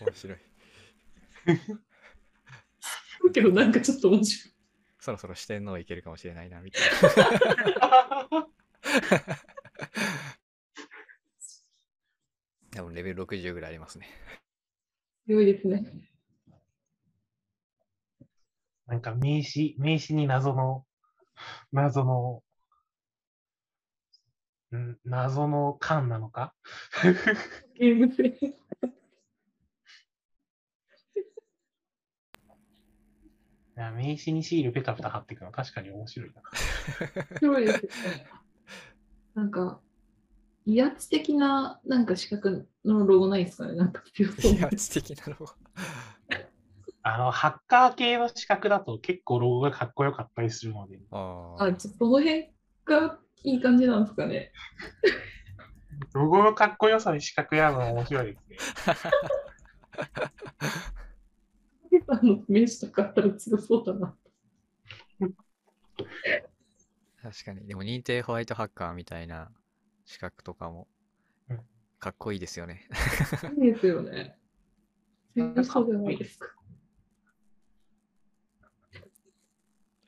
[0.00, 0.38] 面白い。
[3.32, 4.54] けどなんかちょっと面白い。
[5.00, 6.82] そろそろ四天王いけるかもしれないな、みたい
[8.30, 8.48] な。
[12.72, 14.08] でもレベル60ぐらいありますね。
[15.26, 15.84] 強いですね。
[18.86, 20.84] なんか名刺、名刺に謎の、
[21.72, 22.42] 謎の、
[24.76, 26.54] ん謎の缶なのか？
[27.78, 28.36] ゲームで。
[33.76, 36.42] いや名刺にシールペタペタ貼っていくの確かに面白いな。
[37.40, 37.90] 強いですね。
[39.34, 39.80] なんか、
[40.66, 44.60] 威圧的ななんか資格のロゴないですかねなんか強そうな。
[44.70, 45.52] 威圧的なロゴ。
[47.06, 52.48] あの、ハッカー系の資格だと結構ロゴがかっこよかったりするので、ああ、ちょっとその辺
[52.86, 54.52] がいい感じなんですかね。
[56.14, 58.56] ロゴのかっこよさで資格やるの面白いですね。
[62.08, 64.16] あの名刺とかあったら強そうだな。
[67.22, 67.66] 確かに。
[67.66, 69.50] でも認定ホワイトハッカーみたいな
[70.04, 70.86] 資格とかも
[71.48, 71.60] うん
[71.98, 72.86] かっこいいですよね。
[73.58, 74.38] いいですよね。
[75.34, 76.54] 強 そうじゃないですか。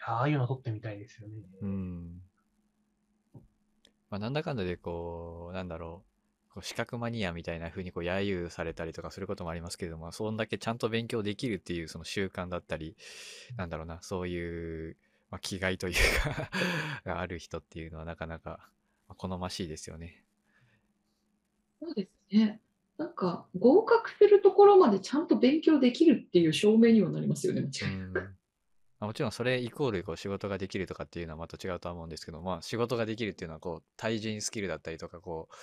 [0.04, 1.34] ああいうの撮ってみたいですよね。
[1.62, 2.22] うん。
[4.10, 6.04] まあ、なんだかんだでこう、なんだろ
[6.50, 12.96] う、こう資格マニアみたいな風にこう揶揄されたりとかすることもありますけれども、そんだけちゃんと勉強できるっていうその習慣だったり、
[13.56, 14.96] なんだろうな、そういう、
[15.30, 16.50] まあ、気概というか
[17.04, 18.75] がある人っていうのはなかなかまあ
[19.16, 20.24] 好ましいですよね。
[21.80, 22.60] そうですね。
[22.96, 27.60] なんか合格するところまでちゃんと勉強できるっていう証明にはなりますよね。
[28.98, 35.54] もちろんそれイコールこう仕事ができるとかっていうのはまた違うとは思うんですけど、まあ仕事ができるっていうのはこう対人スキルだったりとかこう、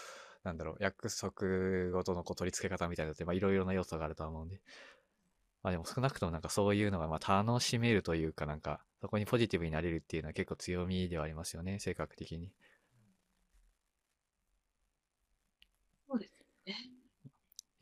[0.44, 4.62] なんだろう、約束ごとのこう取り付け方みたいなのってまあいろいろな要素があるとは思うんで。
[5.64, 12.52] まあでも少なくともなんかそういうのがまあ楽しめるというかなんかそこにポジティブになれるっていうのは結構強みではありますよね、性格的に。
[16.08, 16.32] そうです
[16.68, 16.76] ね。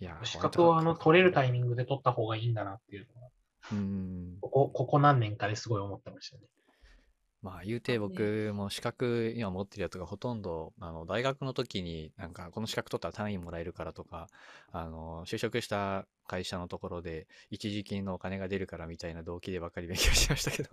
[0.01, 3.29] いやー、資格をあの取れるタイミングで取った方がいいんだなっていうのは、
[3.71, 4.37] うん。
[4.41, 6.43] ここ、ここ何年かですごい思ってましたね。
[7.43, 14.27] まあ言うて僕も資格今持ってるやつがほとんどあの大学の時になんかこの資格取ったら単位もらえるからとか
[14.71, 20.69] あの就職した会社のところで一時金のお金が出るからみたいな動機でばっかり勉強しましたけど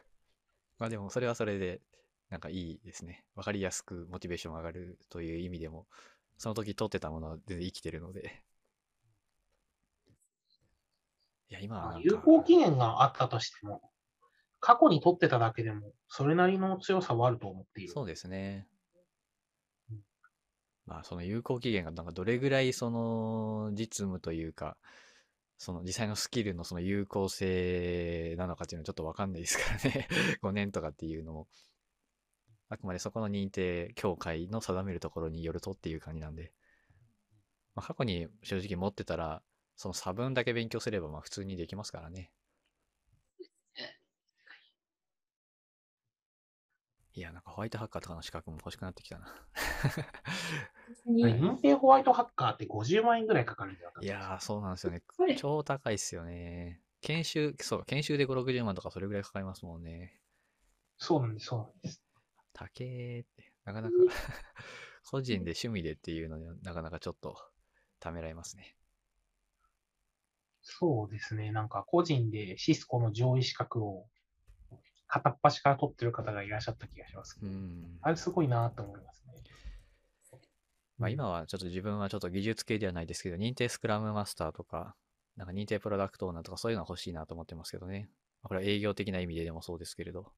[0.78, 1.82] まあでもそれはそれで
[2.30, 5.86] なんかいいですねわかりやすくモチベーションが上がるという意味でも
[6.38, 8.42] その時取ってたものは全然生きてるので
[11.52, 13.82] いや今はまあなんか有効期限があったとしても、
[14.58, 17.92] 過去に取ってただけでも、それなりの強さはあると思っている。
[17.92, 18.66] そうですね
[19.90, 19.98] うん。
[20.86, 24.78] まあ、その有効期限がなんかどれぐらいその実務というか、
[25.58, 30.08] その実際のスキルのその有効性なのかっていうのはちょっとわかんないですからね。
[30.40, 31.48] 5年とかっていうのも。
[32.72, 36.54] あくまでそこの認定協会の定めるところによるとっていう感じなんで。
[37.74, 39.42] まあ、過去に正直持ってたら、
[39.76, 42.30] その差分だけ勉強すればまあ普通にできますからね。
[47.14, 49.26] いや、なんかホワイトハッカーとかの資格も欲しくなってきたな。
[51.06, 55.28] 認定ホワイトハッカーって50万円ぐらいかかるんじゃなかったいやー、そうなんですよねは。
[55.28, 56.80] い超高いっすよね。
[57.02, 60.22] 研修、そう、研修で5、60万とかそれぐらいかかりますもんね。
[60.96, 62.02] そうなんです、そうなんです。
[62.52, 63.94] 高えーって、なかなか
[65.10, 67.36] 個人で趣味でっていうのにはなかなかちょっと
[68.00, 68.76] ためられますね。
[70.62, 71.50] そうですね。
[71.52, 74.06] なんか個人でシスコの上位資格を
[75.06, 77.38] 片っ端から取ってる方がいらっしゃった気がします。
[77.42, 77.98] うん。
[78.00, 79.34] あれすごいなと思いますね。
[80.98, 84.94] まあ今はちょっと自分はちょっと技術系ではないですけど、認定スクラムマスターとか、
[85.36, 88.08] なんか認定プロダクトオーナーとかそういうのは欲しいなと思ってますけどね。
[88.42, 90.32] これは営業的な意味ででもそうですけれど。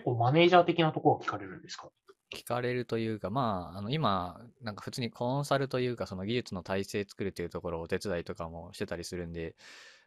[0.00, 1.88] 結構マネージャー的なところは聞かれるんですか？
[2.32, 9.56] 聞かれるというか、まあ、あの今、なんか普通にコンサルというか、その技術の体制作るというところをお手伝いとかもしてたりするんで、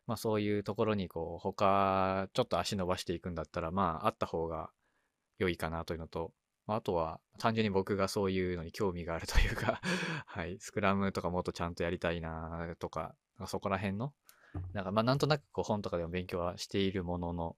[0.08, 4.70] まあそういうところにこう、他、ちょっと足伸ばしていくんだったら、まああった方が
[5.38, 6.32] 良いかなというのと、
[6.66, 9.82] まあとは単純に僕がそういうのに興味があるというか
[10.26, 13.16] はい、スクラムとかもっとちゃんとやりたいなと、か
[13.48, 14.14] そこら辺の、
[14.72, 17.58] なんかまあなんとなくこう本とかでも勉強はしているものの、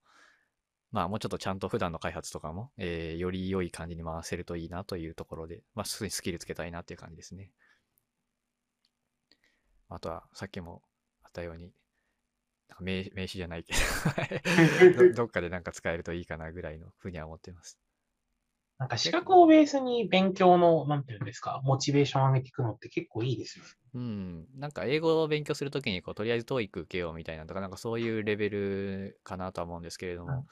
[0.96, 7.52] まあもうちょっとちゃんと普段の開発とかも、えーより良い感じに回せるといいなというところで、まあ普通にスキルつけたいなっていう感じですね。
[9.90, 10.84] あとはさっきも
[11.22, 11.74] あったように、
[12.70, 13.74] なんか名名詞じゃないけ
[14.94, 17.78] ど ど、どっかでなんか使えるといいかなぐらいのふうには思ってます。
[18.78, 23.72] なんか資格をベースに勉強の、なんていうんですか、モチベーションを上げていくのって結構いいですよね。
[23.96, 24.48] うん。
[24.58, 30.46] なんか英語を勉強するときに、こう、とりあえず TOEIC 受けようみたいなとか、なんかそういうレベルかなとは思うんですけれども、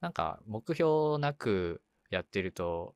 [0.00, 2.94] なんか目標なくやってると、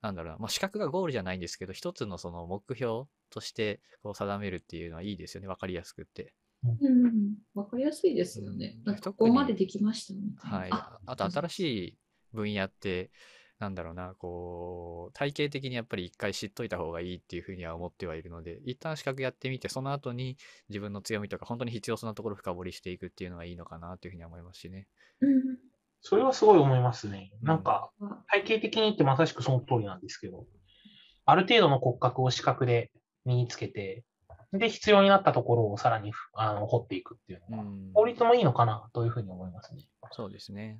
[0.00, 5.48] なんだろうな、まあ、資格がゴールじゃないんですけど、一つのその目標としてこう定めるっていうのはいいですよね。
[5.48, 6.34] わかりやすくって。
[6.62, 8.78] うん、わかりやすいですよね。
[8.84, 10.58] うんここまでできましたみたいな。
[10.58, 10.98] はい。
[11.06, 11.98] あと新しい
[12.32, 13.10] 分野って、
[13.58, 20.36] なんだろうな、こう、体系的にやっぱり一回知っといた方がいいっていうふうには思ってはいるので、一旦資格やってみて、その後に
[20.68, 24.88] 自分の強みとか、本当に必要そうなところを深掘りしていくっていうのがいいのかなっていうふうには思いますしね。
[25.20, 25.58] うん
[26.06, 27.32] それはすごい思いますね。
[27.40, 30.44] うんなんか、あ体系的に言ってまさしくその通りなんですけど、
[31.24, 32.92] ある程度の骨格を資格で
[33.24, 34.04] 身につけて、
[34.52, 37.90] で、必要になったところをさらにふあの掘っていくっていうのは、うん。
[37.94, 39.82] 法律もいいのかなというふうに思いますね。
[40.12, 40.78] そうですね。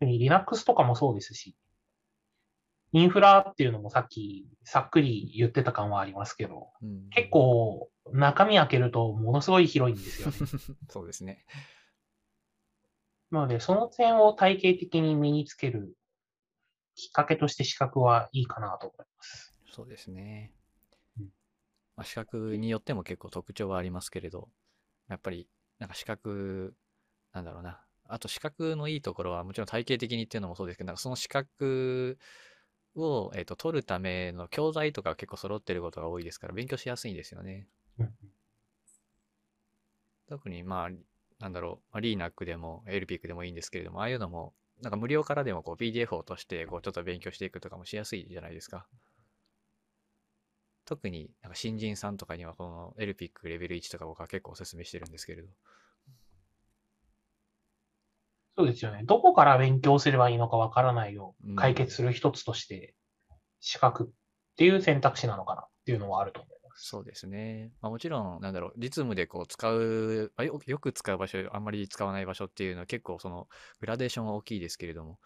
[0.00, 1.56] 特に Linux とかもそうですし、
[2.92, 10.34] インフラっていうのもさっきさっくり言ってた感はありますけど、うん、結構中身開けるとものすごい広いんですよね。
[10.88, 11.44] そうですね。
[13.30, 15.94] なので、その点を体系的に身につける
[16.94, 19.54] きっかけとして資格はいいかなと思います。
[19.70, 20.50] そうですね
[21.20, 21.26] うん。
[21.96, 24.48] まあ、資格によっても結構特徴はありますけれど、
[25.08, 25.48] やっぱり、
[25.78, 26.74] なんか資格、
[27.32, 27.80] なんだろうな。
[28.10, 32.18] あと資格のいいところはもちろん体系的にっていうのもそうですけど、なんかその資格
[32.96, 37.68] を、えっと取るための教材とか結構揃ってることが多いですから、勉強しやすいんですよね。
[37.98, 38.14] うん
[40.28, 40.90] 特にまあ、
[41.38, 48.86] なんだろう、まあ、LINAC でも LPIC でもいいんですけれども、ああいうのも、なんか無料からでもこう PDF を落として、こうちょっと勉強していくとかもしやすいじゃないですか。
[50.84, 55.48] 特になんか新人さんとかにはこの LPIC レベル1とか僕は結構お勧めしてるんですけれど。
[58.56, 59.02] そうですよね。
[59.04, 62.94] どこから勉強すればいいのかわからないをうん解決する一つとして、
[63.60, 64.06] 資格っ
[64.56, 66.57] ていう選択肢なのかなっていうのはあると思います。
[66.80, 67.72] そうですね。
[67.80, 73.48] まあ、もちろん、なんだろう、実務でこう使う、まあよよく使う場所、あんまり使わない場所っていうのは結構その
[73.80, 75.18] グラデーションは大きいですけれども、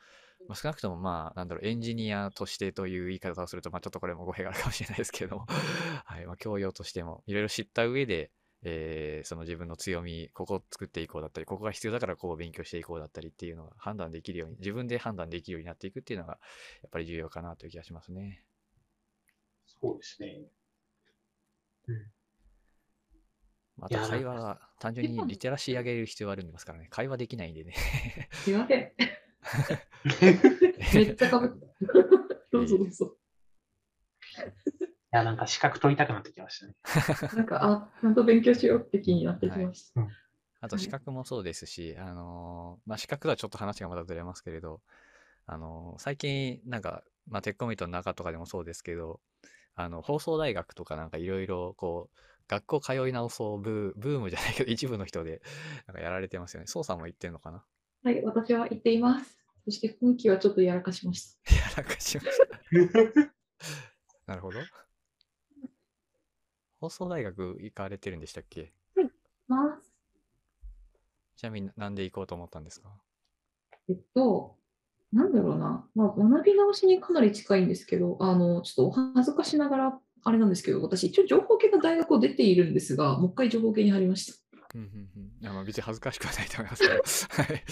[0.49, 5.47] まあ、少なくともまあ、なんだろう、エンジニアとしてという言い方をすると、まあちょっとこれも語弊があるかもしれないですけれども、
[6.07, 8.31] はい、まあ教養としてもいろいろ知った上で、
[8.63, 16.39] えーその自分の強み、ここを作っていこうだったり、ここが必要だからこう勉強していこうだったりっていうのが判断できるように、自分で判断できるようになっていくっていうのが、
[16.83, 18.45] やっぱり重要かなという気がしますね。
[19.67, 20.43] そうですね。
[23.77, 26.89] まあ、あいやと会話は単純にリテラシー上げる必要がありますからね。
[26.91, 27.75] 会話できないんでね。
[28.33, 28.93] すいません。
[30.95, 31.67] めっちゃかぶった。
[32.51, 33.17] どうぞどうぞ。
[35.15, 36.75] いや、なんか資格取りたくなってきましたね。
[37.37, 40.01] なんか、あ、ちゃんと勉強しようって気になってきました。
[40.61, 44.81] あとはい資格もそうですし、あのーまあ、資格とはちょっと話がまたずれますけれど、
[45.47, 49.21] あのー最近なんか、まあ、テックコミットの中とかでもそうですけど、
[49.75, 52.17] あの、放送大学とかなんかいろいろこう、
[52.49, 55.41] 学校通い直そうブー、ムじゃないけど、一部の人で
[55.87, 56.67] なんかやられてますよね。
[56.67, 57.65] 操作も言ってんのかな？
[58.05, 59.39] はい、私は言っています。
[59.65, 61.55] そして今期はちょっとやらかしました。
[61.55, 63.33] やらかしました。
[64.27, 64.59] なるほど。
[66.81, 68.73] 放送大学行かれてるんでしたっけ？
[69.47, 69.95] ます。
[71.37, 72.91] ちなみになんで行こうと思ったんですか？
[73.89, 74.57] えっと、
[75.13, 84.39] なんだろうな、まあ、学び直しにかなり近いんですけど、あの、ちょっとお恥ずかしながら、あれなんですけど、私、一応情報系の大学を出ているんですが、もう一回情報系に入りました。
[84.75, 84.87] うんうん
[85.17, 85.23] うん。
[85.41, 87.43] いやまあ別に恥ずかしくはないと思いますけど。
[87.43, 87.65] はい。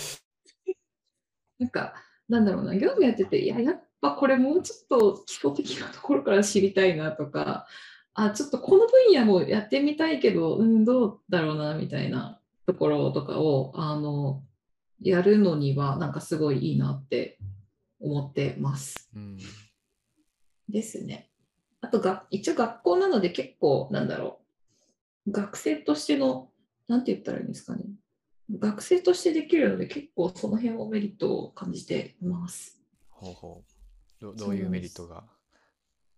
[1.59, 1.95] なんか、
[2.29, 7.67] なんだろうな、業務やってて、いや、やっぱこれもうちょっと基礎的なところから知りたいなとか、
[8.15, 14.43] あ、ちょっとこの分野もやってみたいけど、うん、どうだろうな、みたいなところとかを、あの、
[15.03, 17.39] やるのには、なんかすごいいいなって
[18.01, 19.11] 思ってます。
[19.15, 19.39] うん。
[20.69, 21.31] ですね。
[21.81, 24.41] あとが、一応学校なので結構、なんだろ
[25.31, 26.51] 学生としての、
[26.89, 27.85] なんて言ったらいいんですかね。
[28.59, 32.81] 学生としてできるので、結構その辺をメリットを感じています。
[33.09, 34.21] ほうほう。
[34.21, 35.25] どどういうメリットが？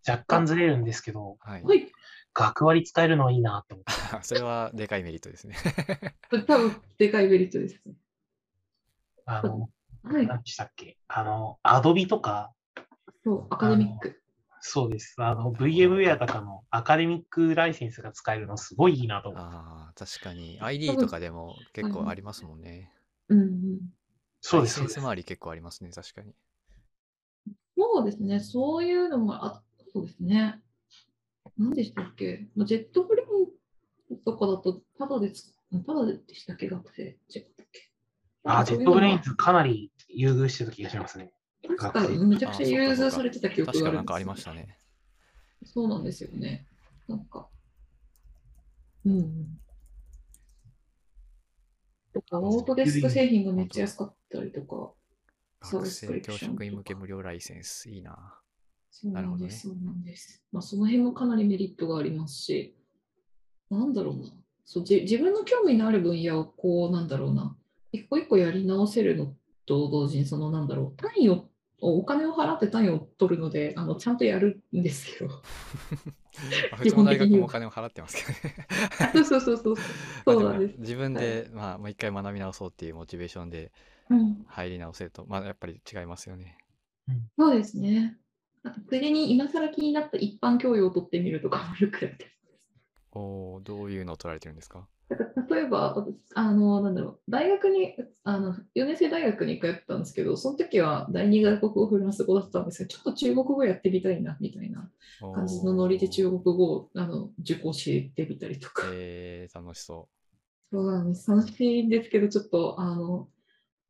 [0.08, 1.62] 若干ずれるんですけど、はい。
[1.62, 1.92] はい。
[2.34, 3.92] 学割使えるのはいいなって思って。
[4.26, 5.56] それはでかいメリットですね。
[6.30, 7.94] 多分、でかいメリットですね。
[9.26, 9.68] あの、
[10.02, 10.26] はい。
[10.26, 10.96] 何でしたっけ？
[11.08, 12.52] あの、アドビとか、
[13.24, 14.20] そう、アカデミック。
[14.60, 15.14] そうです。
[15.18, 19.56] あの、VMware とかのアカデミックライセンスが使えるのすごいいいなと思って。
[19.56, 20.58] ああ、確かに。
[20.60, 22.92] ID とかでも結構ありますもんね。
[23.28, 23.80] うんうん。
[24.40, 24.80] そうです。
[24.80, 26.34] ライセンス周り結構ありますね、確かに。
[27.76, 29.62] そうですね、そういうのもあ、
[29.92, 30.60] そうですね。
[31.58, 32.48] 何でしたっけ？
[32.54, 33.24] まあジェットフレ
[34.10, 35.54] インとかだと、ただでつ、
[35.86, 36.68] ただでしたっけ？
[36.68, 37.18] 学生違っ
[37.56, 37.91] たっけ？
[38.44, 41.32] あ、ジェットブレインズかなり優遇してた気がしますね。
[41.78, 44.78] 確かめちゃくちゃあそうか融そうか通されてた記憶があるんですよ確かなんかありましたね。
[45.64, 46.66] そうなんですよね。
[47.08, 47.48] なんか。
[49.04, 49.62] うんうん。
[52.12, 54.92] とか、オートデスク製品がめっちゃ安かったりとか。
[55.60, 58.34] 学生教職員向け無料ライセンス、いいな。
[58.90, 60.42] そうなるほどねなんです、そうなんです。
[60.50, 62.76] まあ、その辺もかなりメリットがありますし、
[63.70, 64.24] なんだろうな。
[64.64, 67.56] そうじ自分の興味のある分野をこう、なんだろうな。
[67.92, 69.34] 一個一個やり直せるの
[69.66, 70.96] と同時に、そのなんだろう。
[70.96, 71.48] 単位を、
[71.80, 75.30] お金を払って単位を取るので、あのちゃんとやるんですけど。
[75.30, 75.42] ま
[76.72, 78.68] あ普通の大学もお金を払ってますけどね。
[79.12, 79.74] そうそうそうそう。
[80.24, 80.78] まあそうなんです。
[80.78, 83.72] 自分で、まあ、もう一回学び直そうっていうモチベーションで
[84.10, 86.58] うん、入り直せると、まあ、やっぱり違いますよね。
[87.38, 88.18] そうですね。
[88.62, 92.26] あと、ついでに今更気になった一般教養を取ってみるとかもよくやって。
[93.12, 94.88] おーどういうのを取られてるんですか？
[95.50, 97.94] 例えば、私あの、なんだろう、大学に、
[98.24, 104.90] あの、4年生大学に通ってたんですけど、その時は第二外国語フランス語だったんですけど、ちょっと中国語やってみたいな、みたいな
[105.34, 108.84] 感じのノリで中国語をあの受講してみたりとか。
[108.92, 110.08] えー、楽しそ
[110.70, 111.30] そうなんです。
[111.30, 113.28] 楽しいんですけど、ちょっと、あの、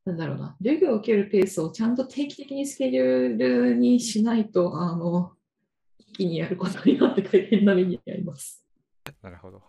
[0.05, 5.33] なんだろうな、授業を受けるペースをちゃんと定期的にスケジュールにしないと、あの、
[5.99, 8.65] 一気にやることになって大変な目に遭います。
[9.07, 9.11] う。
[9.23, 9.63] なるほど。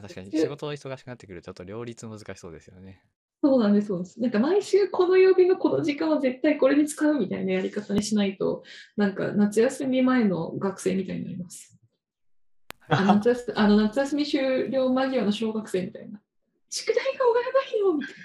[0.00, 3.02] 確かに仕事が忙しくなってくるとちょっと両立難しそうですよね。
[3.42, 4.20] そうなんです、そうです。
[4.20, 8.64] なんか毎週この曜日のこの時間は絶対これに使うみたいなやり方にしないと、
[8.96, 11.78] なんか夏休み前の学生みたいになります。
[12.88, 16.20] あ 夏休あの夏休み終了間際の小学生みたいな。
[16.70, 18.24] 宿題が終わらないよみたいな。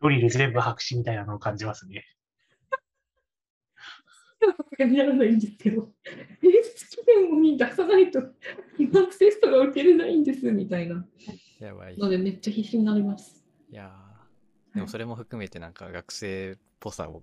[0.00, 2.04] ドリル全部白紙みたいなのを感じますね。
[4.40, 5.88] さすがにならないんですけど、
[6.40, 8.20] 提出期限に出さないと、
[8.76, 11.06] 期末テストが受けれないんですみたいな
[11.58, 11.98] やばい。
[11.98, 13.44] ので、めっちゃ必死になります。
[13.70, 17.22] いやーでもそれも含めてなんか学生っぽさを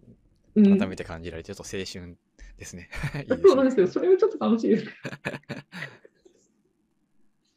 [0.55, 2.17] うん、改めて感じられて、ちょっと青春
[2.57, 2.89] ですね。
[3.21, 3.87] いいですねそうなんですよ。
[3.87, 4.85] それもちょっと楽しいです。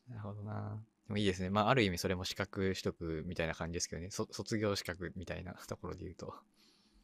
[0.09, 0.83] なるほどな。
[1.07, 1.51] でもいいですね。
[1.51, 4.11] まあ、ある意味それも資格取得みたいな感じですけどね。
[4.11, 6.35] そ卒業資格みたいなところで言うと。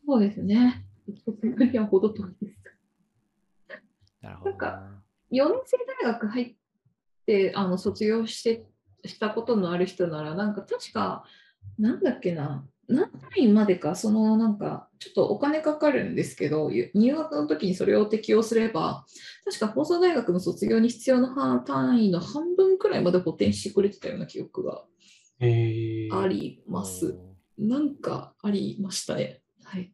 [0.06, 0.86] そうですね。
[1.24, 2.58] 卒業には程遠いです。
[4.20, 5.02] なるほどなんかな。
[5.30, 6.54] 4年生大学入っ
[7.26, 8.64] てあの卒業して
[9.04, 11.24] したことのある人なら、なんか確か、
[11.78, 19.04] なんだっけな、何単位までか、そのなんか、ちょっとお金かかるんですけど、ゆ入学の時にそれを適用すれば、
[19.44, 24.84] 確か放送大学の卒業に必要な半単位の半分くらいまで補填してくれてたような記憶が
[25.40, 27.18] えー、あります。
[27.58, 29.42] おなんかありましたね。
[29.64, 29.92] はい。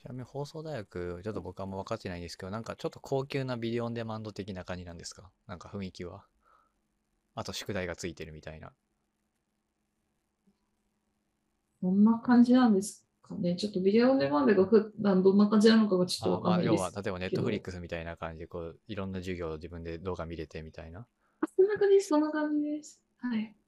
[0.00, 5.30] ちなみに放送大学、ちょっと僕はあんま分かってないんですけど、なんかちょっと高級なビデオオンデマンド的な感じなんですか？
[5.46, 6.24] なんか雰囲気は？
[7.34, 8.72] あと宿題がついてるみたいな。
[11.82, 13.56] どんな感じなんですかね？
[13.56, 16.82] ちょっとビデオオンデマンドが普段どんな感じなのかがちょっとわかあまあ、んないです。
[16.92, 21.06] 要は、例えばネットフリックスみたいな感じで、こう、いろんな授業を自分で動画見れてみたいな。
[21.42, 23.00] あそんな感じです、そんな感じです。
[23.18, 23.59] はい。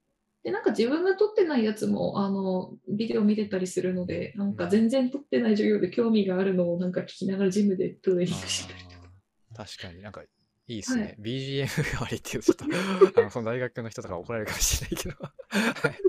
[0.42, 8.78] で、なんか自分が撮ってないやつも、あの、ビデオ見れたりするので、なんか全然撮ってない授業で興味があるのをなんか聞きながらジムでトレーニングしてる。
[8.80, 9.12] あー
[9.54, 10.22] 確かになんか
[10.66, 11.16] いいっすね。
[11.20, 12.76] BGM 代わりっていうとちょっと
[13.20, 15.14] あのその大学の人とか怒られるかもしれないけど。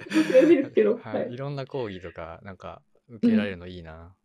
[0.09, 1.37] 申し訳ないは、はいいい。
[1.37, 4.15] ろんな講義とかなんか受けられるのいいな。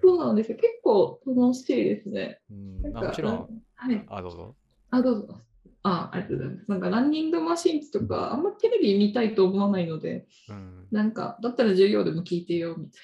[0.00, 0.56] そうなんですよ。
[0.56, 2.40] 結構楽しいですね。
[2.50, 4.04] うん、あもちろん、はい。
[4.08, 4.56] あ、どうぞ。
[4.90, 5.45] あ、どうぞ。
[5.86, 6.70] あ、ありがとうございます。
[6.70, 10.86] なんかランニングマシンとか、あんまテレビ見たいと思わないので、うん。
[10.90, 13.02] なんか、だったら授業でも聞いてよ、みたい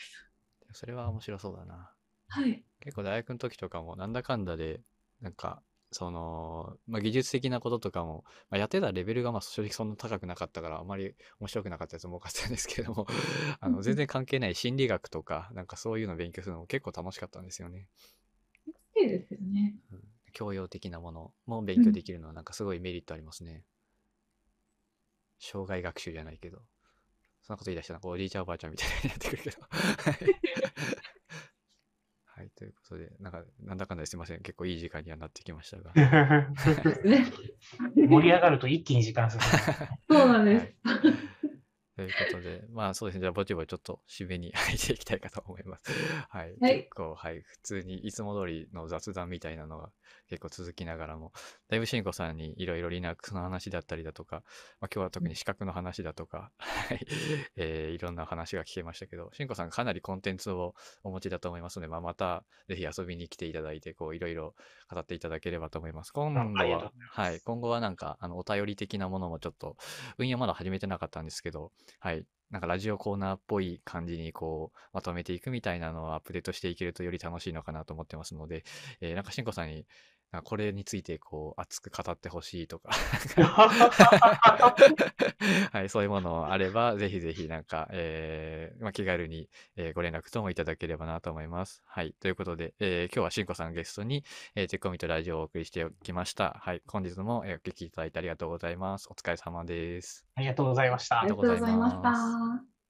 [0.73, 1.75] それは面白そうだな。
[1.75, 1.91] な。
[2.29, 2.65] はい。
[2.81, 4.81] 結構大学の時とかもなんだかんだで、
[5.21, 13.07] なんか、その、まあ、技術的なこととかも、まあ、やってたレベルがまあ正直そんな高くなかったから、あまり面白くなかったやつも多かったんですけれども、
[13.61, 17.89] あの全然関係ない心理学とか、なんかそういうのを勉強するのも結構楽しかったんですよね。
[18.97, 19.77] いいですよね。
[20.33, 23.65] 教養的なものも勉強できるのはなんかすごいメリットありますね。
[25.39, 26.59] 障害学習じゃないけど。
[27.43, 29.59] そんなこと言い出したら、おじいちゃんおばあちゃんみたいになってくるけど。
[29.71, 30.15] はい
[32.43, 34.43] はい、ということで、なんか、なんだかんだですいません。
[34.43, 35.93] 結構いい時間にはなってきましたが。
[36.83, 37.27] ですね。
[37.95, 39.47] 盛り上がると一気に時間進む。
[40.19, 40.89] そうなんです。
[40.89, 41.32] はい
[42.07, 45.85] ということで、 まあそうですね、じゃあぼちぼちちょっと締めに入っていきたいかと思います。
[46.29, 46.57] はい。
[46.61, 49.93] はい結構、はい、普通にいつも通りの雑談みたいなのが
[50.29, 51.33] 結構続きながらも、
[51.69, 54.43] だいぶしんこさんにいろいろ Linux の話だったりだとか、
[54.81, 57.07] まあ今日は特に資格の話だとか、 はい、
[57.57, 64.55] えーいろんな話が聞けましたけど、しんこさんかなりコンテンツをお持ちだと思いますので、まあまたぜひ遊びに来ていただいて、こういろいろ
[64.91, 66.12] 語っていただければと思います。
[66.12, 69.77] 今度ははい、今後はなんか、あの、お便り的なものもちょっと、
[70.19, 72.27] 運用まだ始めてなかったんですけど、はい。
[72.51, 78.64] なんかラジオコーナーっぽい感じにこう、まとめていくみたいなのをアップデートしていけるとより楽しいのかなと思ってますので、
[79.01, 79.86] えーなんかしんこさんに、
[80.41, 82.91] これについてこう、熱く語ってほしいとか、
[85.73, 91.83] はい、そういうものあれば、ぜひぜひなんか、えーまあ、気軽に、えーご連絡ともいただければなと思います。
[91.87, 92.15] はい。
[92.19, 96.57] ということで、えー今日はしんこさんゲストに、えー、テコミとラジオをお送りしてきました。
[96.61, 96.83] はい。
[96.87, 99.09] 本日も、えーお聞きいただいてありがとうございます。
[99.11, 100.27] お疲れ様です。
[100.35, 101.31] ありがとうございましたあり。
[101.31, 102.82] がとうございました。